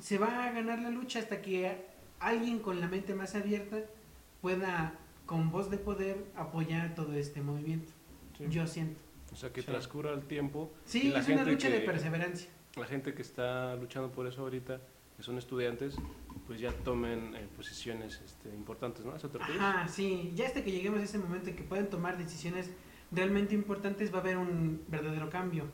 se 0.00 0.18
va 0.18 0.44
a 0.46 0.52
ganar 0.52 0.80
la 0.80 0.90
lucha 0.90 1.18
hasta 1.18 1.40
que 1.42 1.84
alguien 2.20 2.58
con 2.58 2.80
la 2.80 2.88
mente 2.88 3.14
más 3.14 3.34
abierta 3.34 3.78
pueda, 4.40 4.94
con 5.24 5.50
voz 5.50 5.70
de 5.70 5.78
poder, 5.78 6.24
apoyar 6.36 6.94
todo 6.94 7.14
este 7.14 7.40
movimiento. 7.42 7.92
Sí. 8.38 8.44
Yo 8.50 8.66
siento. 8.66 9.00
O 9.32 9.36
sea, 9.36 9.52
que 9.52 9.60
Sí. 9.62 9.66
transcurra 9.66 10.12
el 10.12 10.22
tiempo. 10.22 10.70
Sí, 10.84 11.08
la 11.08 11.20
es 11.20 11.26
una 11.28 11.36
gente 11.38 11.50
lucha 11.52 11.68
de 11.70 11.80
que- 11.80 11.86
perseverancia. 11.86 12.50
La 12.76 12.84
gente 12.86 13.14
que 13.14 13.22
está 13.22 13.74
luchando 13.76 14.10
por 14.12 14.26
eso 14.26 14.42
ahorita, 14.42 14.80
que 15.16 15.22
son 15.22 15.38
estudiantes, 15.38 15.96
pues 16.46 16.60
ya 16.60 16.72
tomen 16.72 17.34
eh, 17.34 17.46
posiciones 17.56 18.20
este, 18.24 18.48
importantes, 18.50 19.04
¿no? 19.04 19.12
¿A 19.12 19.16
¿Eso 19.16 19.28
te? 19.28 19.38
Ajá, 19.42 19.88
sí. 19.88 20.32
Ya 20.34 20.46
hasta 20.46 20.62
que 20.62 20.70
lleguemos 20.72 21.00
a 21.00 21.04
ese 21.04 21.18
momento 21.18 21.50
en 21.50 21.56
que 21.56 21.62
puedan 21.64 21.88
tomar 21.90 22.16
decisiones 22.18 22.70
realmente 23.12 23.54
importantes, 23.54 24.12
va 24.12 24.18
a 24.18 24.20
haber 24.20 24.36
un 24.36 24.82
verdadero 24.88 25.28
cambio. 25.30 25.64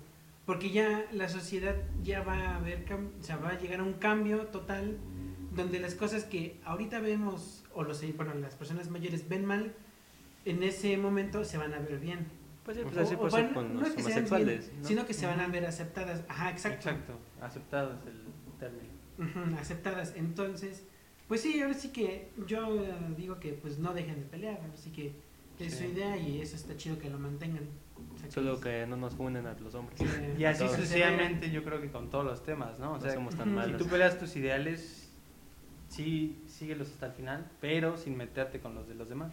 Porque 0.46 0.70
ya 0.70 1.04
la 1.12 1.28
sociedad 1.28 1.76
ya 2.02 2.22
va 2.22 2.34
a 2.34 2.56
haber, 2.56 2.84
cam- 2.84 3.10
o 3.18 3.22
sea, 3.22 3.36
va 3.36 3.50
a 3.50 3.58
llegar 3.58 3.80
a 3.80 3.84
un 3.84 3.94
cambio 3.94 4.46
total 4.48 4.98
donde 5.54 5.78
las 5.78 5.94
cosas 5.94 6.24
que 6.24 6.58
ahorita 6.64 7.00
vemos, 7.00 7.64
o 7.74 7.84
los, 7.84 8.02
bueno, 8.16 8.34
las 8.34 8.54
personas 8.56 8.88
mayores 8.90 9.28
ven 9.28 9.44
mal, 9.44 9.74
en 10.44 10.62
ese 10.62 10.96
momento 10.96 11.44
se 11.44 11.58
van 11.58 11.72
a 11.74 11.78
ver 11.78 11.98
bien. 11.98 12.26
Pues 12.64 12.76
sí, 12.76 12.82
pues 12.84 12.96
así 12.96 13.14
O- 13.18 13.28
van- 13.28 13.52
con 13.54 13.74
no 13.74 13.80
los 13.80 13.88
sean 13.90 14.00
homosexuales. 14.02 14.68
bien, 14.70 14.82
¿no? 14.82 14.88
sino 14.88 15.06
que 15.06 15.14
se 15.14 15.26
van 15.26 15.40
a 15.40 15.46
ver 15.48 15.64
aceptadas. 15.66 16.24
Ajá, 16.28 16.50
exacto. 16.50 16.88
Exacto, 16.90 17.18
aceptado 17.40 17.92
es 18.00 18.06
el 18.06 18.22
término. 18.58 19.01
Aceptadas. 19.58 20.14
Entonces, 20.16 20.84
pues 21.28 21.40
sí, 21.42 21.60
ahora 21.60 21.74
sí 21.74 21.88
que 21.90 22.30
yo 22.46 22.80
eh, 22.82 22.94
digo 23.16 23.38
que 23.40 23.52
pues 23.52 23.78
no 23.78 23.94
dejen 23.94 24.16
de 24.20 24.26
pelear, 24.26 24.60
ahora 24.60 24.76
sí 24.76 24.90
que 24.90 25.14
Es 25.58 25.74
Sí. 25.74 25.84
su 25.86 25.92
idea 25.92 26.16
y 26.16 26.40
eso 26.40 26.56
está 26.56 26.76
chido 26.76 26.98
que 26.98 27.08
lo 27.08 27.18
mantengan. 27.18 27.62
Solo 28.30 28.58
que 28.60 28.84
no 28.86 28.96
nos 28.96 29.14
funden 29.14 29.46
a 29.46 29.52
los 29.60 29.74
hombres. 29.74 30.00
Y 30.38 30.44
así 30.44 30.66
sucesivamente 30.66 31.50
yo 31.50 31.62
creo 31.62 31.80
que 31.80 31.88
con 31.90 32.10
todos 32.10 32.24
los 32.24 32.42
temas, 32.42 32.78
¿no? 32.80 32.92
O 32.92 32.94
No 32.96 33.00
sea, 33.00 33.12
somos 33.14 33.34
tan 33.36 33.48
ujú, 33.50 33.60
si 33.60 33.66
malos. 33.66 33.82
tú 33.82 33.86
peleas 33.88 34.18
tus 34.18 34.34
ideales, 34.34 35.12
sí, 35.88 36.42
síguelos 36.48 36.88
hasta 36.90 37.06
el 37.06 37.12
final, 37.12 37.48
pero 37.60 37.96
sin 37.96 38.16
meterte 38.16 38.58
con 38.60 38.74
los 38.74 38.88
de 38.88 38.94
los 38.94 39.08
demás, 39.08 39.32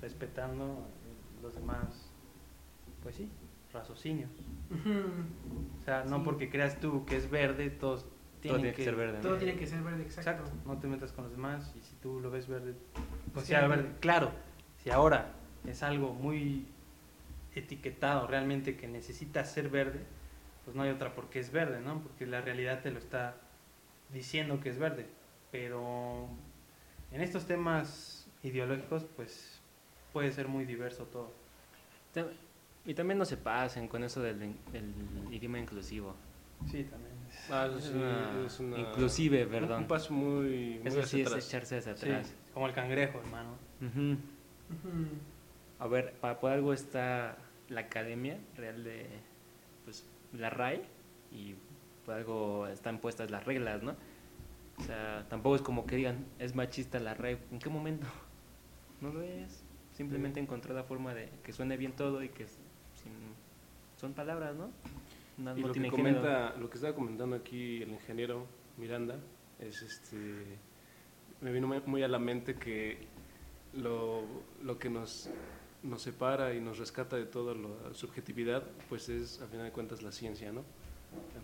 respetando 0.00 0.64
eh, 0.64 1.42
los 1.42 1.54
demás, 1.54 2.10
pues 3.02 3.16
sí, 3.16 3.28
raciocinios. 3.72 4.30
O 5.80 5.84
sea, 5.84 6.04
no 6.04 6.16
Sí. 6.18 6.22
porque 6.24 6.50
creas 6.50 6.80
tú 6.80 7.04
que 7.04 7.16
es 7.16 7.30
verde, 7.30 7.70
todos 7.70 8.06
Todo 8.48 8.58
tiene 8.58 8.74
que 8.74 8.84
ser 8.84 8.96
verde. 8.96 9.14
¿no? 9.18 9.20
Todo 9.22 9.36
tiene 9.36 9.56
que 9.56 9.66
ser 9.66 9.82
verde, 9.82 10.02
exacto. 10.02 10.30
Exacto, 10.30 10.52
no 10.66 10.78
te 10.78 10.86
metas 10.88 11.12
con 11.12 11.24
los 11.24 11.32
demás 11.32 11.72
y 11.76 11.80
si 11.82 11.94
tú 11.96 12.20
lo 12.20 12.30
ves 12.30 12.48
verde, 12.48 12.74
pues 13.32 13.46
Sí. 13.46 13.50
sea 13.52 13.66
verde. 13.66 13.90
Claro, 14.00 14.32
si 14.82 14.90
ahora 14.90 15.32
es 15.66 15.82
algo 15.82 16.12
muy 16.12 16.66
etiquetado 17.54 18.26
realmente 18.26 18.76
que 18.76 18.88
necesita 18.88 19.44
ser 19.44 19.68
verde, 19.68 20.00
pues 20.64 20.76
no 20.76 20.82
hay 20.82 20.90
otra 20.90 21.14
porque 21.14 21.38
es 21.38 21.52
verde, 21.52 21.80
¿no? 21.80 22.00
Porque 22.00 22.26
la 22.26 22.40
realidad 22.40 22.82
te 22.82 22.90
lo 22.90 22.98
está 22.98 23.36
diciendo 24.12 24.60
que 24.60 24.70
es 24.70 24.78
verde. 24.78 25.06
Pero 25.50 26.28
en 27.10 27.20
estos 27.20 27.46
temas 27.46 28.26
ideológicos, 28.42 29.04
pues 29.16 29.60
puede 30.12 30.32
ser 30.32 30.48
muy 30.48 30.64
diverso 30.64 31.04
todo. 31.04 31.30
Y 32.84 32.94
también 32.94 33.18
no 33.18 33.24
se 33.24 33.36
pasen 33.36 33.86
con 33.86 34.02
eso 34.02 34.20
del, 34.22 34.38
del 34.72 34.92
idioma 35.30 35.58
inclusivo. 35.58 36.14
Sí, 36.70 36.84
también. 36.84 37.11
Ah, 37.54 37.66
eso 37.66 37.78
Es 37.78 37.90
una- 37.90 38.46
es 38.46 38.60
una- 38.60 38.78
Inclusive, 38.78 39.44
un- 39.44 39.50
perdón. 39.50 39.82
Un 39.82 39.88
paso 39.88 40.12
muy, 40.14 40.78
muy 40.78 40.86
Eso 40.86 41.02
sí 41.02 41.20
es 41.20 41.32
echarse 41.32 41.76
hacia 41.78 41.94
Sí, 41.96 42.06
atrás. 42.08 42.34
como 42.54 42.66
el 42.66 42.72
cangrejo, 42.72 43.18
hermano. 43.20 43.50
A 45.78 45.86
ver, 45.86 46.14
para 46.20 46.40
por 46.40 46.50
algo 46.52 46.72
está 46.72 47.36
la 47.68 47.82
Academia 47.82 48.38
Real 48.56 48.84
de 48.84 49.06
pues, 49.84 50.06
la 50.32 50.48
RAE 50.48 50.82
y 51.30 51.56
por 52.06 52.14
algo 52.14 52.66
están 52.68 52.98
puestas 53.00 53.30
las 53.30 53.44
reglas, 53.44 53.82
¿no? 53.82 53.96
O 54.78 54.82
sea, 54.84 55.26
tampoco 55.28 55.56
es 55.56 55.62
como 55.62 55.84
que 55.86 55.96
digan, 55.96 56.24
es 56.38 56.54
machista 56.54 56.98
la 57.00 57.14
RAE. 57.14 57.38
¿En 57.50 57.58
qué 57.58 57.68
momento? 57.68 58.06
No 59.02 59.12
lo 59.12 59.20
es. 59.20 59.64
Simplemente 59.94 60.38
encontró 60.38 60.72
la 60.74 60.84
forma 60.84 61.12
de 61.12 61.28
que 61.42 61.52
suene 61.52 61.76
bien 61.76 61.90
todo 61.92 62.22
y 62.22 62.28
que 62.28 62.46
sin- 62.46 63.34
son 63.96 64.12
palabras, 64.14 64.54
¿no? 64.54 64.70
No, 65.42 65.56
Y 65.56 65.60
lo 65.62 65.68
que, 65.68 65.74
género. 65.74 65.96
comenta, 65.96 66.54
lo 66.56 66.68
que 66.70 66.74
estaba 66.76 66.94
comentando 66.94 67.34
aquí 67.36 67.82
el 67.82 67.90
ingeniero 67.90 68.46
Miranda 68.78 69.18
es 69.58 69.82
este. 69.82 70.58
Me 71.40 71.50
vino 71.52 71.66
muy- 71.86 72.02
a 72.02 72.08
la 72.08 72.18
mente 72.18 72.54
que 72.54 72.98
lo, 73.74 74.22
lo 74.62 74.78
que 74.78 74.88
nos, 74.88 75.28
nos 75.82 76.02
separa 76.02 76.54
y 76.54 76.60
nos 76.60 76.78
rescata 76.78 77.16
de 77.16 77.24
toda 77.26 77.54
la 77.54 77.92
subjetividad, 77.94 78.62
pues 78.88 79.08
es, 79.08 79.40
a 79.42 79.46
final 79.48 79.66
de 79.66 79.72
cuentas, 79.72 80.02
la 80.02 80.12
ciencia, 80.12 80.52
¿no? 80.52 80.62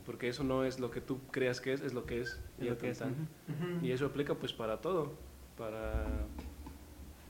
Porque 0.06 0.28
eso 0.28 0.44
no 0.44 0.64
es 0.64 0.78
lo 0.78 0.90
que 0.90 1.00
tú 1.00 1.18
creas 1.30 1.60
que 1.60 1.72
es, 1.72 1.80
es 1.80 1.92
lo 1.92 2.06
que 2.06 2.20
es. 2.22 2.40
Y 2.60 2.64
lo 2.64 2.78
que 2.78 2.90
es. 2.90 3.02
Y 3.82 3.90
eso 3.90 4.06
aplica 4.06 4.34
pues 4.34 4.52
para 4.52 4.80
todo, 4.80 5.14
para 5.58 6.06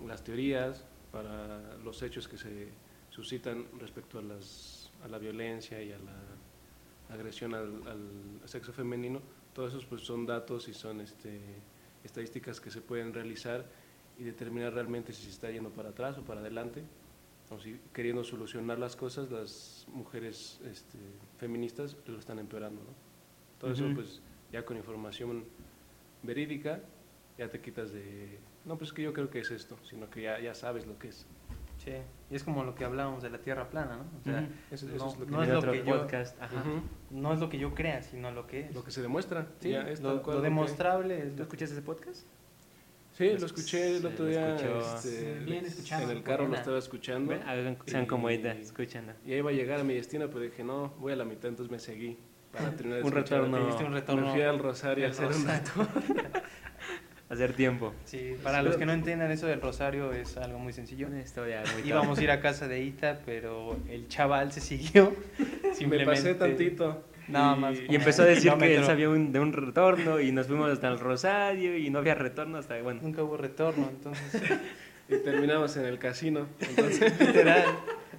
las 0.06 0.22
teorías, 0.22 0.84
para 1.10 1.76
los 1.78 2.02
hechos 2.02 2.28
que 2.28 2.36
se 2.36 2.68
suscitan 3.10 3.64
respecto 3.80 4.18
a, 4.18 4.22
las, 4.22 4.92
a 5.02 5.08
la 5.08 5.18
violencia 5.18 5.82
y 5.82 5.90
a 5.92 5.98
la 5.98 6.12
agresión 7.10 7.54
al, 7.54 7.86
al 7.86 8.48
sexo 8.48 8.72
femenino. 8.72 9.20
Todos 9.52 9.72
esos 9.72 9.86
pues 9.86 10.02
son 10.02 10.26
datos 10.26 10.68
y 10.68 10.74
son 10.74 11.00
este, 11.00 11.40
estadísticas 12.04 12.60
que 12.60 12.70
se 12.70 12.80
pueden 12.80 13.12
realizar 13.12 13.66
y 14.18 14.24
determinar 14.24 14.74
realmente 14.74 15.12
si 15.12 15.22
se 15.24 15.30
está 15.30 15.50
yendo 15.50 15.70
para 15.70 15.90
atrás 15.90 16.18
o 16.18 16.22
para 16.22 16.40
adelante. 16.40 16.84
O 17.50 17.58
si 17.58 17.80
queriendo 17.94 18.24
solucionar 18.24 18.78
las 18.78 18.94
cosas, 18.94 19.30
las 19.30 19.86
mujeres 19.88 20.60
este, 20.66 20.98
feministas 21.38 21.96
lo 22.06 22.18
están 22.18 22.38
empeorando. 22.38 22.82
¿no? 22.82 22.90
Todo 23.58 23.72
eso 23.72 23.86
pues 23.94 24.20
ya 24.52 24.64
con 24.64 24.76
información 24.76 25.44
verídica, 26.22 26.80
ya 27.38 27.48
te 27.48 27.60
quitas 27.60 27.92
de, 27.92 28.38
no, 28.64 28.76
pues 28.76 28.90
es 28.90 28.94
que 28.94 29.02
yo 29.02 29.12
creo 29.12 29.30
que 29.30 29.40
es 29.40 29.50
esto, 29.50 29.78
sino 29.82 30.10
que 30.10 30.22
ya, 30.22 30.40
ya 30.40 30.54
sabes 30.54 30.86
lo 30.86 30.98
que 30.98 31.08
es. 31.08 31.26
Sí, 31.88 31.96
y 32.30 32.36
es 32.36 32.44
como 32.44 32.64
lo 32.64 32.74
que 32.74 32.84
hablábamos 32.84 33.22
de 33.22 33.30
la 33.30 33.38
Tierra 33.38 33.68
plana, 33.70 33.96
¿no? 33.96 34.04
O 34.18 34.22
sea. 34.22 34.46
Eso, 34.70 34.86
no- 34.86 34.94
eso 34.96 35.06
es 35.08 35.18
lo 35.18 35.24
que, 35.26 35.30
no 35.32 35.42
es 35.42 35.48
lo 35.48 35.72
que 35.72 35.78
yo- 35.84 35.98
podcast, 36.00 36.40
ajá. 36.42 36.62
No 37.10 37.32
es 37.32 37.40
lo 37.40 37.48
que 37.48 37.58
yo 37.58 37.74
crea, 37.74 38.02
sino 38.02 38.30
lo 38.30 38.46
que 38.46 38.60
es. 38.66 38.74
lo 38.74 38.84
que 38.84 38.90
se 38.90 39.00
demuestra. 39.02 39.46
Sí, 39.60 39.70
ya 39.70 39.88
es 39.88 40.00
lo, 40.00 40.22
cual 40.22 40.36
lo 40.36 40.42
que- 40.42 40.48
demostrable 40.48 41.18
es 41.18 41.30
¿Tú 41.32 41.36
lo 41.38 41.42
escuchaste 41.44 41.74
ese 41.74 41.82
podcast? 41.82 42.26
Sí, 43.12 43.30
lo 43.38 43.46
escuché 43.46 43.96
el 43.96 44.06
otro 44.06 44.26
lo 44.26 44.30
día. 44.30 44.54
este, 44.94 45.40
Bien 45.40 45.64
escuchado. 45.64 46.04
En 46.04 46.16
el 46.18 46.22
carro 46.22 46.46
lo 46.46 46.54
estaba 46.54 46.78
escuchando. 46.78 47.34
Sean 47.86 48.06
como 48.06 48.30
Y- 48.30 48.34
ella, 48.34 48.52
escúchanla. 48.52 49.16
Y 49.26 49.32
ahí 49.32 49.38
iba 49.38 49.50
a 49.50 49.54
llegar 49.54 49.80
a 49.80 49.84
mi 49.84 49.94
destino, 49.94 50.28
pero 50.28 50.40
dije, 50.40 50.62
no, 50.62 50.90
voy 51.00 51.12
a 51.14 51.16
la 51.16 51.24
mitad, 51.24 51.48
entonces 51.48 51.70
me 51.72 51.78
seguí. 51.80 52.16
Para 52.52 52.70
terminar 52.76 53.00
de 53.00 53.04
Un 53.06 53.12
retorno. 53.12 53.56
Un 53.86 53.92
retorno. 53.92 54.26
Me 54.26 54.32
fui 54.32 54.42
al 54.42 54.58
Rosario 54.58 55.06
a 55.06 55.10
hacer 55.10 55.26
un 55.26 55.32
Rosario. 55.32 55.88
Hacer 57.30 57.52
tiempo. 57.52 57.92
Sí, 58.06 58.36
para 58.42 58.62
los 58.62 58.76
que 58.76 58.86
no 58.86 58.92
entiendan 58.92 59.30
eso 59.30 59.46
del 59.46 59.60
rosario 59.60 60.12
es 60.12 60.36
algo 60.38 60.58
muy 60.58 60.72
sencillo. 60.72 61.08
Una 61.08 61.20
historia 61.20 61.62
muy 61.74 61.86
Íbamos 61.86 62.18
a 62.18 62.22
ir 62.22 62.30
a 62.30 62.40
casa 62.40 62.68
de 62.68 62.82
Ita, 62.82 63.20
pero 63.26 63.76
el 63.90 64.08
chaval 64.08 64.50
se 64.50 64.60
siguió. 64.62 65.14
Me 65.62 65.74
Simplemente 65.74 66.10
pasé 66.10 66.34
tantito. 66.34 67.04
Nada 67.28 67.54
más 67.56 67.76
Y 67.86 67.94
empezó 67.94 68.22
a 68.22 68.24
decir 68.24 68.50
que 68.54 68.76
él 68.76 68.84
sabía 68.84 69.10
un- 69.10 69.32
de 69.32 69.40
un 69.40 69.52
retorno 69.52 70.18
y 70.18 70.32
nos 70.32 70.46
fuimos 70.46 70.70
hasta 70.70 70.88
el 70.88 70.98
Rosario 70.98 71.76
y 71.76 71.90
no 71.90 71.98
había 71.98 72.14
retorno 72.14 72.56
hasta, 72.56 72.80
bueno. 72.80 73.00
Nunca 73.02 73.22
hubo 73.22 73.36
retorno, 73.36 73.88
entonces, 73.90 74.42
Y 75.10 75.16
terminamos 75.18 75.76
en 75.76 75.84
el 75.84 75.98
casino. 75.98 76.46
Entonces, 76.60 77.18
literal. 77.20 77.64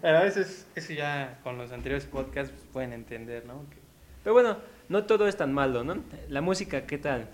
A 0.03 0.11
veces, 0.23 0.67
eso 0.75 0.93
ya 0.93 1.39
con 1.43 1.57
los 1.57 1.71
anteriores 1.71 2.05
podcasts 2.05 2.51
pues, 2.51 2.67
pueden 2.71 2.93
entender, 2.93 3.45
¿no? 3.47 3.67
Que- 3.71 3.77
Pero 4.23 4.33
bueno, 4.35 4.57
no 4.89 5.03
todo 5.05 5.27
es 5.27 5.35
tan 5.35 5.51
malo, 5.53 5.83
¿no? 5.83 5.97
La 6.29 6.41
música, 6.41 6.85
¿qué 6.85 6.99
tal? 6.99 7.27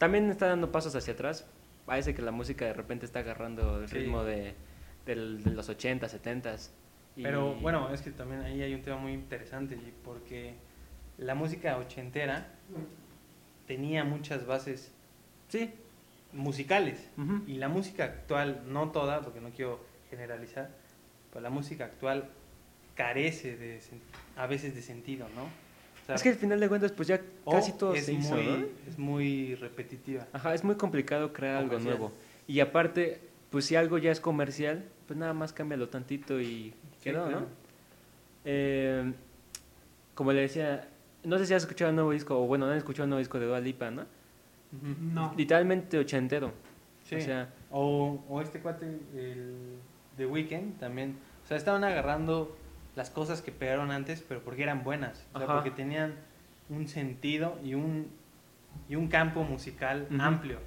También 0.00 0.30
está 0.30 0.46
dando 0.48 0.72
pasos 0.72 0.96
hacia 0.96 1.12
atrás. 1.12 1.46
Parece 1.84 2.14
que 2.14 2.22
la 2.22 2.30
música 2.30 2.64
de 2.64 2.72
repente 2.72 3.04
está 3.04 3.18
agarrando 3.18 3.82
el 3.82 3.88
Sí. 3.88 3.96
ritmo 3.98 4.24
de, 4.24 4.54
del- 5.04 5.44
de 5.44 5.50
los 5.50 5.68
80, 5.68 6.08
70. 6.08 6.56
y- 7.16 7.22
Pero 7.22 7.52
bueno, 7.56 7.92
es 7.92 8.00
que 8.00 8.10
también 8.10 8.40
ahí 8.40 8.62
hay 8.62 8.72
un 8.72 8.80
tema 8.80 8.96
muy 8.96 9.12
interesante, 9.12 9.78
porque 10.02 10.54
la 11.18 11.34
música 11.34 11.76
ochentera 11.76 12.48
tenía 13.66 14.02
muchas 14.04 14.46
bases 14.46 14.90
Sí. 15.48 15.70
musicales. 16.32 17.10
Y 17.46 17.58
la 17.58 17.68
música 17.68 18.04
actual, 18.04 18.62
no 18.68 18.92
toda, 18.92 19.20
porque 19.20 19.42
no 19.42 19.50
quiero 19.50 19.84
generalizar, 20.08 20.70
pero 21.30 21.42
la 21.42 21.50
música 21.50 21.84
actual 21.84 22.30
carece 22.94 23.54
de, 23.58 23.80
a 24.36 24.46
veces 24.46 24.74
de 24.74 24.80
sentido, 24.80 25.26
¿no? 25.36 25.46
Es 26.14 26.22
que 26.22 26.30
al 26.30 26.34
final 26.36 26.60
de 26.60 26.68
cuentas, 26.68 26.92
pues 26.92 27.08
ya 27.08 27.20
casi 27.50 27.72
todo 27.72 27.94
es 27.94 28.06
se 28.06 28.12
hizo, 28.14 28.34
muy, 28.34 28.46
¿no? 28.46 28.66
es 28.88 28.98
muy 28.98 29.54
repetitiva. 29.56 30.26
Ajá, 30.32 30.54
es 30.54 30.64
muy 30.64 30.74
complicado 30.76 31.32
crear 31.32 31.56
algo 31.56 31.70
Comercial. 31.70 31.98
nuevo. 31.98 32.12
Y 32.46 32.60
aparte, 32.60 33.20
pues 33.50 33.64
si 33.64 33.76
algo 33.76 33.98
ya 33.98 34.10
es 34.10 34.20
comercial, 34.20 34.84
pues 35.06 35.18
nada 35.18 35.32
más 35.34 35.52
cámbialo 35.52 35.88
tantito 35.88 36.40
y 36.40 36.72
quedó, 37.02 37.24
claro. 37.26 37.40
¿no? 37.40 37.46
Eh, 38.44 39.12
como 40.14 40.32
le 40.32 40.42
decía, 40.42 40.88
no 41.24 41.38
sé 41.38 41.46
si 41.46 41.54
has 41.54 41.62
escuchado 41.62 41.90
el 41.90 41.96
nuevo 41.96 42.12
disco, 42.12 42.40
o 42.42 42.46
bueno, 42.46 42.66
no 42.66 42.72
han 42.72 42.78
escuchado 42.78 43.04
el 43.04 43.10
nuevo 43.10 43.18
disco 43.20 43.38
de 43.38 43.46
Dua 43.46 43.60
Lipa, 43.60 43.90
¿no? 43.90 44.04
No. 45.12 45.34
Literalmente 45.36 45.98
ochentero. 45.98 46.52
Sí. 47.04 47.16
O 47.16 47.20
sea, 47.20 47.48
O, 47.70 48.22
o 48.28 48.40
este 48.40 48.60
cuate, 48.60 48.86
el 49.16 49.76
The 50.16 50.26
Weeknd, 50.26 50.78
también. 50.78 51.16
O 51.44 51.46
sea, 51.48 51.56
estaban 51.56 51.82
agarrando 51.82 52.56
las 52.96 53.10
cosas 53.10 53.42
que 53.42 53.52
pegaron 53.52 53.90
antes, 53.90 54.24
pero 54.26 54.40
porque 54.42 54.62
eran 54.62 54.82
buenas. 54.84 55.26
O 55.32 55.38
sea, 55.38 55.46
Ajá. 55.46 55.54
porque 55.56 55.70
tenían 55.70 56.14
un 56.68 56.88
sentido 56.88 57.58
y 57.64 57.74
un, 57.74 58.08
y 58.88 58.96
un 58.96 59.08
campo 59.08 59.42
musical 59.44 60.06
amplio. 60.18 60.58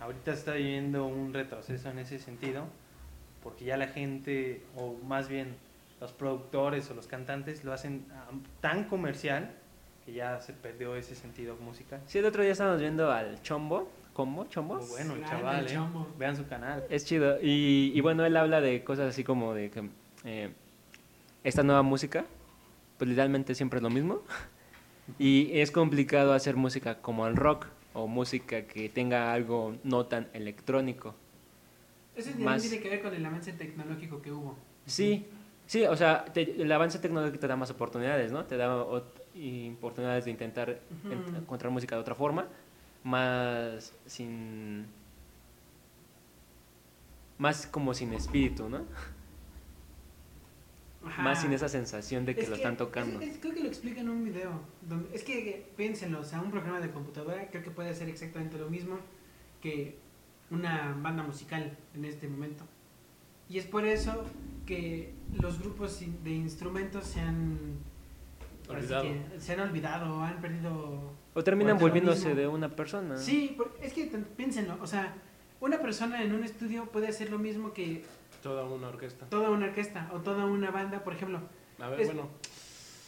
Ahorita 0.00 0.32
se 0.32 0.38
está 0.38 0.52
viviendo 0.54 1.06
un 1.06 1.32
retroceso 1.32 1.90
en 1.90 1.98
ese 1.98 2.18
sentido, 2.18 2.64
porque 3.42 3.64
ya 3.64 3.76
la 3.76 3.86
gente, 3.88 4.62
o 4.76 4.94
más 5.06 5.28
bien 5.28 5.56
los 6.00 6.12
productores 6.12 6.90
o 6.90 6.94
los 6.94 7.06
cantantes, 7.06 7.64
lo 7.64 7.72
hacen 7.72 8.04
tan 8.60 8.84
comercial 8.84 9.52
que 10.04 10.12
ya 10.12 10.40
se 10.40 10.52
perdió 10.52 10.96
ese 10.96 11.14
sentido 11.14 11.56
musical. 11.56 12.00
sí, 12.06 12.18
el 12.18 12.24
otro 12.24 12.42
día 12.42 12.50
estábamos 12.52 12.80
viendo 12.80 13.12
al 13.12 13.40
Chombo, 13.42 13.88
¿Combo? 14.12 14.44
¿Chombo? 14.46 14.76
Muy 14.76 14.86
bueno, 14.88 15.14
el 15.14 15.24
chaval, 15.24 15.64
¿eh? 15.66 15.70
chombo. 15.72 16.06
Vean 16.18 16.36
su 16.36 16.46
canal. 16.46 16.84
Es 16.90 17.06
chido. 17.06 17.38
Y, 17.40 17.92
y 17.94 18.00
bueno, 18.02 18.26
él 18.26 18.36
habla 18.36 18.60
de 18.60 18.84
cosas 18.84 19.08
así 19.08 19.24
como 19.24 19.54
de 19.54 19.70
que 19.70 19.88
eh, 20.24 20.52
esta 21.44 21.62
nueva 21.62 21.82
música, 21.82 22.24
pues 22.98 23.08
literalmente 23.08 23.54
siempre 23.54 23.78
es 23.78 23.82
lo 23.82 23.90
mismo. 23.90 24.22
Y 25.18 25.58
es 25.60 25.72
complicado 25.72 26.32
hacer 26.32 26.56
música 26.56 27.02
como 27.02 27.26
el 27.26 27.34
rock 27.36 27.66
o 27.92 28.06
música 28.06 28.62
que 28.66 28.88
tenga 28.88 29.32
algo 29.32 29.76
no 29.82 30.06
tan 30.06 30.28
electrónico. 30.32 31.14
Eso 32.16 32.30
también 32.30 32.44
Más- 32.50 32.62
tiene 32.62 32.80
que 32.80 32.88
ver 32.88 33.02
con 33.02 33.12
el 33.12 33.26
avance 33.26 33.52
tecnológico 33.52 34.22
que 34.22 34.30
hubo. 34.30 34.56
Sí, 34.86 35.26
sí, 35.66 35.84
o 35.84 35.96
sea, 35.96 36.24
te- 36.26 36.62
el 36.62 36.70
avance 36.70 36.98
tecnológico 37.00 37.40
te 37.40 37.48
da 37.48 37.56
más 37.56 37.70
oportunidades, 37.70 38.30
¿no? 38.30 38.44
Te 38.44 38.56
da 38.56 38.76
oportunidades 38.76 40.24
de 40.24 40.30
intentar 40.30 40.80
encontrar 41.36 41.72
música 41.72 41.96
de 41.96 42.00
otra 42.00 42.14
forma, 42.14 42.46
más 43.02 43.92
sin... 44.06 44.86
más 47.38 47.66
como 47.66 47.92
sin 47.92 48.12
espíritu, 48.12 48.68
¿no? 48.68 48.82
Ajá. 51.04 51.22
Más 51.22 51.40
sin 51.42 51.52
esa 51.52 51.68
sensación 51.68 52.24
de 52.24 52.34
que 52.34 52.42
Es 52.42 52.48
lo 52.48 52.54
están 52.56 52.76
tocando. 52.76 53.20
es- 53.20 53.30
es- 53.32 53.38
creo 53.40 53.54
que 53.54 53.60
lo 53.60 53.68
explica 53.68 54.00
en 54.00 54.08
un 54.08 54.24
video. 54.24 54.60
donde- 54.82 55.14
es 55.14 55.22
que 55.24 55.66
piénsenlo, 55.76 56.20
o 56.20 56.24
sea, 56.24 56.40
un 56.40 56.50
programa 56.50 56.80
de 56.80 56.90
computadora 56.90 57.48
creo 57.50 57.62
que 57.62 57.70
puede 57.70 57.90
hacer 57.90 58.08
exactamente 58.08 58.58
lo 58.58 58.68
mismo 58.70 58.98
que 59.60 59.96
una 60.50 60.96
banda 61.00 61.22
musical 61.22 61.76
en 61.94 62.04
este 62.04 62.28
momento. 62.28 62.64
Y 63.48 63.58
es 63.58 63.66
por 63.66 63.84
eso 63.84 64.24
que 64.66 65.12
los 65.40 65.58
grupos 65.60 66.00
de 66.22 66.30
instrumentos 66.30 67.04
se 67.06 67.20
han 67.20 67.58
Olvidado. 68.68 69.02
que 69.04 69.40
se 69.40 69.52
han 69.52 69.60
olvidado, 69.60 70.22
han 70.22 70.40
perdido 70.40 71.12
O 71.34 71.42
terminan 71.44 71.78
volviéndose 71.78 72.34
de 72.34 72.46
una 72.48 72.74
persona. 72.76 73.16
Sí, 73.18 73.54
por- 73.56 73.76
es 73.82 73.92
que 73.92 74.04
piénsenlo, 74.36 74.78
o 74.80 74.86
sea, 74.86 75.14
una 75.60 75.78
persona 75.80 76.22
en 76.22 76.34
un 76.34 76.44
estudio 76.44 76.86
puede 76.86 77.08
hacer 77.08 77.30
lo 77.30 77.38
mismo 77.38 77.72
que 77.72 78.04
Toda 78.42 78.64
una 78.64 78.88
orquesta. 78.88 79.26
toda 79.26 79.50
una 79.50 79.66
orquesta 79.66 80.10
o 80.12 80.18
toda 80.20 80.44
una 80.46 80.70
banda, 80.70 81.02
por 81.04 81.14
ejemplo. 81.14 81.40
A 81.80 81.88
ver, 81.88 82.00
Es- 82.00 82.06
bueno, 82.08 82.28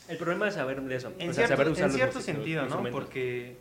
El 0.08 0.16
problema 0.18 0.48
es 0.48 0.54
saber 0.54 0.82
de 0.82 0.96
eso. 0.96 1.08
En 1.18 1.30
o 1.30 1.32
sea, 1.32 1.46
cierto, 1.46 1.56
saber 1.56 1.68
usar 1.72 1.84
en 1.84 1.88
los 1.88 1.96
cierto 1.96 2.18
músicos, 2.18 2.24
sentido, 2.44 2.66
¿no? 2.66 2.90
Porque 2.90 3.56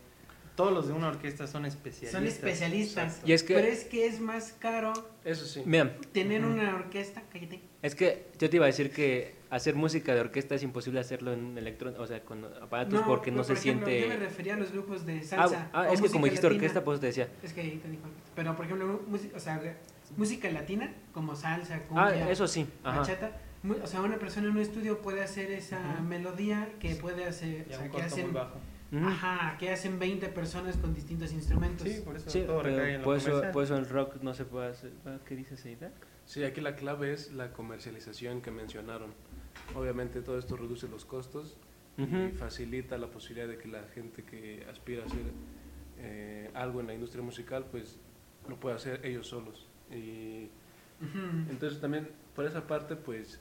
todos 0.55 0.73
los 0.73 0.87
de 0.87 0.93
una 0.93 1.07
orquesta 1.07 1.47
son 1.47 1.65
especialistas. 1.65 2.11
Son 2.11 2.27
especialistas. 2.27 3.21
Y 3.25 3.31
es 3.33 3.43
que- 3.43 3.55
Pero 3.55 3.67
es 3.67 3.85
que 3.85 4.05
es 4.07 4.19
más 4.19 4.53
caro 4.59 4.91
eso 5.23 5.45
sí. 5.45 5.63
Mira, 5.65 5.95
tener 6.11 6.43
una 6.45 6.75
orquesta, 6.75 7.23
cállate. 7.31 7.61
es 7.81 7.95
que 7.95 8.27
yo 8.39 8.49
te 8.49 8.57
iba 8.57 8.65
a 8.65 8.67
decir 8.67 8.91
que 8.91 9.35
hacer 9.49 9.75
música 9.75 10.13
de 10.13 10.19
orquesta 10.21 10.53
es 10.55 10.63
imposible 10.63 10.99
hacerlo 10.99 11.31
en 11.33 11.57
electrónico, 11.57 12.01
o 12.03 12.07
sea, 12.07 12.19
con 12.21 12.43
aparatos 12.61 13.01
porque 13.07 13.31
no 13.31 13.37
pero 13.37 13.43
se 13.45 13.53
por 13.53 13.57
ejemplo, 13.59 13.87
siente... 13.87 14.01
Yo 14.01 14.13
me 14.13 14.17
refería 14.25 14.53
a 14.55 14.57
los 14.57 14.71
grupos 14.73 15.05
de 15.05 15.19
Ah, 15.19 15.23
salsa. 15.23 15.69
ah, 15.73 15.87
o 15.89 15.93
es 15.93 16.01
que 16.01 16.09
como 16.09 16.25
dijiste 16.25 16.45
latina. 16.47 16.57
orquesta, 16.59 16.83
pues 16.83 16.99
te 16.99 17.05
decía. 17.07 17.29
Es 17.41 17.53
que 17.53 17.61
ahí 17.61 17.79
te 17.81 17.89
dijo. 17.89 18.03
Pero 18.35 18.55
por 18.55 18.65
ejemplo, 18.65 19.01
música, 19.07 19.37
o 19.37 19.39
sea, 19.39 19.61
música 20.17 20.49
latina, 20.51 20.93
como 21.13 21.35
salsa, 21.35 21.75
Ah, 21.75 21.81
cumbia, 21.87 22.29
eso 22.31 22.47
sí. 22.47 22.67
Bachata. 22.83 23.37
mu- 23.63 23.75
O 23.81 23.87
sea, 23.87 24.01
una 24.01 24.17
persona 24.17 24.47
en 24.47 24.53
un 24.53 24.61
estudio 24.61 25.01
puede 25.01 25.23
hacer 25.23 25.51
esa 25.51 25.79
melodía 26.01 26.69
que 26.79 26.95
puede 26.95 27.25
hacer. 27.25 27.65
Y 27.69 27.73
o 27.73 27.77
sea, 27.77 27.85
un 27.85 27.91
que 27.91 28.01
hacen, 28.01 28.25
muy 28.25 28.33
bajo. 28.33 28.59
Ujú. 28.91 29.07
Ajá, 29.07 29.57
que 29.57 29.71
hacen 29.71 29.97
20 29.97 30.27
personas 30.29 30.77
con 30.77 30.93
distintos 30.93 31.31
instrumentos. 31.33 31.87
Sí, 31.87 32.01
por 32.05 32.15
eso 32.15 32.29
Sí, 32.29 32.43
todo 32.45 32.61
recae 32.61 32.95
en 32.95 33.01
por 33.01 33.17
eso, 33.17 33.27
comercial. 33.29 33.51
por 33.51 33.63
eso 33.63 33.77
el 33.77 33.89
rock 33.89 34.17
no 34.21 34.33
se 34.35 34.45
puede 34.45 34.67
hacer. 34.69 34.91
Ah, 35.05 35.17
¿Qué 35.25 35.35
dices, 35.35 35.65
Eida? 35.65 35.91
Sí, 36.25 36.43
aquí 36.43 36.61
la 36.61 36.75
clave 36.75 37.11
es 37.11 37.31
la 37.33 37.51
comercialización 37.53 38.41
que 38.41 38.51
mencionaron. 38.51 39.13
Obviamente 39.75 40.21
todo 40.21 40.37
esto 40.37 40.55
reduce 40.57 40.87
los 40.87 41.05
costos 41.05 41.57
y 41.97 42.31
facilita 42.37 42.97
la 42.97 43.07
posibilidad 43.07 43.47
de 43.47 43.57
que 43.57 43.67
la 43.67 43.83
gente 43.93 44.23
que 44.23 44.65
aspira 44.69 45.03
a 45.03 45.05
hacer 45.05 45.21
eh, 45.99 46.49
algo 46.53 46.79
en 46.81 46.87
la 46.87 46.93
industria 46.93 47.23
musical, 47.23 47.65
pues 47.71 47.97
lo 48.47 48.59
pueda 48.59 48.75
hacer 48.75 49.05
ellos 49.05 49.27
solos. 49.27 49.67
Y 49.91 50.49
entonces 51.49 51.79
también 51.79 52.09
por 52.35 52.45
esa 52.45 52.65
parte, 52.65 52.95
pues 52.95 53.39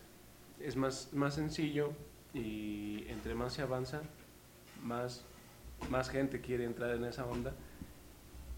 es 0.61 0.76
más, 0.76 1.12
más 1.12 1.35
sencillo 1.35 1.92
y 2.35 3.05
entre 3.09 3.35
más 3.35 3.55
se 3.55 3.62
avanza, 3.62 4.02
más, 4.83 5.24
más 5.90 6.09
gente 6.11 6.40
quiere 6.40 6.64
entrar 6.64 6.94
en 6.94 7.05
esa 7.05 7.26
onda. 7.26 7.52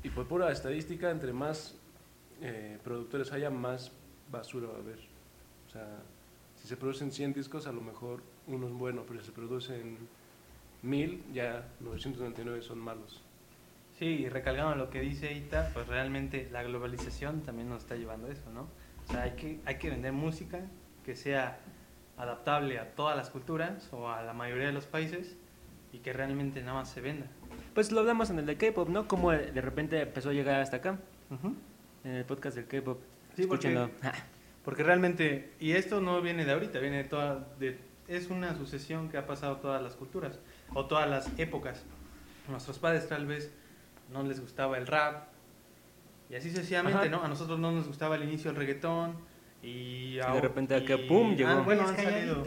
Y 0.02 0.10
por 0.10 0.26
pura 0.26 0.50
estadística, 0.52 1.10
entre 1.10 1.32
más 1.32 1.74
eh, 2.42 2.78
productores 2.84 3.32
haya, 3.32 3.50
más 3.50 3.92
basura 4.30 4.68
va 4.68 4.74
a 4.76 4.78
haber. 4.78 4.98
O 5.66 5.70
sea, 5.70 6.02
si 6.60 6.68
se 6.68 6.76
producen 6.76 7.10
100 7.10 7.32
discos, 7.32 7.66
a 7.66 7.72
lo 7.72 7.80
mejor 7.80 8.22
uno 8.46 8.66
es 8.66 8.72
bueno, 8.72 9.04
pero 9.06 9.20
si 9.20 9.26
se 9.26 9.32
producen 9.32 9.96
1000, 10.82 11.32
ya 11.32 11.68
999 11.80 12.62
son 12.62 12.78
malos. 12.78 13.23
Sí, 14.04 14.10
y 14.10 14.28
recalcando 14.28 14.74
lo 14.74 14.90
que 14.90 15.00
dice 15.00 15.32
Ita, 15.32 15.70
pues 15.72 15.86
realmente 15.86 16.46
la 16.52 16.62
globalización 16.62 17.40
también 17.40 17.70
nos 17.70 17.84
está 17.84 17.96
llevando 17.96 18.26
a 18.26 18.32
eso, 18.32 18.50
¿no? 18.50 18.68
O 19.08 19.10
sea, 19.10 19.22
hay 19.22 19.30
que, 19.30 19.60
hay 19.64 19.76
que 19.76 19.88
vender 19.88 20.12
música 20.12 20.60
que 21.06 21.16
sea 21.16 21.58
adaptable 22.18 22.78
a 22.78 22.94
todas 22.94 23.16
las 23.16 23.30
culturas 23.30 23.88
o 23.94 24.10
a 24.10 24.22
la 24.22 24.34
mayoría 24.34 24.66
de 24.66 24.74
los 24.74 24.84
países 24.84 25.38
y 25.90 26.00
que 26.00 26.12
realmente 26.12 26.60
nada 26.60 26.74
más 26.74 26.90
se 26.90 27.00
venda. 27.00 27.28
Pues 27.72 27.92
lo 27.92 28.00
hablamos 28.00 28.28
en 28.28 28.40
el 28.40 28.44
de 28.44 28.58
K-pop, 28.58 28.90
¿no? 28.90 29.08
Como 29.08 29.30
de 29.30 29.58
repente 29.62 29.98
empezó 30.02 30.28
a 30.28 30.32
llegar 30.34 30.60
hasta 30.60 30.76
acá, 30.76 30.98
Ujú. 31.30 31.54
en 32.04 32.10
el 32.10 32.26
podcast 32.26 32.56
del 32.56 32.66
K-pop. 32.66 33.00
Sí, 33.34 33.46
porque-. 33.46 33.88
Porque 34.66 34.82
realmente, 34.82 35.54
y 35.60 35.72
esto 35.72 36.02
no 36.02 36.20
viene 36.20 36.44
de 36.44 36.52
ahorita, 36.52 36.78
viene 36.78 36.98
de 36.98 37.04
toda, 37.04 37.48
de, 37.58 37.78
es 38.06 38.28
una 38.28 38.54
sucesión 38.54 39.08
que 39.08 39.16
ha 39.16 39.26
pasado 39.26 39.56
todas 39.56 39.80
las 39.82 39.94
culturas 39.94 40.38
o 40.74 40.84
todas 40.84 41.08
las 41.08 41.38
épocas. 41.38 41.82
Nuestros 42.50 42.78
padres 42.78 43.08
tal 43.08 43.24
vez 43.24 43.50
no 44.12 44.22
les 44.22 44.40
gustaba 44.40 44.78
el 44.78 44.86
rap 44.86 45.28
y 46.30 46.34
así 46.36 46.50
sucesivamente, 46.50 46.98
Ajá. 46.98 47.08
¿no? 47.08 47.22
A 47.22 47.28
nosotros 47.28 47.58
no 47.58 47.72
nos 47.72 47.86
gustaba 47.86 48.14
al 48.14 48.24
inicio 48.24 48.50
el 48.50 48.56
reggaetón 48.56 49.16
y, 49.62 50.14
de 50.16 50.40
repente 50.40 50.74
acá, 50.74 50.96
¡pum!, 51.08 51.34
llegó. 51.36 51.50
Ah, 51.50 51.62
bueno, 51.62 51.86
han 51.88 51.96
salido 51.96 52.42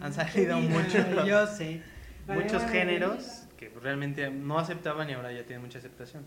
han 0.00 0.12
salido 0.12 0.58
muchos- 0.60 1.26
Yo 1.26 1.46
sé. 1.46 1.82
muchos 2.28 2.62
géneros 2.64 3.44
que 3.56 3.70
realmente 3.82 4.30
no 4.30 4.58
aceptaban 4.58 5.08
y 5.08 5.14
ahora 5.14 5.32
ya 5.32 5.44
tienen 5.44 5.62
mucha 5.62 5.78
aceptación. 5.78 6.24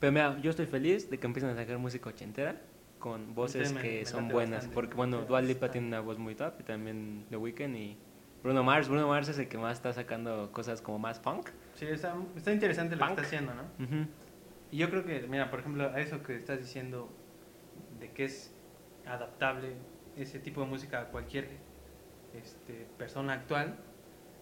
Pero 0.00 0.12
mira, 0.12 0.38
yo 0.40 0.50
estoy 0.50 0.66
feliz 0.66 1.10
de 1.10 1.18
que 1.18 1.26
empiecen 1.26 1.50
a 1.50 1.54
sacar 1.56 1.78
música 1.78 2.10
ochentera 2.10 2.60
con 2.98 3.34
voces 3.34 3.72
me- 3.72 3.80
que 3.82 3.98
me 4.00 4.06
son 4.06 4.28
buenas. 4.28 4.50
bastante. 4.58 4.74
Porque 4.74 4.94
bueno, 4.94 5.22
Dua 5.22 5.40
Lipa 5.40 5.70
tiene 5.70 5.86
una 5.88 6.00
voz 6.00 6.18
muy 6.18 6.34
top 6.34 6.54
y 6.60 6.62
también 6.64 7.24
The 7.30 7.36
Weeknd 7.36 7.76
y 7.76 7.96
Bruno 8.42 8.62
Mars. 8.62 8.88
Bruno 8.88 9.08
Mars 9.08 9.28
es 9.28 9.38
el 9.38 9.48
que 9.48 9.58
más 9.58 9.76
está 9.78 9.92
sacando 9.92 10.50
cosas 10.52 10.80
como 10.80 10.98
más 10.98 11.20
funk. 11.20 11.48
Sí, 11.74 11.86
está, 11.86 12.14
está 12.36 12.52
interesante 12.52 12.96
lo 12.96 13.00
Punk. 13.04 13.16
que 13.16 13.22
está 13.22 13.36
haciendo, 13.36 13.54
¿no? 13.54 13.62
Ujú. 13.84 14.06
Y 14.70 14.78
yo 14.78 14.90
creo 14.90 15.04
que, 15.04 15.26
mira, 15.28 15.50
por 15.50 15.60
ejemplo, 15.60 15.90
a 15.90 16.00
eso 16.00 16.22
que 16.22 16.36
estás 16.36 16.58
diciendo 16.58 17.08
de 18.00 18.10
que 18.12 18.24
es 18.24 18.52
adaptable 19.06 19.74
ese 20.16 20.38
tipo 20.38 20.60
de 20.60 20.66
música 20.66 21.00
a 21.02 21.04
cualquier 21.06 21.48
este, 22.34 22.86
persona 22.98 23.34
actual, 23.34 23.76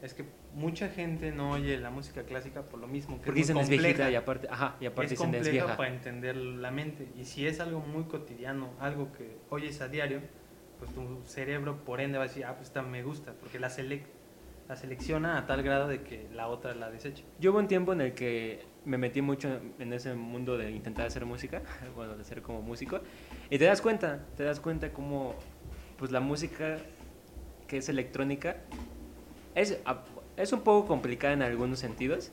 es 0.03 0.13
que 0.15 0.25
mucha 0.55 0.89
gente 0.89 1.33
no 1.33 1.51
oye 1.53 1.79
la 1.79 1.91
música 1.91 2.25
clásica 2.25 2.63
por 2.63 2.79
lo 2.79 2.87
mismo 2.87 3.17
que 3.21 3.27
Porque 3.27 3.41
es 3.41 3.47
dicen 3.47 3.55
muy 3.57 3.63
es 3.65 3.69
viejita 3.71 3.89
compleja. 4.05 4.11
y 4.11 4.15
aparte, 4.17 4.49
ajá, 4.51 4.77
y 4.81 4.87
aparte 4.87 5.05
es 5.07 5.11
dicen 5.13 5.31
es 5.35 5.37
compleja 5.41 5.65
vieja. 5.67 5.77
para 5.79 5.89
entender 5.91 6.37
la 6.37 6.71
mente. 6.71 7.09
Y 7.17 7.25
si 7.25 7.47
es 7.47 7.59
algo 7.61 7.81
muy 7.81 8.05
cotidiano, 8.05 8.71
algo 8.81 9.13
que 9.13 9.39
oyes 9.51 9.81
a 9.81 9.89
diario, 9.89 10.21
pues 10.85 10.95
tu 10.95 11.23
cerebro 11.27 11.85
por 11.85 12.01
ende 12.01 12.19
va 12.19 12.25
a 12.25 12.29
decir, 12.29 12.45
ah, 12.45 12.55
pues 12.55 12.69
esta 12.69 12.83
me 12.83 13.03
gusta, 13.03 13.33
porque 13.41 13.59
la, 13.59 13.71
selec 13.71 14.05
la 14.69 14.77
selecciona 14.77 15.37
a 15.39 15.47
tal 15.47 15.63
grado 15.63 15.89
de 15.89 16.03
que 16.03 16.27
la 16.33 16.49
otra 16.49 16.75
la 16.75 16.91
desecha. 16.91 17.23
Yo 17.39 17.51
hubo 17.51 17.59
un 17.59 17.69
tiempo 17.69 17.93
en 17.93 18.01
el 18.01 18.15
que 18.15 18.65
me 18.85 18.97
metí 18.99 19.21
mucho 19.23 19.61
en 19.79 19.93
ese 19.93 20.15
mundo 20.15 20.57
de 20.57 20.71
intentar 20.71 21.07
hacer 21.07 21.25
música, 21.27 21.63
bueno, 21.97 22.17
de 22.17 22.25
ser 22.25 22.41
como 22.43 22.63
músico, 22.63 23.01
y 23.51 23.59
te 23.59 23.65
das 23.65 23.81
cuenta, 23.83 24.25
te 24.37 24.43
das 24.45 24.61
cuenta 24.61 24.91
como 24.93 25.35
pues 25.99 26.11
la 26.11 26.21
música 26.21 26.79
que 27.67 27.77
es 27.79 27.89
electrónica 27.89 28.57
es, 29.55 29.79
a- 29.85 30.03
es 30.37 30.53
un 30.53 30.63
poco 30.63 30.87
complicada 30.89 31.33
en 31.35 31.43
algunos 31.43 31.79
sentidos, 31.79 32.33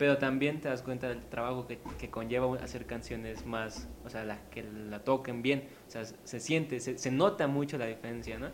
pero 0.00 0.16
también 0.16 0.62
te 0.62 0.68
das 0.70 0.80
cuenta 0.80 1.10
del 1.10 1.20
trabajo 1.26 1.66
que, 1.66 1.78
que 1.98 2.08
conlleva 2.08 2.56
hacer 2.56 2.86
canciones 2.86 3.44
más, 3.44 3.86
o 4.02 4.08
sea, 4.08 4.24
la, 4.24 4.40
que 4.48 4.62
la 4.62 5.04
toquen 5.04 5.42
bien, 5.42 5.68
o 5.86 5.90
sea, 5.90 6.06
se 6.06 6.40
siente, 6.40 6.80
se, 6.80 6.96
se 6.96 7.10
nota 7.10 7.46
mucho 7.48 7.76
la 7.76 7.84
diferencia, 7.84 8.38
¿no? 8.38 8.48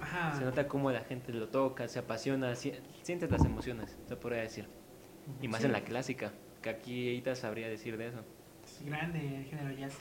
Ajá. 0.00 0.38
Se 0.38 0.44
nota 0.44 0.68
cómo 0.68 0.92
la 0.92 1.00
gente 1.00 1.32
lo 1.32 1.48
toca, 1.48 1.88
se 1.88 1.98
apasiona, 1.98 2.54
si- 2.54 2.72
sientes 3.02 3.32
las 3.32 3.44
emociones, 3.44 3.96
se 4.06 4.14
podría 4.14 4.42
decir. 4.42 4.66
Y 5.40 5.48
más 5.48 5.58
Sí. 5.62 5.66
en 5.66 5.72
la 5.72 5.80
clásica, 5.82 6.30
que 6.62 6.70
aquí 6.70 7.08
Eita 7.08 7.34
sabría 7.34 7.68
decir 7.68 7.96
de 7.96 8.06
eso. 8.06 8.18
Es 8.64 8.86
grande 8.86 9.38
el 9.38 9.44
género 9.46 9.72
jazz. 9.76 9.94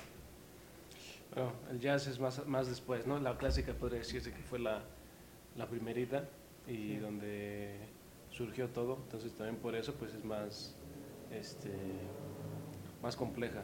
Bueno, 1.33 1.51
el 1.71 1.79
jazz 1.79 2.05
es 2.05 2.19
más, 2.19 2.45
más 2.45 2.67
después, 2.67 3.07
¿no? 3.07 3.19
La 3.19 3.35
clásica 3.39 3.73
podría 3.73 3.97
decirse 3.99 4.31
que 4.31 4.43
fue 4.43 4.59
la, 4.59 4.83
la 5.55 5.65
primerita 5.65 6.29
y 6.67 6.73
Sí. 6.75 6.97
donde 6.97 7.79
surgió 8.29 8.67
todo, 8.69 8.99
entonces 9.03 9.33
también 9.33 9.57
por 9.57 9.75
eso 9.75 9.95
pues 9.95 10.13
es 10.13 10.23
más, 10.23 10.75
este, 11.33 11.71
más 13.01 13.15
compleja. 13.15 13.63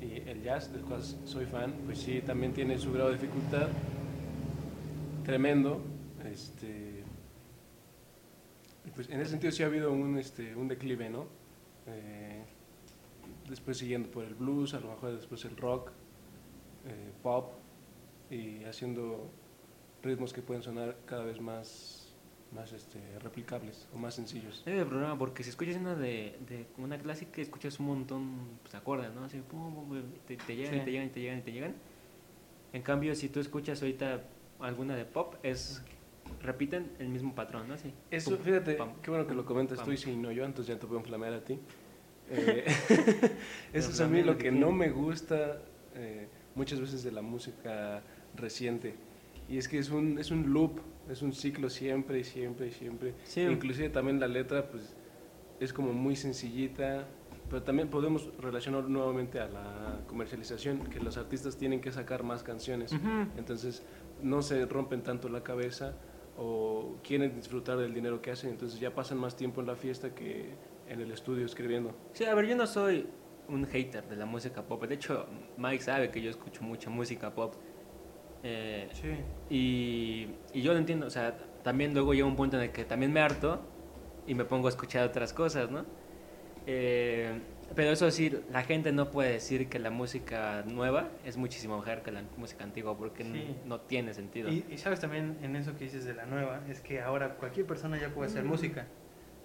Y 0.00 0.28
el 0.28 0.42
jazz, 0.42 0.72
del 0.72 0.82
cual 0.82 1.02
soy 1.02 1.46
fan, 1.46 1.72
pues 1.86 1.98
sí, 1.98 2.20
también 2.20 2.52
tiene 2.52 2.78
su 2.78 2.92
grado 2.92 3.10
de 3.10 3.16
dificultad 3.16 3.68
tremendo. 5.24 5.80
Este, 6.30 7.02
pues 8.94 9.08
en 9.08 9.20
ese 9.20 9.30
sentido 9.32 9.52
sí 9.52 9.62
ha 9.62 9.66
habido 9.66 9.92
un, 9.92 10.18
este, 10.18 10.54
un 10.54 10.68
declive, 10.68 11.10
¿no? 11.10 11.26
Eh, 11.86 12.42
después 13.48 13.78
siguiendo 13.78 14.10
por 14.10 14.24
el 14.24 14.34
blues, 14.34 14.74
a 14.74 14.80
lo 14.80 14.88
mejor 14.88 15.16
después 15.16 15.44
el 15.44 15.56
rock, 15.56 15.90
eh, 16.86 17.12
pop 17.22 17.52
y 18.30 18.64
haciendo 18.64 19.30
ritmos 20.02 20.32
que 20.32 20.42
pueden 20.42 20.62
sonar 20.62 20.96
cada 21.06 21.24
vez 21.24 21.40
más, 21.40 22.03
más 22.54 22.72
este, 22.72 22.98
replicables 23.20 23.86
o 23.94 23.98
más 23.98 24.14
sencillos. 24.14 24.62
Es 24.64 24.74
el 24.74 24.86
problema, 24.86 25.18
porque 25.18 25.42
si 25.42 25.50
escuchas 25.50 25.76
una 25.76 25.94
de, 25.94 26.38
de 26.48 26.66
una 26.78 26.98
clásica, 26.98 27.40
escuchas 27.42 27.78
un 27.80 27.86
montón, 27.86 28.34
pues 28.62 28.74
acordes, 28.74 29.12
¿no? 29.14 29.24
Así, 29.24 29.40
pum, 29.40 29.74
pum, 29.74 29.88
pum, 29.88 30.02
te, 30.26 30.36
te 30.36 30.56
llegan 30.56 30.74
y 30.74 30.78
Sí. 30.78 30.84
te 30.84 30.90
llegan 30.92 31.06
y 31.06 31.10
te 31.10 31.20
llegan 31.20 31.42
te 31.42 31.52
llegan. 31.52 31.74
En 32.72 32.82
cambio, 32.82 33.14
si 33.14 33.28
tú 33.28 33.40
escuchas 33.40 33.80
ahorita 33.82 34.22
alguna 34.60 34.96
de 34.96 35.04
pop, 35.04 35.34
es 35.42 35.82
repiten 36.42 36.90
el 36.98 37.08
mismo 37.08 37.34
patrón, 37.34 37.68
¿no? 37.68 37.74
Así, 37.74 37.92
Eso, 38.10 38.36
pum, 38.36 38.44
fíjate, 38.44 38.74
pam. 38.74 38.92
qué 39.02 39.10
bueno 39.10 39.26
que 39.26 39.34
lo 39.34 39.44
comentas 39.44 39.78
pam. 39.78 39.86
tú 39.86 39.92
y 39.92 39.96
si 39.96 40.14
no 40.16 40.30
yo, 40.32 40.44
entonces 40.44 40.74
ya 40.74 40.80
te 40.80 40.86
puedo 40.86 41.00
inflamar 41.00 41.32
a 41.32 41.44
ti. 41.44 41.58
Eh, 42.30 42.64
eso 43.74 43.90
es 43.90 44.00
a 44.00 44.08
mí 44.08 44.22
lo 44.22 44.38
que 44.38 44.50
no 44.50 44.72
me 44.72 44.88
gusta, 44.88 45.60
eh, 45.94 46.26
muchas 46.54 46.80
veces 46.80 47.02
de 47.04 47.12
la 47.12 47.20
música 47.20 48.02
reciente. 48.34 48.94
Y 49.46 49.58
es 49.58 49.68
que 49.68 49.78
es 49.78 49.90
un, 49.90 50.18
es 50.18 50.30
un 50.30 50.50
loop, 50.50 50.80
es 51.08 51.22
un 51.22 51.32
ciclo 51.32 51.68
siempre 51.70 52.20
y 52.20 52.24
siempre 52.24 52.68
y 52.68 52.70
siempre. 52.70 53.14
Sí. 53.24 53.42
Inclusive 53.42 53.90
también 53.90 54.20
la 54.20 54.28
letra 54.28 54.68
pues 54.68 54.94
es 55.60 55.72
como 55.72 55.92
muy 55.92 56.16
sencillita, 56.16 57.06
pero 57.48 57.62
también 57.62 57.88
podemos 57.88 58.30
relacionar 58.38 58.88
nuevamente 58.88 59.40
a 59.40 59.48
la 59.48 60.00
comercialización, 60.06 60.86
que 60.86 61.00
los 61.00 61.16
artistas 61.16 61.56
tienen 61.56 61.80
que 61.80 61.92
sacar 61.92 62.22
más 62.22 62.42
canciones. 62.42 62.92
Ujú. 62.92 63.28
Entonces 63.36 63.82
no 64.22 64.42
se 64.42 64.66
rompen 64.66 65.02
tanto 65.02 65.28
la 65.28 65.42
cabeza 65.42 65.94
o 66.36 66.96
quieren 67.04 67.34
disfrutar 67.36 67.78
del 67.78 67.94
dinero 67.94 68.20
que 68.20 68.30
hacen, 68.30 68.50
entonces 68.50 68.80
ya 68.80 68.94
pasan 68.94 69.18
más 69.18 69.36
tiempo 69.36 69.60
en 69.60 69.68
la 69.68 69.76
fiesta 69.76 70.14
que 70.14 70.54
en 70.88 71.00
el 71.00 71.10
estudio 71.12 71.46
escribiendo. 71.46 71.94
Sí, 72.12 72.24
a 72.24 72.34
ver, 72.34 72.46
yo 72.46 72.56
no 72.56 72.66
soy 72.66 73.06
un 73.48 73.66
hater 73.66 74.08
de 74.08 74.16
la 74.16 74.26
música 74.26 74.62
pop. 74.62 74.82
De 74.84 74.94
hecho, 74.94 75.26
Mike 75.56 75.82
sabe 75.82 76.10
que 76.10 76.20
yo 76.20 76.30
escucho 76.30 76.62
mucha 76.62 76.90
música 76.90 77.34
pop. 77.34 77.54
Eh, 78.46 78.88
Sí. 78.92 79.08
y, 79.48 80.28
y 80.52 80.62
yo 80.62 80.72
lo 80.74 80.78
entiendo, 80.78 81.06
o 81.06 81.10
sea, 81.10 81.36
también 81.62 81.94
luego 81.94 82.12
llega 82.14 82.26
un 82.26 82.36
punto 82.36 82.56
en 82.58 82.64
el 82.64 82.70
que 82.72 82.84
también 82.84 83.10
me 83.12 83.20
harto 83.20 83.60
y 84.26 84.34
me 84.34 84.44
pongo 84.44 84.66
a 84.68 84.70
escuchar 84.70 85.06
otras 85.08 85.32
cosas, 85.32 85.70
¿no? 85.70 85.84
Eh, 86.66 87.40
pero 87.74 87.90
eso 87.90 88.10
sí, 88.10 88.30
la 88.52 88.62
gente 88.62 88.92
no 88.92 89.10
puede 89.10 89.32
decir 89.32 89.68
que 89.68 89.78
la 89.78 89.90
música 89.90 90.62
nueva 90.66 91.08
es 91.24 91.36
muchísimo 91.38 91.78
mejor 91.78 92.02
que 92.02 92.12
la 92.12 92.22
música 92.36 92.64
antigua 92.64 92.96
porque 92.96 93.24
Sí. 93.24 93.56
no 93.64 93.80
tiene 93.80 94.12
sentido. 94.14 94.50
Y, 94.50 94.64
y 94.70 94.76
sabes 94.78 95.00
también 95.00 95.38
en 95.42 95.56
eso 95.56 95.74
que 95.76 95.84
dices 95.84 96.04
de 96.04 96.14
la 96.14 96.26
nueva, 96.26 96.60
es 96.68 96.80
que 96.80 97.00
ahora 97.00 97.36
cualquier 97.36 97.66
persona 97.66 97.98
ya 97.98 98.10
puede 98.10 98.28
hacer 98.30 98.44
Mm. 98.44 98.48
música. 98.48 98.86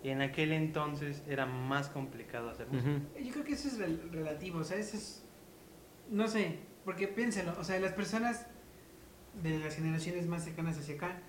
Y 0.04 0.10
en 0.10 0.22
aquel 0.22 0.52
entonces 0.54 1.24
era 1.28 1.46
más 1.46 1.90
complicado 1.90 2.50
hacer 2.50 2.68
música. 2.68 2.90
Ujú. 2.92 3.24
Yo 3.26 3.32
creo 3.34 3.44
que 3.46 3.54
eso 3.54 3.68
es 3.70 3.80
rel- 3.80 4.12
relativo, 4.12 4.60
o 4.60 4.64
sea, 4.64 4.78
eso 4.78 4.96
es... 4.98 5.26
No 6.10 6.28
sé, 6.28 6.58
porque 6.86 7.08
piénselo, 7.08 7.54
o 7.60 7.64
sea, 7.64 7.80
las 7.80 7.92
personas 7.94 8.48
de 9.44 9.60
las 9.60 9.76
generaciones 9.76 10.28
más 10.28 10.44
cercanas 10.44 10.78
hacia 10.78 10.96
acá 10.96 11.20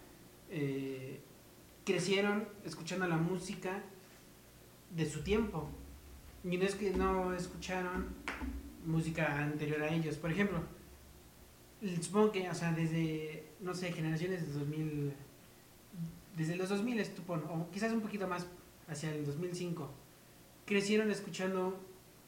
eh, 0.51 1.20
crecieron 1.85 2.49
escuchando 2.64 3.07
la 3.07 3.16
música 3.16 3.83
de 4.94 5.07
su 5.09 5.23
tiempo. 5.23 5.68
Y 6.44 6.57
no 6.57 6.64
es 6.64 6.75
que 6.75 6.90
no 6.90 7.33
escucharon 7.35 8.07
música 8.85 9.42
anterior 9.42 9.83
a 9.83 9.88
ellos. 9.88 10.16
Por 10.16 10.31
ejemplo, 10.31 10.61
supongo 12.01 12.33
que, 12.33 12.49
o 12.49 12.55
sea, 12.55 12.73
desde, 12.73 13.44
no 13.61 13.75
sé, 13.75 13.92
generaciones 13.92 14.46
de 14.46 14.59
2000, 14.59 15.12
desde 16.37 16.57
los 16.57 16.68
2000, 16.68 17.05
supongo, 17.05 17.53
o 17.53 17.70
quizás 17.70 17.92
un 17.92 18.01
poquito 18.01 18.27
más 18.27 18.46
hacia 18.88 19.14
el 19.14 19.25
2005, 19.25 19.90
crecieron 20.64 21.11
escuchando 21.11 21.79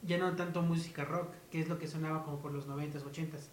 ya 0.02 0.18
no 0.18 0.34
tanto 0.36 0.62
música 0.62 1.04
rock, 1.04 1.32
que 1.50 1.60
es 1.60 1.68
lo 1.68 1.78
que 1.78 1.86
sonaba 1.86 2.24
como 2.24 2.38
por 2.40 2.52
los 2.52 2.66
90s, 2.66 3.02
80s, 3.02 3.48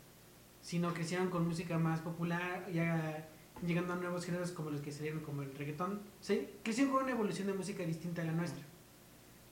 sino 0.62 0.94
crecieron 0.94 1.30
con 1.30 1.48
música 1.48 1.78
más 1.78 2.00
popular, 2.02 2.70
ya 2.72 3.28
llegando 3.66 3.94
a 3.94 3.96
nuevos 3.98 4.26
géneros 4.26 4.52
como 4.52 4.70
los 4.70 4.82
que 4.82 4.92
salieron 4.92 5.20
como 5.22 5.42
el 5.42 5.54
reggaetón. 5.56 6.02
¿sí? 6.22 6.48
Crecieron 6.64 6.94
con 6.94 7.04
una 7.04 7.12
evolución 7.12 7.48
de 7.48 7.54
música 7.54 7.84
distinta 7.84 8.22
a 8.22 8.26
la 8.26 8.32
nuestra. 8.32 8.64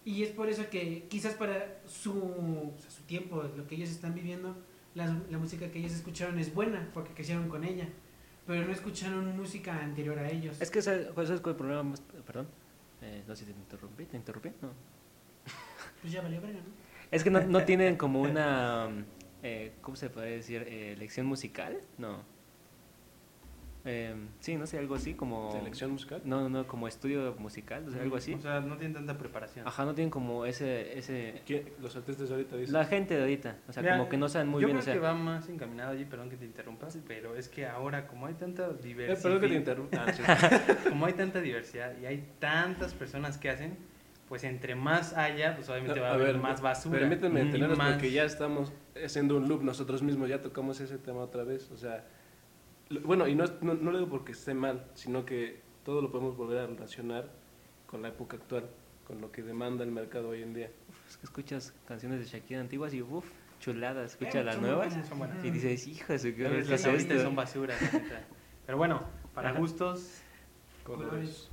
Y 0.06 0.24
es 0.24 0.30
por 0.30 0.48
eso 0.50 0.70
que 0.70 1.06
quizás 1.10 1.34
para 1.34 1.80
su, 1.86 2.14
o 2.18 2.74
sea, 2.80 2.90
su 2.90 3.02
tiempo, 3.04 3.44
lo 3.56 3.68
que 3.68 3.76
ellos 3.76 3.90
están 3.90 4.14
viviendo, 4.14 4.56
la, 4.96 5.06
la 5.30 5.38
música 5.38 5.70
que 5.70 5.80
ellos 5.80 5.92
escucharon 5.92 6.40
es 6.40 6.54
buena, 6.54 6.90
porque 6.94 7.14
crecieron 7.14 7.50
con 7.50 7.64
ella. 7.66 7.88
Pero 8.46 8.66
no 8.66 8.72
escucharon 8.72 9.36
música 9.36 9.78
anterior 9.84 10.18
a 10.20 10.30
ellos. 10.30 10.62
Es 10.62 10.72
que 10.72 10.82
¿sabes 10.82 11.08
cuál 11.14 11.26
es 11.26 11.32
el 11.32 11.42
problema? 11.42 11.84
más- 11.84 12.02
Perdón. 12.26 12.48
Eh, 13.02 13.22
no 13.28 13.36
sé 13.36 13.46
si 13.46 13.52
te 13.52 13.60
interrumpí. 13.60 14.06
¿Te 14.06 14.16
interrumpí? 14.16 14.50
No. 14.62 14.70
Pues 16.02 16.14
ya 16.14 16.22
valió 16.22 16.40
verga, 16.40 16.60
¿no? 16.60 16.88
Es 17.12 17.24
que 17.24 17.30
no, 17.30 17.42
no 17.42 17.64
tienen 17.66 17.98
como 17.98 18.22
una, 18.22 18.90
eh, 19.44 19.74
¿cómo 19.82 19.96
se 19.96 20.10
puede 20.10 20.32
decir? 20.32 20.64
Eh, 20.68 20.96
¿Lección 20.98 21.26
musical? 21.26 21.80
No. 21.98 22.38
Eh, 23.90 24.14
sí, 24.42 24.58
no 24.58 24.68
sé, 24.68 24.78
algo 24.80 24.96
así 24.96 25.14
como... 25.14 25.50
¿Selección 25.54 25.92
musical? 25.92 26.22
No, 26.26 26.42
no, 26.42 26.50
no, 26.50 26.68
como 26.68 26.90
estudio 26.90 27.34
musical, 27.40 27.86
o 27.88 27.92
sea, 27.92 28.02
algo 28.02 28.18
así. 28.18 28.34
O 28.34 28.42
sea, 28.42 28.60
no 28.60 28.76
tienen 28.76 28.94
tanta 28.94 29.18
preparación. 29.18 29.66
Ajá, 29.66 29.86
no 29.86 29.96
tienen 29.96 30.10
como 30.10 30.46
ese... 30.46 30.98
ese 31.00 31.42
¿Quién? 31.46 31.70
Los 31.82 31.96
artistas 31.96 32.28
de 32.28 32.36
ahorita 32.36 32.58
dicen. 32.58 32.74
la 32.74 32.84
gente 32.84 33.16
de 33.16 33.22
ahorita, 33.22 33.56
o 33.70 33.72
sea, 33.72 33.82
Mira, 33.82 33.98
como 33.98 34.10
que 34.10 34.18
no 34.18 34.28
saben 34.28 34.50
muy 34.50 34.62
yo 34.62 34.68
bien, 34.68 34.78
o 34.78 34.82
creo 34.82 34.94
sea... 34.94 34.94
que 34.96 35.00
va 35.00 35.14
más 35.14 35.48
encaminado 35.48 35.94
allí, 35.94 36.04
perdón 36.04 36.30
que 36.30 36.36
te 36.36 36.44
interrumpa, 36.44 36.90
pero 37.08 37.38
es 37.38 37.48
que 37.48 37.66
ahora 37.66 38.08
como 38.08 38.26
hay 38.26 38.34
tanta 38.34 38.66
Eh, 38.68 38.74
diversidad, 38.84 39.24
perdón 39.24 39.40
que 39.40 39.48
te 39.48 39.56
interrumpa. 39.56 40.06
Ah, 40.06 40.14
sí. 40.84 40.90
como 40.90 41.06
hay 41.06 41.14
tanta 41.14 41.40
diversidad 41.40 41.98
y 41.98 42.08
hay 42.08 42.28
tantas 42.40 42.94
personas 42.94 43.38
que 43.38 43.50
hacen, 43.50 43.78
pues 44.28 44.44
entre 44.44 44.76
más 44.76 45.14
haya, 45.14 45.56
pues 45.56 45.70
obviamente 45.70 45.96
No, 46.00 46.02
va 46.04 46.10
a, 46.12 46.14
haber 46.16 46.34
ver, 46.34 46.38
más 46.42 46.62
basura. 46.62 47.00
Permítanme 47.00 47.42
y 47.42 47.46
detenerlos 47.46 47.78
más- 47.78 47.94
porque 47.94 48.12
ya 48.12 48.24
estamos 48.26 48.74
haciendo 49.04 49.38
un 49.38 49.48
loop 49.48 49.64
nosotros 49.64 50.02
mismos, 50.04 50.28
ya 50.30 50.42
tocamos 50.42 50.80
ese 50.82 50.98
tema 50.98 51.20
otra 51.22 51.44
vez. 51.44 51.72
O 51.72 51.78
sea, 51.78 52.06
lo- 52.90 53.02
bueno, 53.02 53.28
y 53.28 53.36
no, 53.36 53.46
no, 53.62 53.74
no 53.76 53.92
lo 53.92 54.00
digo 54.00 54.10
porque 54.10 54.34
esté 54.34 54.54
mal, 54.54 54.86
sino 54.96 55.26
que 55.26 55.62
todo 55.86 56.02
lo 56.02 56.12
podemos 56.12 56.36
volver 56.36 56.60
a 56.60 56.68
relacionar 56.68 57.30
con 57.86 58.02
la 58.02 58.10
época 58.10 58.36
actual, 58.38 58.70
con 59.06 59.22
lo 59.22 59.32
que 59.32 59.42
demanda 59.44 59.86
el 59.86 59.92
mercado 59.92 60.30
hoy 60.30 60.44
en 60.44 60.54
día. 60.54 60.70
Es 61.08 61.16
que 61.16 61.26
escuchas 61.26 61.74
canciones 61.88 62.20
de 62.20 62.26
Shakira 62.26 62.60
antiguas 62.60 62.94
y 62.94 63.02
uff, 63.02 63.26
chuladas, 63.62 64.12
escucha 64.12 64.42
Eh, 64.42 64.44
las 64.44 64.60
nuevas 64.60 64.94
buenas. 65.18 65.44
y 65.46 65.52
dices, 65.52 65.84
su 65.84 65.92
qué 66.36 66.44
Pero 66.44 66.58
las 66.60 66.70
es 66.70 66.86
ahorita 66.86 67.14
esto". 67.14 67.24
son 67.26 67.36
basura. 67.36 67.76
Pero 68.66 68.78
bueno, 68.78 69.02
para 69.34 69.52
Ajá. 69.52 69.60
gustos, 69.60 70.22
Colores. 70.84 71.50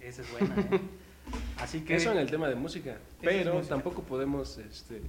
esa 0.00 0.22
es 0.22 0.32
buena. 0.32 0.56
¿eh? 0.60 0.80
Así 1.58 1.80
que 1.80 1.96
Eso 1.96 2.12
en 2.12 2.18
el 2.18 2.30
tema 2.30 2.48
de 2.48 2.54
música, 2.54 2.98
pero 3.20 3.54
música. 3.54 3.74
tampoco 3.74 4.02
podemos 4.02 4.58
este, 4.58 5.00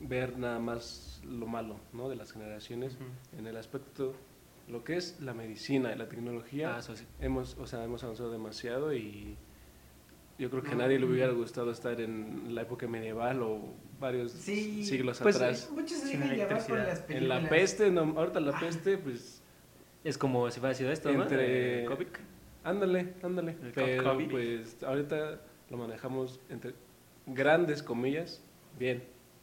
ver 0.00 0.38
nada 0.38 0.58
más 0.58 1.20
lo 1.24 1.46
malo 1.46 1.76
¿no? 1.92 2.08
de 2.08 2.16
las 2.16 2.32
generaciones 2.32 2.96
en 3.38 3.46
el 3.46 3.56
aspecto, 3.56 4.14
lo 4.68 4.84
que 4.84 4.96
es 4.96 5.20
la 5.20 5.32
medicina 5.34 5.92
y 5.92 5.96
la 5.98 6.08
tecnología. 6.08 6.76
Ah, 6.76 6.78
eso 6.80 6.96
sí. 6.96 7.04
hemos, 7.20 7.56
o 7.58 7.66
sea, 7.66 7.84
hemos 7.84 8.02
avanzado 8.04 8.30
demasiado 8.30 8.92
y 8.94 9.36
yo 10.38 10.50
creo 10.50 10.62
que 10.62 10.70
a 10.70 10.74
No. 10.74 10.78
nadie 10.82 10.98
le 10.98 11.06
hubiera 11.06 11.32
gustado 11.32 11.70
estar 11.70 12.00
en 12.00 12.54
la 12.54 12.62
época 12.62 12.86
medieval 12.88 13.40
o 13.42 13.60
varios 14.00 14.32
Sí, 14.32 14.84
siglos 14.84 15.20
pues, 15.20 15.36
atrás. 15.36 15.70
Muchos 15.72 15.98
se 15.98 16.08
dejan 16.18 16.36
llevar 16.36 16.66
por 16.66 16.76
las 16.78 16.98
En 17.00 17.06
películas. 17.06 17.42
la 17.44 17.48
peste, 17.48 17.90
no, 17.90 18.00
ahorita 18.18 18.40
la 18.40 18.56
Ah. 18.56 18.60
peste, 18.60 18.98
pues 18.98 19.40
Es 20.02 20.18
como 20.18 20.50
si 20.50 20.60
fuera 20.60 20.74
sido 20.74 20.90
esto, 20.92 21.10
¿no? 21.12 21.22
Entre- 21.22 21.80
De 21.82 21.84
COVID. 21.86 22.06
Ándale, 22.64 23.14
ándale. 23.22 23.52
El 23.62 23.72
Pero 23.72 24.18
pues 24.30 24.82
ahorita 24.82 25.40
lo 25.70 25.76
manejamos 25.76 26.40
entre 26.50 26.74
grandes 27.26 27.82
comillas, 27.82 28.42
bien, 28.78 29.02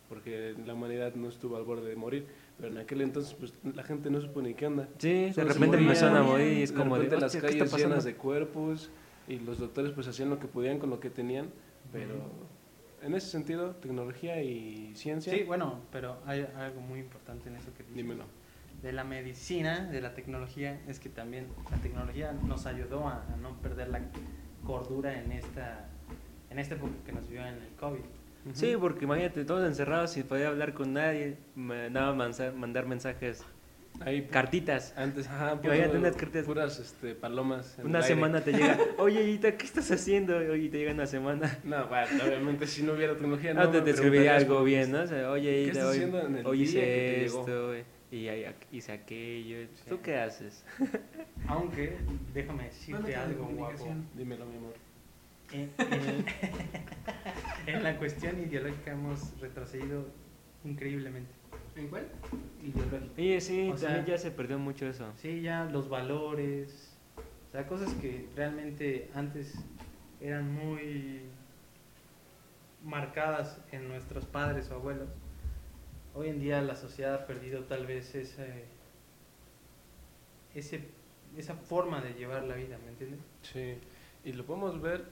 porque 0.10 0.55
la 0.65 0.73
humanidad 0.73 1.15
no 1.15 1.29
estuvo 1.29 1.55
al 1.57 1.63
borde 1.63 1.89
de 1.89 1.95
morir. 1.95 2.25
Pero 2.57 2.73
en 2.73 2.77
aquel 2.79 3.01
entonces, 3.01 3.34
pues 3.34 3.53
la 3.75 3.81
gente 3.84 4.10
no 4.12 4.21
supo 4.21 4.41
ni 4.41 4.53
qué 4.53 4.67
onda. 4.67 4.88
Sí, 4.99 5.10
de 5.10 5.34
Solo 5.34 5.47
repente 5.47 5.77
empezaron 5.77 6.17
a 6.17 6.23
morir 6.23 6.57
y 6.60 6.62
es 6.63 6.71
de 6.71 6.77
como 6.77 6.95
de, 6.95 7.03
repente 7.05 7.21
las 7.21 7.34
"Hostia, 7.36 7.41
¿qué 7.41 7.47
está 7.47 7.57
calles 7.60 7.71
pasando?". 7.71 7.89
llenas 7.89 8.03
de 8.03 8.15
cuerpos 8.15 8.89
y 9.27 9.39
los 9.39 9.57
doctores 9.57 9.91
pues 9.93 10.07
hacían 10.07 10.29
lo 10.29 10.39
que 10.39 10.47
podían 10.47 10.77
con 10.77 10.89
lo 10.89 10.99
que 10.99 11.10
tenían, 11.10 11.47
pero 11.91 12.13
en 13.01 13.15
ese 13.15 13.27
sentido, 13.29 13.71
tecnología 13.77 14.43
y 14.43 14.91
ciencia, 14.95 15.34
Sí, 15.34 15.43
bueno, 15.43 15.79
pero 15.91 16.17
hay 16.25 16.47
algo 16.55 16.81
muy 16.81 16.99
importante 16.99 17.49
en 17.49 17.55
eso 17.55 17.69
que 17.75 17.81
dices. 17.84 17.95
dímelo. 17.95 18.25
De 18.82 18.91
la 18.91 19.04
medicina, 19.04 19.86
de 19.91 20.02
la 20.02 20.13
tecnología, 20.15 20.80
es 20.88 21.00
que 21.00 21.10
también 21.10 21.46
la 21.70 21.78
tecnología 21.78 22.32
nos 22.48 22.65
ayudó 22.65 23.08
a, 23.08 23.24
a 23.32 23.38
no 23.39 23.56
perder 23.62 23.89
la 23.89 24.02
cordura 24.65 25.20
en 25.20 25.32
esta, 25.32 25.88
en 26.50 26.58
esta 26.58 26.76
época 26.76 26.94
que 27.06 27.12
nos 27.12 27.30
vio 27.30 27.41
en 27.46 27.56
el 27.56 27.70
COVID. 27.80 28.00
Sí, 28.54 28.76
porque 28.80 29.06
imagínate, 29.06 29.46
todos 29.46 29.67
encerrados 29.67 30.12
sin 30.13 30.24
poder 30.24 30.48
hablar 30.48 30.74
con 30.74 30.94
nadie, 30.94 31.38
nada 31.56 32.12
más 32.13 32.41
mandar 32.56 32.88
mensajes, 32.88 33.44
Ahí 34.00 34.24
cartitas. 34.26 34.96
antes, 34.98 35.28
ajá, 35.28 35.62
puro- 35.62 35.74
unas 36.00 36.15
cartas. 36.15 36.46
puras 36.46 36.80
este, 36.80 37.13
palomas. 37.13 37.78
en 37.78 37.86
Una 37.86 38.00
el 38.00 38.04
aire. 38.06 38.15
semana 38.15 38.41
te 38.41 38.52
llega, 38.54 38.80
oye, 38.98 39.30
Ita, 39.30 39.56
¿qué 39.58 39.65
estás 39.65 39.91
haciendo? 39.91 40.38
Oye, 40.38 40.70
te 40.70 40.80
llega 40.80 40.91
una 40.91 41.06
semana. 41.06 41.56
No, 41.63 41.88
bueno, 41.88 42.08
obviamente 42.26 42.65
si 42.65 42.82
no 42.82 42.94
hubiera 42.94 43.13
tecnología 43.13 43.54
No, 43.54 43.65
no, 43.65 43.70
te, 43.70 43.82
te 43.82 43.91
escribiría 43.91 44.38
algo 44.38 44.63
bien, 44.63 44.91
¿no? 44.91 45.02
O 45.04 45.08
sea, 45.08 45.30
oye, 45.30 45.52
¿Qué 45.52 45.62
Ita, 45.65 45.72
estás 45.74 45.86
hoy, 45.86 45.96
haciendo 45.98 46.20
en 46.26 46.38
el 46.38 46.46
hoy 46.48 46.58
día 46.58 46.65
hice 46.65 46.80
que 46.80 46.86
te 47.13 47.20
llegó? 47.26 47.39
esto, 47.41 47.67
güey, 47.67 47.84
y 48.12 48.28
hice 48.71 48.91
aquello. 48.91 49.67
¿Tú 49.88 49.95
Sí. 49.95 50.02
qué 50.04 50.17
haces? 50.17 50.63
Aunque, 51.47 51.97
déjame 52.34 52.65
decirte 52.65 53.15
algo 53.15 53.45
guapo. 53.45 53.88
Dímelo, 54.15 54.45
mi 54.45 54.58
amor. 54.58 54.74
En, 55.54 55.69
en- 55.77 56.25
en 57.67 57.83
la 57.83 57.98
cuestión 57.98 58.40
ideológica 58.40 58.92
hemos 58.92 59.40
retrocedido 59.40 60.06
increíblemente. 60.65 61.31
¿En 61.75 61.88
cuál? 61.88 62.08
Ideológico. 62.62 63.13
Y 63.21 63.40
sí, 63.42 63.69
O 63.71 63.77
sea- 63.77 63.90
también 63.90 64.06
ya 64.08 64.17
se 64.17 64.31
perdió 64.31 64.60
mucho 64.60 64.85
eso. 64.88 65.12
Sí, 65.17 65.42
ya 65.42 65.65
los 65.65 65.88
valores, 65.90 66.94
o 67.48 67.52
sea, 67.52 67.65
cosas 67.67 67.94
que 67.96 68.27
realmente 68.35 69.10
antes 69.15 69.56
eran 70.19 70.54
muy 70.54 71.21
marcadas 72.83 73.60
en 73.71 73.88
nuestros 73.88 74.25
padres 74.25 74.69
o 74.71 74.75
abuelos. 74.75 75.10
Hoy 76.13 76.27
en 76.27 76.39
día 76.39 76.62
la 76.62 76.75
sociedad 76.75 77.15
ha 77.15 77.25
perdido 77.25 77.63
tal 77.63 77.85
vez 77.85 78.15
ese, 78.15 78.65
ese, 80.53 80.81
esa 81.37 81.55
forma 81.55 82.01
de 82.01 82.13
llevar 82.13 82.43
la 82.43 82.55
vida, 82.55 82.77
¿me 82.83 82.89
entiendes? 82.89 83.19
Sí, 83.43 83.75
y 84.25 84.33
lo 84.33 84.45
podemos 84.45 84.81
ver, 84.81 85.05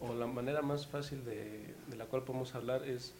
o 0.00 0.14
la 0.14 0.26
manera 0.26 0.62
más 0.62 0.86
fácil 0.86 1.24
de, 1.24 1.74
de 1.88 1.96
la 1.96 2.06
cual 2.06 2.22
podemos 2.22 2.54
hablar 2.54 2.84
es 2.84 3.14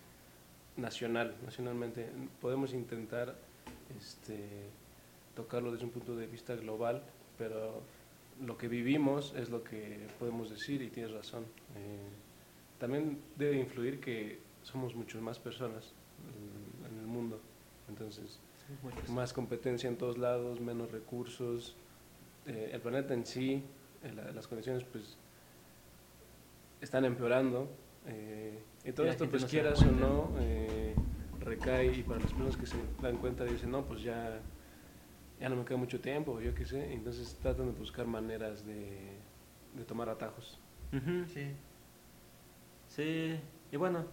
nacional, 0.76 1.35
nacionalmente. 1.45 2.09
Podemos 2.41 2.72
intentar 2.72 3.35
este, 3.99 4.39
tocarlo 5.35 5.72
desde 5.72 5.85
un 5.85 5.91
punto 5.91 6.14
de 6.14 6.26
vista 6.26 6.55
global, 6.55 7.03
pero 7.37 7.82
lo 8.45 8.57
que 8.57 8.68
vivimos 8.68 9.35
es 9.37 9.51
lo 9.51 9.64
que 9.64 10.07
podemos 10.20 10.51
decir 10.51 10.82
y 10.82 10.89
tienes 10.89 11.12
razón. 11.12 11.45
Eh, 11.76 12.09
también 12.78 13.18
debe 13.37 13.59
influir 13.59 14.01
que 14.01 14.39
somos 14.62 14.95
muchas 14.95 15.20
más 15.20 15.39
personas 15.39 15.93
el 16.32 16.64
mundo, 17.15 17.41
entonces 17.89 18.41
más 19.11 19.33
competencia 19.33 19.89
en 19.89 19.97
todos 19.97 20.19
lados, 20.19 20.61
menos 20.61 20.91
recursos, 20.91 21.77
eh, 22.47 22.71
el 22.73 22.81
planeta 22.81 23.15
en 23.15 23.25
sí, 23.25 23.62
eh, 24.03 24.12
la- 24.15 24.31
las 24.33 24.47
condiciones 24.47 24.85
pues 24.85 25.17
están 26.81 27.05
empeorando. 27.05 27.69
Eh, 28.07 28.62
y 28.85 28.93
todo 28.93 29.07
la 29.07 29.12
esto 29.12 29.29
pues 29.31 29.43
no 29.43 29.49
quieras 29.49 29.83
o 29.83 29.91
no 29.93 30.35
eh, 30.41 30.95
recae 31.41 31.93
y 31.95 32.03
para 32.03 32.21
las 32.21 32.33
personas 32.33 32.57
que 32.57 32.67
se 32.67 32.77
dan 33.01 33.17
cuenta 33.17 33.45
dicen 33.45 33.71
no 33.71 33.83
pues 33.87 34.03
ya 34.03 34.43
ya 35.41 35.49
no 35.49 35.57
me 35.57 35.65
queda 35.65 35.79
mucho 35.79 36.01
tiempo 36.01 36.41
yo 36.41 36.55
qué 36.55 36.65
sé. 36.67 36.93
Entonces 36.93 37.35
tratan 37.41 37.73
de 37.73 37.79
buscar 37.79 38.07
maneras 38.07 38.67
de, 38.67 39.19
de 39.75 39.85
tomar 39.85 40.09
atajos. 40.09 40.59
Sí. 41.33 41.47
Sí, 42.89 43.41
y 43.73 43.77
bueno, 43.77 44.05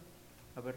a 0.55 0.61
ver, 0.61 0.75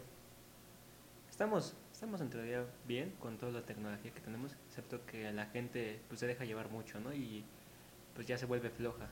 estamos, 1.29 1.73
estamos 2.05 2.21
en 2.21 2.29
teoría 2.29 2.63
bien 2.87 3.15
con 3.19 3.37
toda 3.37 3.51
la 3.51 3.63
tecnología 3.65 4.11
que 4.11 4.19
tenemos, 4.21 4.55
excepto 4.67 5.03
que 5.07 5.31
la 5.33 5.47
gente 5.47 5.99
pues 6.07 6.19
se 6.19 6.27
deja 6.27 6.45
llevar 6.45 6.69
mucho, 6.69 6.99
¿no? 6.99 7.11
Y 7.11 7.43
pues 8.13 8.27
ya 8.27 8.37
se 8.37 8.45
vuelve 8.45 8.69
floja. 8.69 9.07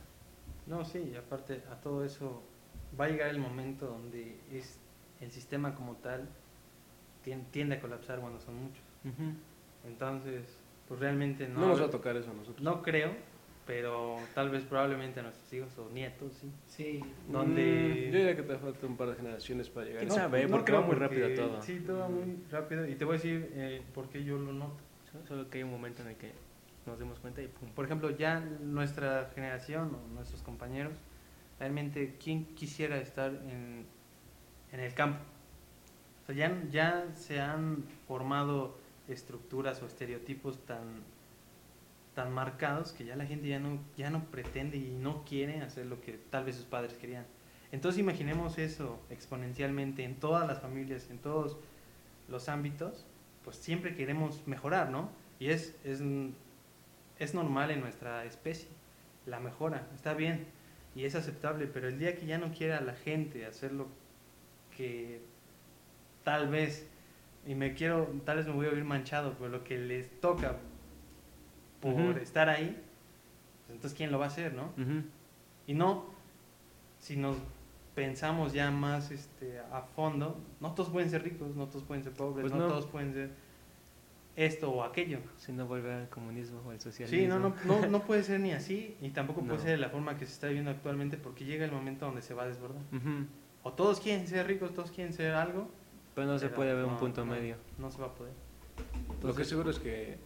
No, 0.67 0.85
sí, 0.85 0.99
y 1.11 1.15
aparte 1.15 1.63
a 1.71 1.81
todo 1.81 2.05
eso 2.05 2.43
va 2.99 3.05
a 3.05 3.09
llegar 3.09 3.29
el 3.29 3.39
momento 3.39 3.87
donde 3.87 4.39
es 4.51 4.77
el 5.21 5.31
sistema 5.31 5.73
como 5.73 5.95
tal 5.95 6.29
tien- 7.25 7.45
tiende 7.49 7.77
a 7.77 7.81
colapsar 7.81 8.19
cuando 8.19 8.39
son 8.39 8.55
muchos. 8.63 8.83
Entonces, 9.87 10.55
pues 10.87 10.99
realmente 10.99 11.47
no, 11.47 11.61
no. 11.61 11.67
nos 11.69 11.81
va 11.81 11.85
a 11.85 11.89
tocar 11.89 12.15
eso 12.15 12.29
a 12.29 12.33
nosotros 12.35 12.61
no 12.63 12.83
creo, 12.83 13.15
pero 13.65 14.17
tal 14.35 14.49
vez 14.49 14.63
probablemente 14.63 15.19
a 15.19 15.23
nuestros 15.23 15.51
hijos 15.53 15.77
o 15.77 15.89
nietos, 15.89 16.33
sí. 16.33 16.51
Sí. 16.67 16.99
donde- 17.29 18.07
Mm, 18.09 18.11
yo 18.11 18.17
diría 18.19 18.35
que 18.35 18.43
te 18.43 18.57
falta 18.57 18.85
un 18.87 18.97
par 18.97 19.09
de 19.09 19.15
generaciones 19.15 19.69
para 19.69 19.85
llegar 19.85 19.99
a 19.99 20.01
¿Quién 20.01 20.11
ese 20.11 20.19
sabe? 20.19 20.41
punto. 20.41 20.57
porque 20.57 20.71
va 20.73 20.81
muy 20.81 20.95
rápido 20.95 21.29
todo. 21.35 21.61
Sí, 21.61 21.79
todo 21.85 21.99
va 21.99 22.09
muy 22.09 22.37
rápido. 22.51 22.87
Y 22.87 22.95
te 22.95 23.05
voy 23.05 23.13
a 23.15 23.17
decir 23.17 23.51
eh, 23.55 23.81
por 23.93 24.09
qué 24.09 24.23
yo 24.23 24.37
lo 24.37 24.51
noto. 24.53 24.77
So- 25.11 25.25
Solo 25.27 25.49
que 25.49 25.59
hay 25.59 25.63
un 25.63 25.71
momento 25.71 26.01
en 26.01 26.09
el 26.09 26.15
que 26.15 26.31
nos 26.85 26.99
demos 26.99 27.19
cuenta 27.19 27.41
y 27.41 27.47
pum. 27.47 27.69
Por 27.69 27.85
ejemplo, 27.85 28.09
ya 28.09 28.39
nuestra 28.39 29.31
generación 29.35 29.95
o 29.95 30.13
nuestros 30.13 30.41
compañeros, 30.41 30.93
realmente, 31.59 32.17
¿quién 32.21 32.45
quisiera 32.55 32.97
estar 32.97 33.31
en, 33.31 33.85
en 34.73 34.79
el 34.79 34.93
campo? 34.93 35.19
O 36.23 36.25
sea, 36.25 36.35
ya, 36.35 36.63
ya 36.71 37.05
se 37.15 37.39
han 37.39 37.83
formado 38.07 38.77
estructuras 39.07 39.81
o 39.83 39.85
estereotipos 39.85 40.65
tan, 40.65 41.03
tan 42.15 42.31
marcados 42.31 42.91
que 42.91 43.05
ya 43.05 43.15
la 43.15 43.25
gente 43.25 43.47
ya 43.47 43.59
no, 43.59 43.79
ya 43.97 44.09
no 44.09 44.25
pretende 44.25 44.77
y 44.77 44.91
no 44.91 45.23
quiere 45.25 45.61
hacer 45.61 45.85
lo 45.85 46.01
que 46.01 46.13
tal 46.29 46.45
vez 46.45 46.55
sus 46.55 46.65
padres 46.65 46.93
querían. 46.93 47.25
Entonces 47.71 47.99
imaginemos 47.99 48.57
eso 48.57 48.99
exponencialmente 49.09 50.03
en 50.03 50.15
todas 50.15 50.47
las 50.47 50.61
familias, 50.61 51.09
en 51.09 51.17
todos 51.17 51.57
los 52.29 52.49
ámbitos, 52.49 53.05
pues 53.43 53.57
siempre 53.57 53.95
queremos 53.95 54.47
mejorar, 54.47 54.89
¿no? 54.89 55.09
Y 55.39 55.49
es, 55.49 55.75
es, 55.83 56.01
es 57.19 57.33
normal 57.33 57.71
en 57.71 57.81
nuestra 57.81 58.25
especie, 58.25 58.69
la 59.25 59.39
mejora, 59.39 59.87
está 59.95 60.13
bien 60.13 60.45
y 60.95 61.05
es 61.05 61.15
aceptable, 61.15 61.67
pero 61.67 61.87
el 61.87 61.97
día 61.97 62.15
que 62.15 62.25
ya 62.25 62.37
no 62.37 62.51
quiera 62.51 62.81
la 62.81 62.93
gente 62.93 63.45
hacer 63.45 63.71
lo 63.71 63.87
que 64.75 65.21
tal 66.23 66.49
vez, 66.49 66.87
y 67.45 67.55
me 67.55 67.73
quiero, 67.73 68.07
tal 68.25 68.37
vez 68.37 68.47
me 68.47 68.53
voy 68.53 68.67
a 68.67 68.69
oír 68.69 68.83
manchado, 68.83 69.35
pero 69.37 69.49
lo 69.49 69.63
que 69.63 69.77
les 69.77 70.19
toca 70.21 70.57
por 71.91 72.17
estar 72.19 72.49
ahí, 72.49 72.81
pues 73.65 73.75
entonces 73.75 73.97
¿quién 73.97 74.11
lo 74.11 74.19
va 74.19 74.25
a 74.25 74.27
hacer, 74.29 74.53
no? 74.53 74.71
Y 75.67 75.73
no, 75.73 76.05
si 76.99 77.15
nos 77.17 77.37
pensamos 77.95 78.53
ya 78.53 78.71
más 78.71 79.11
este, 79.11 79.59
a 79.59 79.81
fondo, 79.81 80.37
no 80.59 80.71
todos 80.73 80.89
pueden 80.89 81.09
ser 81.09 81.23
ricos, 81.23 81.55
no 81.55 81.67
todos 81.67 81.83
pueden 81.83 82.03
ser 82.03 82.13
pobres, 82.13 82.41
Pues 82.41 82.53
no, 82.53 82.59
no. 82.59 82.67
todos 82.67 82.87
pueden 82.87 83.13
ser 83.13 83.29
esto 84.35 84.71
o 84.71 84.83
aquello. 84.83 85.19
Si 85.37 85.51
no 85.51 85.67
vuelve 85.67 85.93
al 85.93 86.09
comunismo 86.09 86.59
o 86.65 86.71
al 86.71 86.81
socialismo. 86.81 87.19
Sí, 87.19 87.27
no, 87.27 87.37
no, 87.39 87.53
no, 87.65 87.85
no 87.87 88.01
puede 88.03 88.23
ser 88.23 88.39
ni 88.39 88.51
así 88.51 88.97
y 89.01 89.09
tampoco 89.11 89.41
puede 89.41 89.57
No. 89.57 89.61
ser 89.61 89.71
de 89.71 89.77
la 89.77 89.89
forma 89.89 90.17
que 90.17 90.25
se 90.25 90.33
está 90.33 90.47
viviendo 90.47 90.71
actualmente 90.71 91.17
porque 91.17 91.45
llega 91.45 91.65
el 91.65 91.71
momento 91.71 92.05
donde 92.07 92.21
se 92.23 92.33
va 92.33 92.43
a 92.43 92.47
desbordar. 92.47 92.81
O 93.61 93.73
todos 93.73 93.99
quieren 93.99 94.27
ser 94.27 94.47
ricos, 94.47 94.73
todos 94.73 94.91
quieren 94.91 95.13
ser 95.13 95.33
algo. 95.35 95.69
Pero 96.15 96.27
no 96.27 96.37
se 96.39 96.49
puede 96.49 96.73
ver 96.73 96.85
un 96.85 96.97
punto 96.97 97.23
no, 97.25 97.31
medio. 97.33 97.55
No 97.77 97.89
se 97.91 97.99
va 97.99 98.07
a 98.07 98.13
poder. 98.15 98.33
Lo 99.21 99.33
que 99.35 99.45
seguro 99.45 99.69
es 99.69 99.79
que 99.79 100.17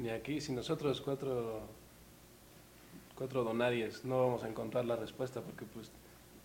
ni 0.00 0.08
aquí, 0.10 0.40
si 0.40 0.52
nosotros 0.52 1.00
cuatro, 1.00 1.60
cuatro 3.16 3.44
donadies 3.44 4.04
no 4.04 4.20
vamos 4.26 4.42
a 4.44 4.48
encontrar 4.48 4.84
la 4.86 4.96
respuesta 4.96 5.40
porque 5.42 5.64
pues 5.66 5.90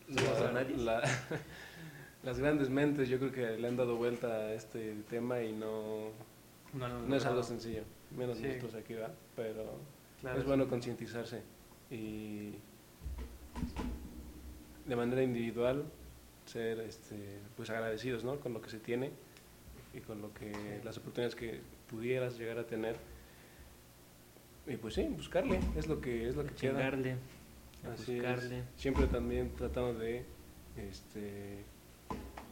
las 2.24 2.40
grandes 2.40 2.70
mentes 2.70 3.08
yo 3.10 3.18
creo 3.18 3.32
que 3.32 3.58
le 3.58 3.68
han 3.68 3.78
dado 3.78 3.96
vuelta 3.96 4.28
a 4.28 4.54
este 4.54 4.94
tema 5.10 5.42
y 5.42 5.52
no, 5.54 6.10
No, 6.74 7.16
es 7.16 7.26
algo 7.26 7.44
sencillo, 7.44 7.84
menos 8.16 8.38
Sí. 8.38 8.44
nosotros 8.48 8.76
aquí 8.76 8.94
va, 8.96 9.10
pero 9.36 9.64
Claro, 10.22 10.40
es 10.40 10.46
bueno 10.46 10.64
sí. 10.66 10.70
concientizarse 10.70 11.42
y 11.92 12.54
de 14.86 14.96
manera 14.96 15.24
individual 15.24 15.86
ser 16.46 16.80
este, 16.82 17.40
pues 17.56 17.70
agradecidos 17.70 18.24
¿no? 18.24 18.40
con 18.40 18.54
lo 18.54 18.62
que 18.62 18.70
se 18.70 18.80
tiene 18.80 19.12
y 19.94 20.00
con 20.02 20.22
lo 20.22 20.34
que 20.34 20.82
las 20.84 20.98
oportunidades 20.98 21.36
que 21.36 21.62
pudieras 21.90 22.38
llegar 22.38 22.60
a 22.60 22.66
tener 22.66 22.96
y 24.68 24.78
pues 24.78 24.94
sí 24.96 25.04
buscarle 25.10 25.60
es 25.76 25.88
lo 25.88 26.00
que 26.02 26.28
es 26.30 26.36
lo 26.36 26.44
que 26.46 26.54
queda 26.54 26.72
Chingarle, 26.80 27.16
Así 27.94 28.18
es. 28.18 28.22
buscarle, 28.24 28.64
siempre 28.76 29.08
también 29.08 29.52
tratando 29.56 29.94
de 30.00 30.26
este, 30.78 31.64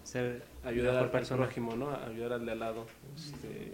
ser 0.04 0.44
ayudar 0.64 0.94
mejor 0.94 1.06
al 1.06 1.12
persona. 1.12 1.44
prójimo 1.44 1.76
no 1.76 1.90
ayudar 1.96 2.34
al 2.34 2.46
de 2.46 2.52
al 2.52 2.60
lado 2.60 2.86
este, 3.16 3.74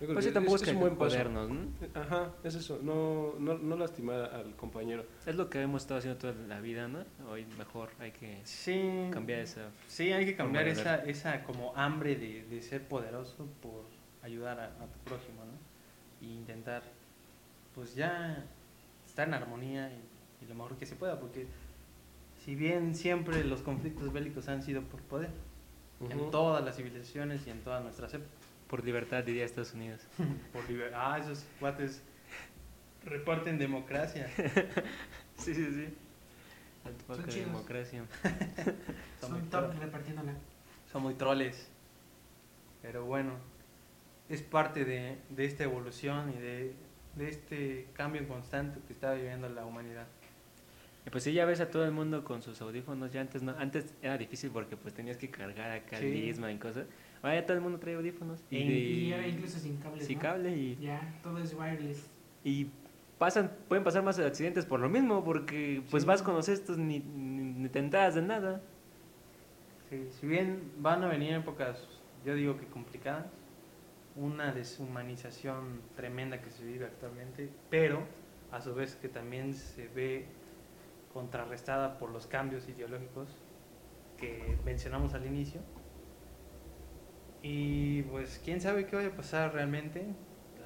Pues 0.00 0.16
que 0.16 0.22
sí, 0.22 0.30
tampoco 0.32 0.56
es, 0.56 0.62
es, 0.62 0.68
es 0.68 0.72
que 0.72 0.74
un 0.74 0.80
buen 0.80 0.96
paso 0.96 1.28
¿no? 1.28 1.68
ajá 1.94 2.32
es 2.42 2.54
eso 2.56 2.80
no, 2.82 3.34
no, 3.38 3.56
no 3.58 3.76
lastimar 3.76 4.22
al 4.34 4.56
compañero 4.56 5.04
Es 5.26 5.36
lo 5.36 5.48
que 5.48 5.60
hemos 5.62 5.82
estado 5.82 5.98
haciendo 5.98 6.18
toda 6.18 6.32
la 6.48 6.60
vida, 6.60 6.88
¿no? 6.88 7.04
Hoy 7.30 7.46
mejor 7.58 7.90
hay 8.00 8.10
que 8.10 8.40
Sí, 8.44 9.08
cambiar 9.12 9.40
esa... 9.40 9.68
sí, 9.86 10.10
hay 10.12 10.24
que 10.26 10.34
cambiar 10.34 10.66
esa, 10.66 10.96
esa 11.04 11.44
como 11.44 11.76
hambre 11.76 12.16
de, 12.16 12.44
de 12.44 12.60
ser 12.62 12.82
poderoso 12.88 13.46
por 13.62 13.84
ayudar 14.22 14.58
a, 14.58 14.64
a 14.82 14.86
tu 14.86 14.98
prójimo, 15.04 15.44
¿no? 15.44 16.26
Y 16.26 16.32
intentar, 16.34 16.82
pues 17.74 17.94
ya 17.94 18.44
estar 19.06 19.28
en 19.28 19.34
armonía 19.34 19.90
y, 19.92 20.44
y 20.44 20.48
lo 20.48 20.54
mejor 20.54 20.76
que 20.76 20.86
se 20.86 20.94
pueda, 20.96 21.18
porque 21.20 21.46
si 22.44 22.54
bien 22.54 22.94
siempre 22.94 23.44
los 23.44 23.62
conflictos 23.62 24.12
bélicos 24.12 24.48
han 24.48 24.62
sido 24.62 24.82
por 24.82 25.00
poder, 25.02 25.30
en 26.10 26.30
todas 26.32 26.64
las 26.64 26.76
civilizaciones 26.76 27.46
y 27.46 27.50
en 27.50 27.60
todas 27.60 27.82
nuestras 27.82 28.12
épocas. 28.14 28.32
Por 28.68 28.84
libertad, 28.84 29.22
diría 29.22 29.44
Estados 29.44 29.74
Unidos. 29.74 30.00
Por 30.52 30.64
liber- 30.68 30.92
ah, 30.94 31.18
esos 31.22 31.44
cuates 31.60 32.02
reparten 33.04 33.58
democracia. 33.58 34.28
Sí, 35.36 35.54
sí, 35.54 35.64
sí. 35.66 35.88
Son 36.84 37.16
toque 37.16 37.32
de 37.32 37.40
democracia. 37.46 38.04
Son 39.20 39.50
Son 39.50 39.66
muy 39.70 39.76
repartiéndola. 39.80 40.32
son 40.92 41.02
muy 41.02 41.14
troles. 41.14 41.68
Pero 42.82 43.04
bueno, 43.04 43.32
es 44.28 44.42
parte 44.42 44.84
de, 44.84 45.18
de 45.30 45.44
esta 45.44 45.64
evolución 45.64 46.30
y 46.36 46.38
de, 46.40 46.74
de 47.16 47.28
este 47.28 47.86
cambio 47.94 48.26
constante 48.26 48.80
que 48.86 48.92
está 48.92 49.12
viviendo 49.14 49.48
la 49.48 49.64
humanidad. 49.66 50.06
Y 51.04 51.10
pues 51.10 51.24
sí, 51.24 51.32
ya 51.32 51.44
ves 51.44 51.60
a 51.60 51.68
todo 51.68 51.84
el 51.84 51.90
mundo 51.90 52.22
con 52.24 52.42
sus 52.42 52.60
audífonos. 52.62 53.12
Ya 53.12 53.20
antes 53.20 53.42
no, 53.42 53.52
antes 53.58 53.92
era 54.02 54.16
difícil 54.16 54.50
porque 54.50 54.76
pues 54.76 54.94
tenías 54.94 55.16
que 55.16 55.28
cargar 55.30 55.70
acá 55.72 55.98
Sí. 55.98 56.06
el 56.06 56.12
Discman 56.12 56.52
y 56.52 56.58
cosas. 56.58 56.86
Ahora 57.22 57.34
ya 57.40 57.46
todo 57.46 57.56
el 57.56 57.62
mundo 57.62 57.78
trae 57.78 57.94
audífonos. 57.96 58.40
Y, 58.50 58.56
E- 58.56 58.64
de- 58.66 58.74
y 58.78 59.12
ahora 59.12 59.26
incluso 59.26 59.58
sin 59.58 59.76
cables. 59.78 60.06
sin 60.06 60.16
¿no? 60.16 60.22
cable 60.22 60.56
y, 60.56 60.76
Ya, 60.80 61.18
todo 61.22 61.38
es 61.38 61.54
wireless. 61.54 62.06
y 62.44 62.68
pasan, 63.18 63.50
pueden 63.68 63.82
pasar 63.84 64.02
más 64.04 64.18
accidentes 64.18 64.64
por 64.64 64.78
lo 64.80 64.88
mismo, 64.88 65.24
porque 65.24 65.82
pues 65.90 66.04
Sí. 66.04 66.06
vas 66.06 66.22
con 66.22 66.34
los 66.34 66.48
estos 66.48 66.78
ni, 66.78 67.00
ni, 67.00 67.42
ni 67.62 67.68
te 67.68 67.78
enteras 67.80 68.14
de 68.14 68.22
nada. 68.22 68.60
Sí, 69.90 70.08
si 70.20 70.26
bien 70.26 70.60
van 70.78 71.02
a 71.02 71.08
venir 71.08 71.34
épocas, 71.34 71.84
yo 72.24 72.34
digo 72.34 72.56
que 72.58 72.66
complicadas, 72.66 73.26
una 74.16 74.52
deshumanización 74.52 75.80
tremenda 75.96 76.40
que 76.40 76.50
se 76.50 76.64
vive 76.64 76.86
actualmente, 76.86 77.50
pero 77.70 78.02
a 78.50 78.60
su 78.60 78.74
vez 78.74 78.96
que 78.96 79.08
también 79.08 79.54
se 79.54 79.88
ve 79.88 80.26
contrarrestada 81.12 81.98
por 81.98 82.10
los 82.10 82.26
cambios 82.26 82.68
ideológicos 82.68 83.28
que 84.18 84.58
mencionamos 84.64 85.14
al 85.14 85.26
inicio. 85.26 85.60
Y 87.42 88.02
pues 88.02 88.40
quién 88.44 88.60
sabe 88.60 88.86
qué 88.86 88.96
vaya 88.96 89.08
a 89.08 89.16
pasar 89.16 89.52
realmente. 89.52 90.06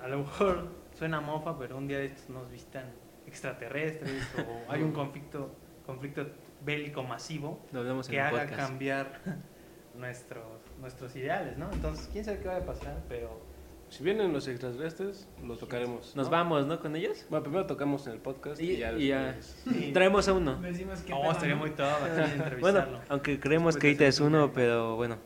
A 0.03 0.09
lo 0.09 0.19
mejor 0.19 0.69
suena 0.93 1.21
mofa, 1.21 1.59
pero 1.59 1.77
un 1.79 1.89
día 1.89 1.99
de 1.99 2.07
estos 2.07 2.29
nos 2.29 2.51
visitan 2.51 2.93
extraterrestres 3.27 4.23
o 4.39 4.71
hay 4.73 4.83
un 4.83 4.93
conflicto, 4.93 5.51
conflicto 5.85 6.27
bélico 6.65 7.03
masivo 7.03 7.65
que 8.09 8.21
haga 8.21 8.41
podcast. 8.41 8.57
cambiar 8.57 9.21
nuestros, 9.95 10.61
nuestros 10.81 11.15
ideales, 11.17 11.57
¿no? 11.59 11.71
Entonces, 11.73 12.09
quién 12.13 12.25
sabe 12.25 12.39
qué 12.41 12.49
va 12.49 12.57
a 12.57 12.65
pasar, 12.67 13.03
pero 13.09 13.41
Si 13.89 14.03
vienen 14.03 14.33
los 14.33 14.49
extraterrestres, 14.49 15.29
lo 15.45 15.57
tocaremos. 15.57 16.15
Nos 16.17 16.27
¿no? 16.27 16.31
vamos, 16.33 16.67
¿no? 16.67 16.81
Con 16.81 16.97
ellos. 16.97 17.25
Bueno, 17.31 17.45
primero 17.45 17.67
tocamos 17.67 18.05
en 18.09 18.15
el 18.15 18.19
podcast 18.19 18.61
y, 18.61 18.73
Y, 18.73 18.77
ya 18.79 18.93
y 18.93 19.07
ya. 19.09 19.33
después- 19.33 19.63
Sí. 19.79 19.93
Traemos 19.93 20.27
a 20.29 20.33
uno. 20.33 20.61
Decimos 20.61 21.01
que 21.03 21.13
Oh, 21.13 21.31
estaría 21.31 21.55
muy 21.55 21.71
top 21.71 21.87
aquí 21.87 22.03
Bueno, 22.11 22.45
entrevistarlo. 22.45 23.01
aunque 23.09 23.39
creemos 23.39 23.77
que 23.77 23.87
ahorita 23.87 24.07
es 24.07 24.19
uno, 24.21 24.53
pero 24.53 24.97
bueno. 24.97 25.17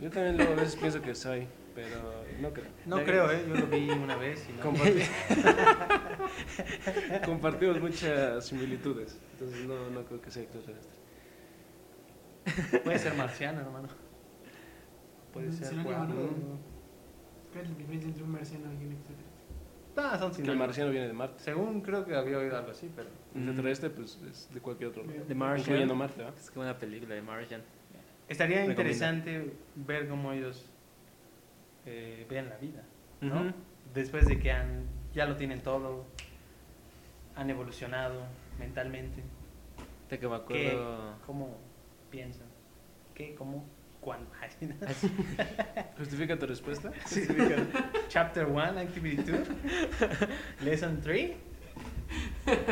Yo 0.00 0.10
también 0.10 0.36
luego 0.36 0.52
a 0.52 0.56
veces 0.56 0.76
pienso 0.76 1.02
que 1.02 1.12
soy, 1.16 1.48
pero 1.74 1.96
no 2.40 2.52
creo. 2.52 2.66
no 2.86 3.02
creo, 3.04 3.32
¿eh? 3.32 3.44
Yo 3.48 3.54
lo 3.56 3.66
vi 3.66 3.90
una 3.90 4.14
vez 4.16 4.46
y 4.48 4.52
no. 4.52 4.62
Comparti- 4.62 5.08
Compartimos 7.24 7.80
muchas 7.80 8.46
similitudes, 8.46 9.18
entonces 9.32 9.66
no, 9.66 9.90
no 9.90 10.04
creo 10.04 10.20
que 10.20 10.30
sea 10.30 10.44
extraterrestre. 10.44 10.98
Puede 12.84 12.98
ser 13.00 13.14
marciano, 13.14 13.60
hermano. 13.60 13.88
Puede 15.38 15.50
Mm, 15.50 15.52
ser. 15.52 15.74
Mm. 15.74 15.82
¿Cuál 17.52 17.64
es 17.64 17.70
la 17.70 17.76
diferencia 17.76 18.08
entre 18.08 18.22
un 18.24 18.30
marciano 18.30 18.72
y 18.72 18.86
un 18.86 18.92
extraterrestre? 18.92 19.38
No, 19.96 20.18
son 20.18 20.44
Que 20.44 20.50
el 20.50 20.56
marciano 20.56 20.90
viene 20.90 21.06
de 21.08 21.12
Marte. 21.12 21.42
Según 21.42 21.80
creo 21.80 22.04
que 22.04 22.14
había 22.14 22.38
oído 22.38 22.56
algo 22.56 22.70
así, 22.70 22.90
pero. 22.94 23.08
El 23.34 23.42
extraterrestre, 23.42 23.90
pues, 23.90 24.18
es 24.30 24.48
de 24.52 24.60
cualquier 24.60 24.90
otro 24.90 25.02
lugar. 25.02 25.22
The 25.26 25.34
Martian. 25.34 25.60
Incluyendo 25.60 25.94
Marte. 25.96 26.24
Es 26.38 26.50
que 26.50 26.56
buena 26.58 26.78
película 26.78 27.14
de 27.14 27.22
Martian. 27.22 27.62
Estaría 28.28 28.56
Recomiendo. 28.58 28.82
interesante 28.82 29.52
ver 29.74 30.08
cómo 30.08 30.32
ellos 30.32 30.66
eh, 31.86 32.26
vean 32.28 32.48
la 32.50 32.56
vida, 32.58 32.82
¿no? 33.22 33.40
Ujú. 33.40 33.52
Después 33.94 34.26
de 34.26 34.38
que 34.38 34.52
han, 34.52 34.84
ya 35.14 35.24
lo 35.24 35.34
tienen 35.36 35.62
todo, 35.62 36.04
han 37.34 37.48
evolucionado 37.48 38.20
mentalmente. 38.58 39.22
Te 40.10 40.18
que 40.18 40.28
me 40.28 40.36
¿Qué? 40.46 40.68
acuerdo. 40.72 41.14
¿Cómo 41.26 41.56
piensan? 42.10 42.46
¿Qué? 43.14 43.34
¿Cómo? 43.34 43.64
¿Cuándo? 44.08 44.30
¿Justifica 45.98 46.38
tu 46.38 46.46
respuesta? 46.46 46.90
Chapter 48.08 48.46
1, 48.46 48.58
Activity 48.80 49.16
2, 49.22 49.38
Lesson 50.64 50.98
3. 51.02 51.32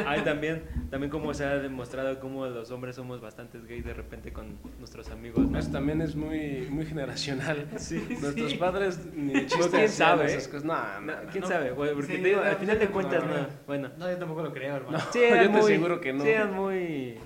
Hay 0.06 0.22
también, 0.22 0.62
también 0.90 1.10
como 1.10 1.34
se 1.34 1.44
ha 1.44 1.58
demostrado 1.58 2.18
cómo 2.20 2.46
los 2.46 2.70
hombres 2.70 2.96
somos 2.96 3.20
bastantes 3.20 3.66
gays 3.66 3.84
de 3.84 3.92
repente 3.92 4.32
con 4.32 4.56
nuestros 4.78 5.10
amigos. 5.10 5.46
¿no? 5.46 5.58
Eso 5.58 5.72
también 5.72 6.00
es 6.00 6.16
muy, 6.16 6.68
muy 6.70 6.86
generacional. 6.86 7.68
Sí, 7.76 8.02
Nuestros 8.18 8.52
sí. 8.52 8.56
padres 8.56 8.98
ni 9.14 9.32
Pues, 9.32 9.52
¿quién 9.52 9.62
hacían 9.66 9.88
sabe, 9.90 10.24
esas 10.24 10.48
cosas. 10.48 10.64
No, 10.64 11.00
No, 11.02 11.22
no, 11.22 11.30
¿Quién 11.30 11.42
no. 11.42 11.48
sabe? 11.48 11.72
Porque 11.74 12.02
Sí, 12.16 12.22
te 12.22 12.28
digo, 12.28 12.40
al 12.40 12.56
final 12.56 12.78
de 12.78 12.86
cuentas, 12.88 13.22
no, 13.22 13.28
no. 13.30 13.40
no. 13.42 13.48
Bueno. 13.66 13.90
No, 13.98 14.10
yo 14.10 14.16
tampoco 14.16 14.42
lo 14.42 14.54
creo, 14.54 14.76
hermano. 14.76 14.98
Sí, 15.12 15.18
yo 15.18 15.26
eran 15.26 15.42
te 15.42 15.48
muy, 15.50 15.60
aseguro 15.60 16.00
que 16.00 16.14
no. 16.14 16.24
Sí, 16.24 16.30
eran 16.30 16.54
muy... 16.54 17.18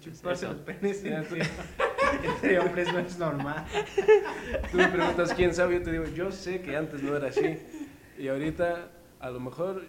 Chuparse 0.00 0.46
los 0.46 0.56
penes 0.56 0.98
Sí, 1.00 1.10
entre, 2.22 2.58
hombres 2.58 2.92
no 2.92 2.98
es 3.00 3.18
normal. 3.18 3.64
Tú 4.70 4.76
me 4.76 4.88
preguntas 4.88 5.32
quién 5.34 5.54
sabe, 5.54 5.74
yo 5.78 5.82
te 5.82 5.92
digo, 5.92 6.04
yo 6.14 6.30
sé 6.32 6.60
que 6.62 6.76
antes 6.76 7.02
no 7.02 7.16
era 7.16 7.28
así. 7.28 7.58
Y 8.18 8.28
ahorita, 8.28 8.88
a 9.20 9.30
lo 9.30 9.40
mejor, 9.40 9.82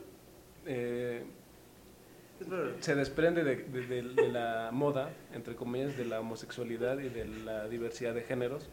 eh, 0.65 1.23
se 2.79 2.95
desprende 2.95 3.43
de, 3.43 3.55
de- 3.57 3.88
de- 3.88 4.01
de 4.03 4.27
la 4.29 4.69
moda, 4.71 5.09
entre 5.34 5.55
comillas, 5.55 5.95
de 5.97 6.05
la 6.05 6.19
homosexualidad 6.19 6.99
y 6.99 7.09
de 7.09 7.25
la 7.25 7.67
diversidad 7.67 8.13
de 8.13 8.21
géneros. 8.23 8.69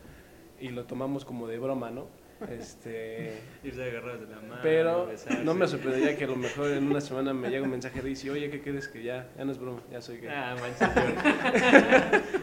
Y 0.61 0.69
lo 0.71 0.85
tomamos 0.85 1.25
como 1.25 1.47
de 1.47 1.59
broma, 1.59 1.91
¿no? 1.91 2.07
Este, 2.49 3.39
Irse 3.63 3.83
agarrados 3.85 4.21
de 4.21 4.35
la 4.35 4.41
mano, 4.41 4.61
pero 4.63 5.07
besarse. 5.07 5.45
no 5.45 5.55
me 5.55 5.69
sorprendería 5.69 6.17
que 6.17 6.25
a 6.25 6.29
lo 6.29 6.37
mejor 6.37 6.71
en 6.71 6.87
una 6.87 7.01
semana 7.01 7.35
me 7.35 7.49
llegue 7.49 7.63
un 7.63 7.71
mensaje 7.71 8.01
de 8.01 8.09
dice, 8.09 8.31
oye, 8.31 8.51
¿qué 8.51 8.63
crees 8.63 8.89
que 8.89 9.03
ya, 9.03 9.29
ya 9.37 9.45
no 9.45 9.53
es 9.53 9.59
broma, 9.59 9.83
ya 9.91 10.01
soy 10.01 10.19
gay? 10.19 10.31
Ah, 10.33 10.57
manches, 10.59 10.89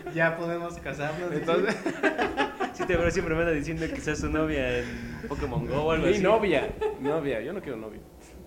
Ya 0.15 0.37
podemos 0.37 0.75
casarnos. 0.79 1.31
Entonces, 1.33 1.75
Sí, 2.73 2.85
te 2.85 2.95
veo 2.95 3.09
siempre 3.09 3.33
me 3.33 3.41
anda 3.41 3.53
diciendo 3.53 3.87
que 3.91 3.99
seas 3.99 4.19
su 4.19 4.29
novia 4.29 4.79
en 4.79 4.85
Pokémon 5.27 5.65
Go 5.65 5.81
o 5.85 5.91
algo 5.91 6.05
Mi 6.05 6.13
así. 6.13 6.21
novia, 6.21 6.69
novia, 7.01 7.41
yo 7.41 7.51
no 7.51 7.59
quiero 7.61 7.77
novio. 7.77 8.01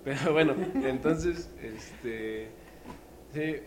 Pero 0.05 0.31
bueno, 0.31 0.55
entonces, 0.85 1.53
este, 1.61 2.47
sí, 3.33 3.57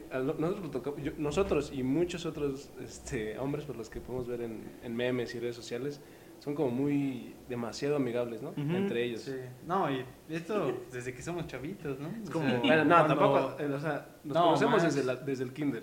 nosotros, 1.19 1.71
y 1.73 1.83
muchos 1.83 2.25
otros 2.25 2.71
este, 2.83 3.39
hombres 3.39 3.67
por 3.67 3.77
los 3.77 3.91
que 3.91 4.01
podemos 4.01 4.27
ver 4.27 4.41
en, 4.41 4.63
en 4.83 4.97
memes 4.97 5.35
y 5.35 5.39
redes 5.39 5.55
sociales 5.55 6.01
son 6.45 6.55
como 6.55 6.71
muy 6.71 7.35
demasiado 7.49 7.97
amigables, 7.97 8.43
¿no? 8.43 8.53
Entre 8.57 9.03
ellos. 9.05 9.23
Sí. 9.23 9.35
No, 9.67 9.91
y 9.91 10.05
esto 10.29 10.85
desde 10.93 11.15
que 11.15 11.23
somos 11.23 11.47
chavitos, 11.47 11.99
¿no? 11.99 12.09
Es 12.23 12.29
O 12.29 12.33
como- 12.33 12.49
sea, 12.51 12.59
Bueno, 12.61 12.85
no, 12.85 12.95
cuando- 12.97 13.09
tampoco, 13.17 13.57
eh, 13.63 13.67
o 13.73 13.81
sea, 13.81 14.07
nos 14.25 14.35
No, 14.35 14.45
conocemos 14.45 14.83
más. 14.83 14.95
desde, 14.95 15.07
la- 15.07 15.17
desde 15.17 15.45
el 15.45 15.53
kinder. 15.55 15.83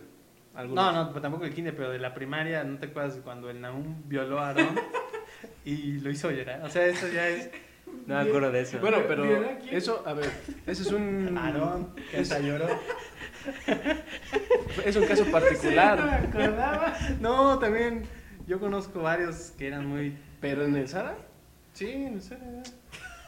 No, 0.54 0.60
algunos. 0.60 0.94
no, 0.94 1.12
pues 1.12 1.22
tampoco 1.24 1.46
el 1.46 1.54
kinder, 1.56 1.76
pero 1.76 1.90
de 1.90 1.98
la 1.98 2.14
primaria, 2.14 2.64
¿no 2.64 2.78
te 2.78 2.86
acuerdas 2.88 3.20
cuando 3.24 3.50
el 3.50 3.60
Nahum 3.60 4.04
violó 4.08 4.40
a 4.40 4.50
Aarón 4.50 4.76
y 5.66 5.94
lo 6.00 6.12
hizo 6.12 6.30
llorar? 6.30 6.62
O 6.64 6.70
sea, 6.70 6.86
eso 6.86 7.08
ya 7.08 7.28
es 7.28 7.50
No 8.06 8.16
me 8.16 8.30
acuerdo 8.30 8.52
de 8.52 8.62
eso. 8.62 8.80
Bueno, 8.80 8.98
pero 9.08 9.26
eso, 9.72 10.04
a 10.06 10.14
ver, 10.14 10.30
ese 10.68 10.84
es 10.84 10.92
un, 10.92 11.38
Aarón, 11.38 11.94
que 12.12 12.18
hasta 12.18 12.40
lloró. 12.40 12.68
es 14.86 14.96
un 14.96 15.06
caso 15.06 15.24
Sí, 15.26 15.32
no 15.32 15.40
me 15.40 15.42
particular. 15.42 16.26
acordaba. 16.30 16.94
No, 17.20 17.60
también 17.60 18.04
yo 18.48 18.60
conozco 18.60 19.02
varios 19.02 19.52
que 19.58 19.68
eran 19.68 19.86
muy... 19.88 20.16
Pero 20.42 20.66
en 20.66 20.76
el 20.76 20.88
Sara, 20.88 21.18
Sí. 21.74 22.06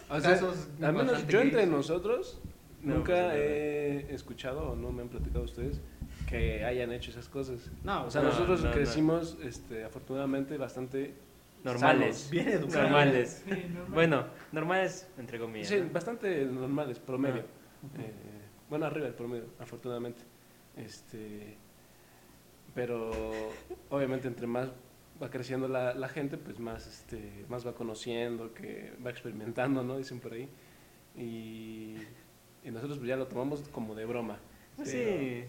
O 0.09 0.19
sea, 0.19 0.31
Casos 0.33 0.67
al 0.81 0.93
menos 0.93 1.25
yo 1.27 1.39
entre 1.39 1.65
nosotros 1.65 2.41
No, 2.81 2.95
nunca 2.95 3.13
pues, 3.13 3.35
he 3.35 4.13
escuchado 4.13 4.71
o 4.71 4.75
no 4.75 4.91
me 4.91 5.01
han 5.03 5.07
platicado 5.07 5.45
ustedes 5.45 5.79
que 6.27 6.65
hayan 6.65 6.91
hecho 6.91 7.11
esas 7.11 7.29
cosas. 7.29 7.71
No, 7.83 8.05
O 8.05 8.11
sea, 8.11 8.21
No, 8.21 8.27
nosotros 8.29 8.61
no, 8.61 8.67
no. 8.67 8.73
crecimos 8.73 9.37
este, 9.43 9.83
afortunadamente 9.85 10.57
bastante 10.57 11.13
Normales. 11.63 12.17
sanos. 12.17 12.31
bien 12.31 12.47
educados. 12.49 12.75
Normales. 12.89 13.43
Sí, 13.45 13.51
normal. 13.51 13.87
Bueno, 13.93 14.25
normales 14.51 15.07
entre 15.17 15.39
comillas. 15.39 15.69
Sí, 15.69 15.79
¿no? 15.79 15.89
bastante 15.93 16.45
normales, 16.45 16.99
promedio. 16.99 17.43
Ah. 17.43 18.01
Eh, 18.01 18.11
bueno, 18.69 18.85
arriba 18.85 19.05
del 19.05 19.15
promedio, 19.15 19.45
afortunadamente. 19.59 20.21
Este, 20.75 21.55
pero 22.75 23.11
obviamente 23.89 24.27
entre 24.27 24.47
más 24.47 24.69
va 25.21 25.29
creciendo 25.29 25.67
la, 25.67 25.93
la 25.93 26.09
gente, 26.09 26.37
pues 26.37 26.59
más, 26.59 26.87
este, 26.87 27.45
más 27.49 27.65
va 27.65 27.73
conociendo, 27.73 28.53
que 28.53 28.93
va 29.05 29.09
experimentando, 29.09 29.83
¿no? 29.83 29.97
Dicen 29.97 30.19
por 30.19 30.33
ahí. 30.33 30.49
Y, 31.15 31.95
y 32.63 32.71
nosotros 32.71 32.97
pues 32.97 33.07
ya 33.09 33.15
lo 33.15 33.27
tomamos 33.27 33.61
como 33.69 33.95
de 33.95 34.05
broma. 34.05 34.37
Pues 34.75 34.89
sí. 34.91 35.45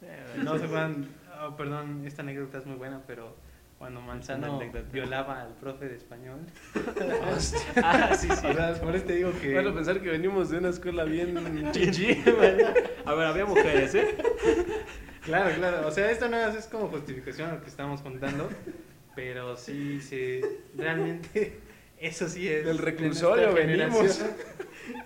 Pero- 0.00 0.42
No 0.44 0.58
se 0.58 0.64
acuerdan, 0.64 1.08
oh, 1.42 1.56
perdón, 1.56 2.02
esta 2.06 2.22
anécdota 2.22 2.58
es 2.58 2.66
muy 2.66 2.76
buena, 2.76 3.02
pero 3.06 3.36
cuando 3.78 4.00
Manzano 4.00 4.60
violaba 4.92 5.42
al 5.42 5.54
profe 5.56 5.88
de 5.88 5.96
español. 5.96 6.40
Ah, 7.82 8.14
sí, 8.14 8.28
sí. 8.28 8.46
O 8.46 8.54
sea, 8.54 8.74
por 8.80 8.94
eso 8.96 9.04
te 9.04 9.16
digo 9.16 9.32
que... 9.40 9.52
Bueno, 9.52 9.74
pensar 9.74 10.00
que 10.00 10.10
venimos 10.10 10.50
de 10.50 10.58
una 10.58 10.70
escuela 10.70 11.04
bien 11.04 11.70
Chichi. 11.72 12.22
A 13.04 13.14
ver, 13.14 13.26
había 13.26 13.44
mujeres, 13.44 13.94
¿eh? 13.94 14.16
Claro, 15.22 15.54
claro. 15.56 15.86
O 15.88 15.90
sea, 15.90 16.10
esto 16.10 16.28
no 16.28 16.36
es, 16.36 16.54
es 16.54 16.66
como 16.66 16.88
justificación 16.88 17.50
a 17.50 17.54
lo 17.54 17.62
que 17.62 17.68
estamos 17.68 18.00
contando, 18.02 18.48
pero 19.14 19.56
sí, 19.56 20.00
sí, 20.00 20.40
realmente 20.76 21.58
eso 21.98 22.28
sí 22.28 22.48
es 22.48 22.64
Del 22.64 22.76
de 22.78 22.82
reclusorio 22.82 23.50
nuestra 23.50 23.66
venimos. 23.66 24.24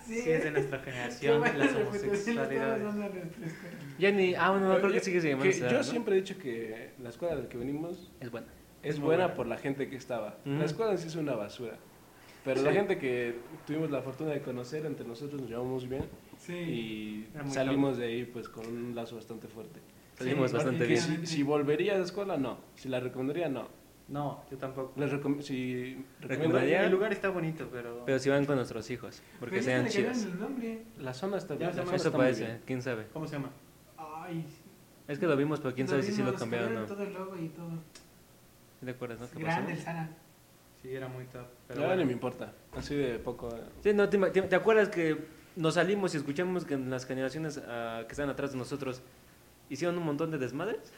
Sí, 0.05 0.19
es 0.29 0.43
de 0.43 0.51
nuestra 0.51 0.81
generación, 0.81 1.39
buena 1.39 1.57
las 1.59 1.75
homosexualidades. 1.77 2.83
Ya 3.99 4.11
ni. 4.11 4.35
Ah, 4.35 4.51
bueno, 4.51 4.77
creo 4.79 4.91
que 4.93 5.01
sigue 5.01 5.21
Yo 5.71 5.83
siempre 5.85 6.17
he 6.17 6.21
dicho 6.21 6.37
que 6.39 6.91
la 7.01 7.11
escuela 7.11 7.37
del 7.37 7.47
que 7.47 7.59
venimos 7.59 8.11
Es 8.21 8.31
buena. 8.31 8.49
es 8.83 8.99
Muy 8.99 9.07
buena 9.07 9.25
buena. 9.25 9.37
por 9.37 9.47
la 9.47 9.57
gente 9.59 9.89
que 9.89 9.95
estaba. 9.97 10.39
La 10.45 10.65
escuela 10.65 10.97
sí 10.97 11.07
es 11.07 11.15
una 11.15 11.35
basura. 11.35 11.77
Pero 12.45 12.61
Sí. 12.61 12.67
la 12.67 12.73
gente 12.73 12.99
que 12.99 13.35
tuvimos 13.67 13.91
la 13.91 14.03
fortuna 14.03 14.31
de 14.31 14.41
conocer, 14.41 14.85
entre 14.87 15.07
nosotros 15.07 15.41
nos 15.43 15.51
llevamos 15.51 15.89
bien 15.89 16.05
Sí. 16.39 16.55
y 16.55 17.29
salimos 17.51 17.99
de 17.99 18.07
ahí 18.07 18.25
pues 18.25 18.49
con 18.49 18.67
un 18.67 18.95
lazo 18.97 19.15
bastante 19.17 19.47
fuerte. 19.49 19.79
Salimos 20.17 20.51
Sí, 20.51 20.57
bastante 20.57 20.87
bien. 20.87 21.01
si, 21.01 21.27
si 21.27 21.43
volvería 21.45 21.95
a 21.95 21.99
la 21.99 22.05
escuela, 22.05 22.37
no. 22.37 22.59
Si 22.75 22.89
la 22.89 22.99
recomendaría, 23.01 23.49
no. 23.49 23.69
No, 24.09 24.43
yo 24.51 24.57
tampoco. 24.57 24.93
Les 24.99 25.13
recom- 25.13 25.41
si 25.43 26.03
¿Recomendaría? 26.21 26.85
El 26.85 26.91
lugar 26.93 27.13
está 27.13 27.29
bonito, 27.29 27.69
pero... 27.71 28.05
Pero 28.07 28.19
si 28.19 28.31
van 28.31 28.47
con 28.47 28.57
nuestros 28.57 28.91
hijos, 28.91 29.21
porque 29.39 29.57
Pero 29.57 29.65
sean 29.67 29.85
ya 29.85 29.91
se 29.91 29.99
le 30.01 30.05
chidos. 30.13 30.19
cambiaron 30.25 30.33
el 30.33 30.41
nombre. 30.41 30.83
La 30.99 31.13
zona 31.15 31.37
está 31.37 31.55
bien. 31.57 31.71
se 31.75 31.85
la 31.85 31.95
Eso 31.95 32.13
parece, 32.13 32.45
bien. 32.47 32.63
quién 32.65 32.83
sabe. 32.83 33.07
¿Cómo 33.13 33.27
se 33.27 33.35
llama? 33.35 33.51
Ay, 33.99 34.45
Es 35.07 35.19
que 35.19 35.27
lo 35.27 35.37
vimos, 35.37 35.61
pero 35.61 35.75
quién 35.75 35.89
sabe 35.89 36.03
si 36.03 36.13
sí 36.13 36.19
lo 36.21 36.27
vimos, 36.27 36.41
cambiaron 36.41 36.75
o 36.77 36.81
no. 36.81 36.87
Todo 36.87 37.03
el 37.03 37.13
logo 37.13 37.37
y 37.37 37.49
todo. 37.51 37.71
¿Sí 38.81 38.85
¿Te 38.87 38.91
acuerdas, 38.93 39.21
no? 39.21 39.27
¿Qué 39.27 39.35
pasó? 39.35 39.45
Grande 39.45 39.73
el 39.73 39.79
Sara. 39.79 40.09
Sí, 40.83 40.95
era 40.95 41.09
muy 41.09 41.25
top. 41.27 41.47
Pero 41.67 41.81
Ya 41.81 41.87
bueno. 41.89 42.01
ni 42.03 42.07
me 42.07 42.13
importa. 42.13 42.53
Así 42.77 42.95
de 42.95 43.19
poco. 43.19 43.49
eh. 43.55 43.61
Sí, 43.83 43.93
no, 43.93 44.09
te, 44.09 44.17
te- 44.31 44.43
te 44.43 44.57
acuerdas 44.57 44.89
que 44.89 45.19
nos 45.57 45.75
salimos 45.75 46.15
y 46.15 46.17
escuchamos 46.19 46.65
que 46.65 46.79
las 46.79 47.05
generaciones 47.05 47.61
ah, 47.67 48.05
que 48.07 48.13
están 48.13 48.31
atrás 48.31 48.53
de 48.53 48.59
nosotros 48.59 49.03
hicieron 49.69 49.99
un 49.99 50.05
montón 50.05 50.31
de 50.31 50.39
desmadres? 50.39 50.93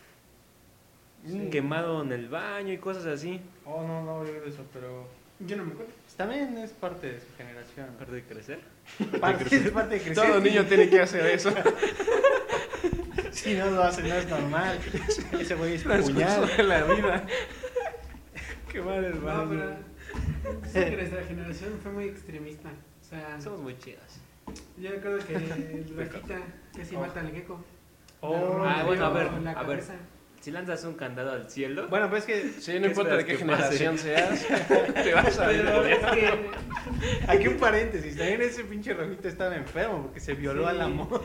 Sí. 1.27 1.49
Quemaron 1.51 2.13
el 2.13 2.29
baño 2.29 2.73
y 2.73 2.79
cosas 2.79 3.07
así. 3.07 3.41
Oh, 3.67 3.83
no, 3.87 4.03
no 4.05 4.21
ver 4.21 4.43
eso, 4.47 4.65
pero... 4.73 5.07
Yo 5.41 5.57
no 5.57 5.65
me 5.65 5.73
acuerdo. 5.73 5.93
también 6.17 6.57
es 6.59 6.71
parte 6.73 7.13
de 7.13 7.21
su 7.21 7.27
generación. 7.37 7.89
Aparte 7.95 8.13
de 8.13 8.23
crecer. 8.25 8.61
Parte, 9.21 9.57
es 9.57 9.71
parte 9.71 9.95
de 9.95 10.01
crecer. 10.03 10.27
Todo 10.27 10.41
niño 10.41 10.65
tiene 10.67 10.89
que 10.89 11.01
hacer 11.01 11.25
eso. 11.27 11.53
Si 13.33 13.55
no 13.55 13.71
lo 13.71 13.83
hace, 13.85 14.03
no 14.03 14.15
es 14.15 14.29
normal. 14.29 14.79
Ese 15.39 15.55
güey 15.55 15.75
es 15.75 15.83
puñal. 15.85 16.47
de 16.57 16.63
la 16.63 16.83
vida. 16.85 17.27
Qué 18.73 18.81
mal 18.83 19.01
No, 19.03 19.07
hermano. 19.09 19.47
pero. 19.49 20.63
sí 20.67 20.81
que 20.91 20.97
nuestra 20.97 21.23
generación 21.25 21.79
fue 21.83 21.93
muy 21.93 22.05
extremista. 22.05 22.71
sea, 23.01 23.41
Somos 23.41 23.61
muy 23.61 23.79
chidos. 23.79 24.21
yo 24.77 24.91
recuerdo 24.91 25.25
que 25.27 25.35
el 25.37 25.95
Rafita 25.97 26.39
casi 26.77 26.97
Oh. 26.97 27.01
mata 27.01 27.21
al 27.21 27.31
gecko. 27.33 27.65
Oh, 28.21 28.63
Ah, 28.65 28.83
bueno, 28.85 29.07
a 29.07 29.11
ver, 29.11 29.29
a 29.57 29.63
ver. 29.63 29.83
Si 30.41 30.51
lanzas 30.51 30.83
un 30.85 30.95
candado 30.95 31.33
al 31.33 31.51
cielo, 31.51 31.89
Bueno, 31.89 32.09
pues 32.09 32.27
es 32.27 32.27
que 32.27 32.49
Sí, 32.61 32.75
no 32.77 32.81
¿Qué 32.83 32.87
importa 32.89 33.17
de 33.17 33.25
qué 33.27 33.33
pase? 33.35 33.45
generación 33.45 33.99
seas, 33.99 34.47
te 35.05 35.13
vas 35.15 35.39
a 35.39 35.47
ver. 35.49 35.63
Pero 35.65 35.85
es 35.87 35.99
que 35.99 36.51
Aquí 37.29 37.49
un 37.49 37.57
paréntesis, 37.59 38.17
también 38.17 38.41
ese 38.41 38.65
pinche 38.65 38.95
rojito 38.95 39.29
estaba 39.29 39.55
enfermo 39.57 40.03
porque 40.05 40.21
se 40.21 40.35
violó 40.35 40.63
Sí. 40.65 40.69
a 40.71 40.73
la 40.73 40.89
mo. 40.89 41.23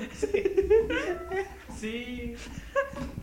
sí, 1.80 2.36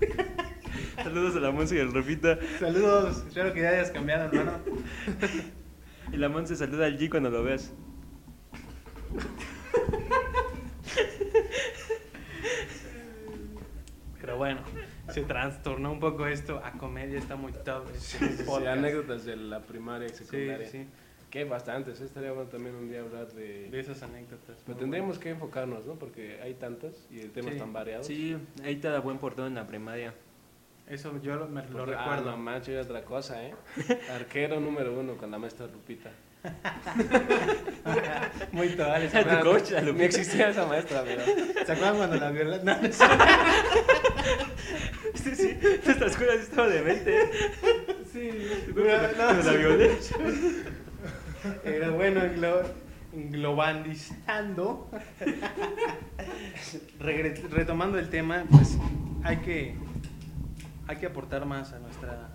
saludos 1.02 1.36
a 1.36 1.40
la 1.40 1.50
Monse 1.50 1.76
y 1.76 1.80
al 1.80 1.92
Rafita. 1.92 2.38
Saludos, 2.58 3.24
espero 3.28 3.52
que 3.52 3.60
ya 3.60 3.70
hayas 3.70 3.90
cambiado, 3.90 4.24
hermano. 4.26 4.58
Y 6.12 6.16
la 6.16 6.28
Monse 6.30 6.56
saluda 6.56 6.86
al 6.86 6.98
G 6.98 7.10
cuando 7.10 7.28
lo 7.30 7.42
veas. 7.42 7.70
Pero 14.20 14.36
bueno, 14.36 14.60
se 15.12 15.20
trastornó 15.50 15.92
un 15.92 16.00
poco 16.00 16.26
esto 16.26 16.60
a 16.64 16.72
comedia, 16.72 17.18
está 17.18 17.36
muy 17.36 17.52
top. 17.52 17.84
este 17.94 18.28
Sí, 18.28 18.42
podcast. 18.44 18.66
anécdotas 18.78 19.24
de 19.24 19.36
la 19.36 19.60
primaria 19.60 20.06
y 20.06 20.10
Sí, 20.10 20.24
secundaria. 20.24 20.68
sí, 20.68 20.86
Que 21.30 21.44
bastantes, 21.44 22.00
¿eh? 22.00 22.04
estaría 22.04 22.32
bueno 22.32 22.48
también 22.50 22.74
un 22.74 22.88
día 22.90 23.00
hablar 23.00 23.26
de... 23.32 23.70
de 23.70 23.80
esas 23.80 24.02
anécdotas. 24.02 24.56
Pero 24.66 24.78
tendríamos 24.78 25.18
que 25.18 25.30
enfocarnos, 25.30 25.86
¿no? 25.86 25.94
Porque 25.94 26.40
hay 26.42 26.54
tantas 26.54 26.92
y 27.10 27.20
el 27.20 27.30
tema 27.32 27.48
Sí. 27.48 27.54
es 27.56 27.60
tan 27.62 27.72
variado. 27.72 28.04
Sí, 28.04 28.36
ahí 28.64 28.76
te 28.76 28.88
da 28.88 29.00
buen 29.00 29.18
portón 29.18 29.46
en 29.48 29.54
la 29.54 29.66
primaria. 29.66 30.14
Eso 30.86 31.18
yo 31.22 31.36
lo, 31.36 31.48
me 31.48 31.64
lo 31.68 31.82
Ah, 31.82 31.86
recuerdo. 31.86 32.30
no 32.32 32.36
manches, 32.36 32.70
era 32.74 32.82
otra 32.82 33.02
cosa, 33.04 33.42
¿eh? 33.42 33.54
Arquero 34.14 34.60
número 34.60 34.98
uno 34.98 35.16
con 35.16 35.30
la 35.30 35.38
maestra 35.38 35.66
Lupita. 35.66 36.10
Muy 38.52 38.68
total. 38.70 39.02
Era 39.04 39.38
tu 39.40 39.44
coach, 39.46 39.70
la 39.70 39.80
Lupita. 39.80 40.04
existía 40.06 40.48
esa 40.50 40.66
maestra, 40.66 41.02
pero... 41.04 41.22
¿Se 41.24 41.72
acuerdan 41.72 41.96
cuando 41.96 42.16
la 42.16 42.30
violaron? 42.30 42.64
No, 42.64 42.76
no 42.82 42.88
Sí, 45.14 45.34
sí, 45.36 45.58
esta 45.86 46.06
escuela 46.06 46.32
sí 46.34 46.40
estaba 46.42 46.68
demente. 46.68 47.30
sí. 48.12 48.30
Cuando 48.74 49.42
la 49.42 49.52
violé. 49.52 49.90
Pero 51.62 51.92
bueno, 51.94 52.20
englo- 52.20 52.66
globalizando, 53.12 54.90
regre- 57.00 57.42
retomando 57.50 57.98
el 57.98 58.08
tema, 58.08 58.44
pues 58.50 58.78
hay 59.24 59.38
que, 59.38 59.74
hay 60.86 60.96
que 60.96 61.06
aportar 61.06 61.44
más 61.46 61.72
a 61.72 61.78
nuestra, 61.78 62.30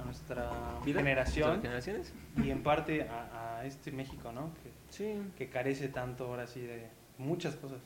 a 0.00 0.04
nuestra 0.04 0.50
¿Vida? 0.84 1.00
generación 1.00 1.62
¿Generaciones? 1.62 2.12
y 2.42 2.50
en 2.50 2.62
parte 2.62 3.02
a, 3.08 3.58
a 3.60 3.66
este 3.66 3.90
México, 3.92 4.32
¿no? 4.32 4.52
Que, 4.62 4.70
Sí. 4.90 5.14
que 5.36 5.48
carece 5.48 5.88
tanto 5.88 6.26
ahora 6.26 6.46
sí 6.46 6.60
de 6.60 6.88
muchas 7.18 7.54
cosas. 7.56 7.78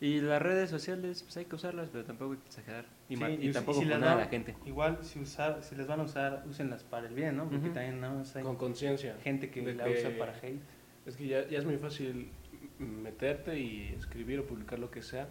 Y 0.00 0.20
las 0.20 0.40
redes 0.40 0.70
sociales, 0.70 1.22
pues 1.24 1.36
hay 1.38 1.44
que 1.46 1.56
usarlas, 1.56 1.88
pero 1.90 2.04
tampoco 2.04 2.32
hay 2.32 2.38
que 2.38 2.46
exagerar. 2.46 2.84
Y, 3.08 3.16
Sí, 3.16 3.24
y 3.24 3.46
si- 3.48 3.52
tampoco 3.52 3.80
si 3.80 3.86
poner 3.86 4.04
a 4.08 4.14
la 4.14 4.26
gente. 4.26 4.54
Igual 4.64 4.98
si 5.02 5.18
usar, 5.18 5.62
si 5.64 5.74
las 5.74 5.88
van 5.88 6.00
a 6.00 6.02
usar, 6.04 6.44
úsenlas 6.48 6.84
para 6.84 7.08
el 7.08 7.14
bien, 7.14 7.36
¿no? 7.36 7.48
Porque 7.48 7.70
también 7.70 8.00
¿no? 8.00 8.22
hay 8.34 8.42
Con 8.42 8.56
conciencia. 8.56 9.16
gente 9.24 9.50
que 9.50 9.74
la 9.74 9.84
que- 9.84 9.94
usa 9.94 10.10
para 10.18 10.32
hate. 10.38 10.60
Es 11.04 11.16
que 11.16 11.26
ya, 11.26 11.48
ya 11.48 11.58
es 11.58 11.64
muy 11.64 11.78
fácil 11.78 12.30
meterte 12.78 13.58
y 13.58 13.92
escribir 13.96 14.38
o 14.38 14.44
publicar 14.46 14.78
lo 14.78 14.88
que 14.90 15.02
sea, 15.02 15.26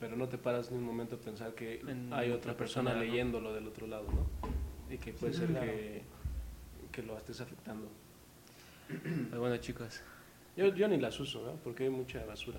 pero 0.00 0.16
no 0.16 0.28
te 0.28 0.38
paras 0.38 0.72
ni 0.72 0.78
un 0.78 0.84
momento 0.84 1.14
a 1.16 1.18
pensar 1.20 1.54
que 1.54 1.80
En 1.80 2.12
hay 2.12 2.30
otra 2.30 2.52
otra 2.52 2.56
persona 2.56 2.90
persona, 2.90 2.94
¿no? 2.94 3.00
leyéndolo 3.00 3.52
del 3.54 3.68
otro 3.68 3.86
lado, 3.86 4.06
¿no? 4.10 4.92
Y 4.92 4.98
que 4.98 5.12
puede 5.12 5.34
Sí, 5.34 5.38
ser 5.40 5.48
claro. 5.50 5.66
que, 5.66 6.02
que 6.90 7.02
lo 7.04 7.16
estés 7.16 7.40
afectando. 7.40 7.86
Pero 9.28 9.40
bueno, 9.40 9.56
chicos. 9.58 10.00
Yo, 10.56 10.74
yo 10.74 10.88
ni 10.88 10.98
las 10.98 11.20
uso, 11.20 11.44
¿no? 11.46 11.52
Porque 11.62 11.84
hay 11.84 11.90
mucha 11.90 12.24
basura, 12.24 12.58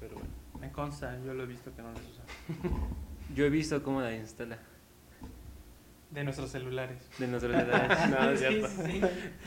pero 0.00 0.14
bueno. 0.14 0.30
Me 0.60 0.70
consta, 0.72 1.18
yo 1.24 1.34
lo 1.34 1.44
he 1.44 1.46
visto 1.46 1.74
que 1.74 1.82
no 1.82 1.88
las 1.92 2.00
usan. 2.00 2.26
Yo 3.34 3.44
he 3.44 3.50
visto 3.50 3.82
cómo 3.82 4.00
la 4.00 4.14
instala. 4.14 4.58
De 6.10 6.24
nuestros 6.24 6.50
celulares. 6.50 7.06
De 7.18 7.26
nuestros 7.26 7.52
celulares. 7.54 7.98
No, 8.10 8.30
es 8.30 8.40
Sí, 8.40 8.46
cierto. 8.46 8.68
sí. 8.68 9.00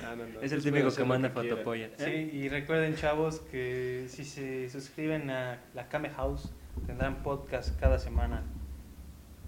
No, 0.03 0.15
no, 0.15 0.25
no. 0.27 0.41
Es 0.41 0.51
el 0.51 0.61
típico 0.61 0.91
que 0.93 1.03
manda 1.03 1.29
fotopolla. 1.31 1.89
Sí, 1.97 2.11
y 2.11 2.47
recuerden, 2.49 2.95
chavos, 2.95 3.39
que 3.39 4.05
si 4.07 4.23
se 4.23 4.69
suscriben 4.69 5.31
a 5.31 5.59
la 5.73 5.89
Kame 5.89 6.11
House, 6.11 6.51
tendrán 6.85 7.23
podcast 7.23 7.77
cada 7.79 7.97
semana. 7.97 8.43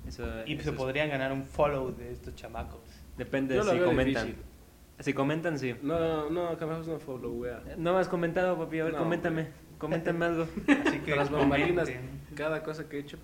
Eso, 0.08 0.26
Y 0.48 0.56
eso 0.56 0.64
se 0.64 0.70
es- 0.72 0.76
podrían 0.76 1.10
ganar 1.10 1.32
un 1.32 1.44
follow 1.44 1.92
de 1.96 2.12
estos 2.12 2.34
chamacos. 2.36 2.82
Depende 3.18 3.62
si 3.62 3.78
comentan. 3.80 4.26
difícil. 4.26 4.36
Si 5.00 5.14
comentan, 5.14 5.60
sí. 5.60 5.76
No, 5.84 6.30
no, 6.32 6.58
Camajos 6.58 6.88
no 6.88 6.98
follow, 7.00 7.32
wea. 7.34 7.62
No 7.78 7.94
me 7.94 8.00
has 8.00 8.08
comentado, 8.08 8.58
papi. 8.58 8.80
A 8.80 8.86
ver, 8.86 8.94
No, 8.94 9.00
coméntame. 9.00 9.48
Coméntame 9.84 10.26
algo. 10.28 10.48
Así 10.86 11.00
que 11.00 11.12
Tras 11.14 11.30
bambalinas, 11.30 11.90
cada 12.36 12.64
cosa 12.64 12.88
que 12.88 12.98
he 12.98 13.00
hecho. 13.02 13.18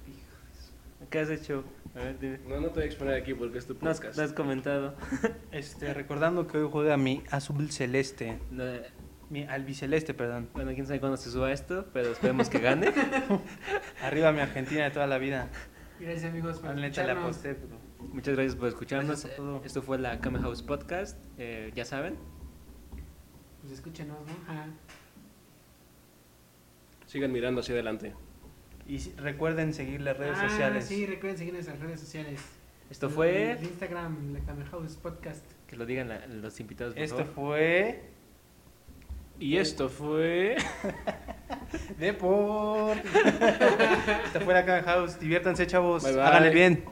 ¿Qué 1.10 1.20
has 1.20 1.30
hecho? 1.30 1.64
A 1.96 2.00
ver, 2.00 2.20
dime. 2.20 2.40
No, 2.48 2.60
no 2.60 2.68
te 2.68 2.74
voy 2.74 2.84
a 2.84 2.86
exponer 2.86 3.14
aquí 3.16 3.34
porque 3.34 3.58
es 3.58 3.66
tu 3.66 3.76
No 3.82 3.90
has, 3.90 3.98
podcast. 4.00 4.18
no 4.18 4.24
has 4.24 4.34
comentado. 4.34 4.96
Este, 5.52 5.94
recordando 5.94 6.46
que 6.48 6.58
hoy 6.58 6.70
juega 6.72 6.98
mi 6.98 7.24
azul 7.32 7.72
celeste. 7.72 8.38
No, 8.52 8.64
Mi 9.30 9.44
albiceleste, 9.46 10.14
perdón. 10.14 10.50
bueno, 10.54 10.72
quién 10.74 10.86
sabe 10.86 11.00
cuándo 11.00 11.16
se 11.18 11.32
suba 11.32 11.52
esto, 11.54 11.88
pero 11.94 12.10
esperemos 12.12 12.50
que 12.50 12.60
gane. 12.60 12.92
Arriba 14.04 14.32
mi 14.34 14.42
Argentina 14.42 14.84
de 14.84 14.92
toda 14.92 15.08
la 15.08 15.18
vida. 15.18 15.48
Gracias 16.00 16.26
amigos 16.30 16.60
por 16.60 16.78
escucharnos. 16.78 17.40
Muchas 18.14 18.36
gracias 18.36 18.56
por 18.56 18.68
escucharnos. 18.68 19.10
Gracias 19.22 19.34
por 19.36 19.46
todo. 19.46 19.62
Esto 19.66 19.82
fue 19.82 19.98
la 19.98 20.20
Kame 20.20 20.40
House 20.40 20.62
Podcast. 20.62 21.18
Eh, 21.38 21.72
ya 21.76 21.86
saben. 21.86 22.16
Pues 23.62 23.74
escúchenos, 23.74 24.18
¿no? 24.20 24.52
Ajá. 24.54 24.68
Sigan 27.10 27.32
mirando 27.32 27.62
hacia 27.62 27.74
adelante. 27.74 28.14
Y 28.88 29.00
recuerden 29.18 29.74
seguir 29.74 30.00
las 30.02 30.16
redes 30.16 30.38
Ah, 30.40 30.48
sociales. 30.48 30.86
Sí, 30.86 31.08
recuerden 31.08 31.40
seguir 31.40 31.54
nuestras 31.54 31.80
redes 31.80 32.00
sociales. 32.00 32.40
Esto 32.92 33.08
El- 33.08 33.12
fue. 33.14 33.52
el 33.54 33.64
Instagram, 33.64 34.34
la 34.34 34.40
Camera 34.42 34.70
House 34.70 34.96
Podcast. 34.96 35.44
Que 35.66 35.76
lo 35.76 35.88
digan 35.88 36.08
la- 36.08 36.28
los 36.28 36.60
invitados, 36.60 36.94
por 36.94 37.02
Esto 37.04 37.18
favor. 37.18 37.34
fue 37.34 38.02
Y 39.40 39.58
esto 39.58 39.90
fue. 39.90 40.56
Deport. 41.98 43.04
Esta 44.26 44.40
fue 44.42 44.54
la 44.54 44.66
Kame 44.66 44.84
House. 44.84 45.20
Diviértanse, 45.20 45.66
chavos. 45.66 46.04
Bye, 46.04 46.14
bye. 46.14 46.22
Háganle 46.22 46.50
bien. 46.52 46.84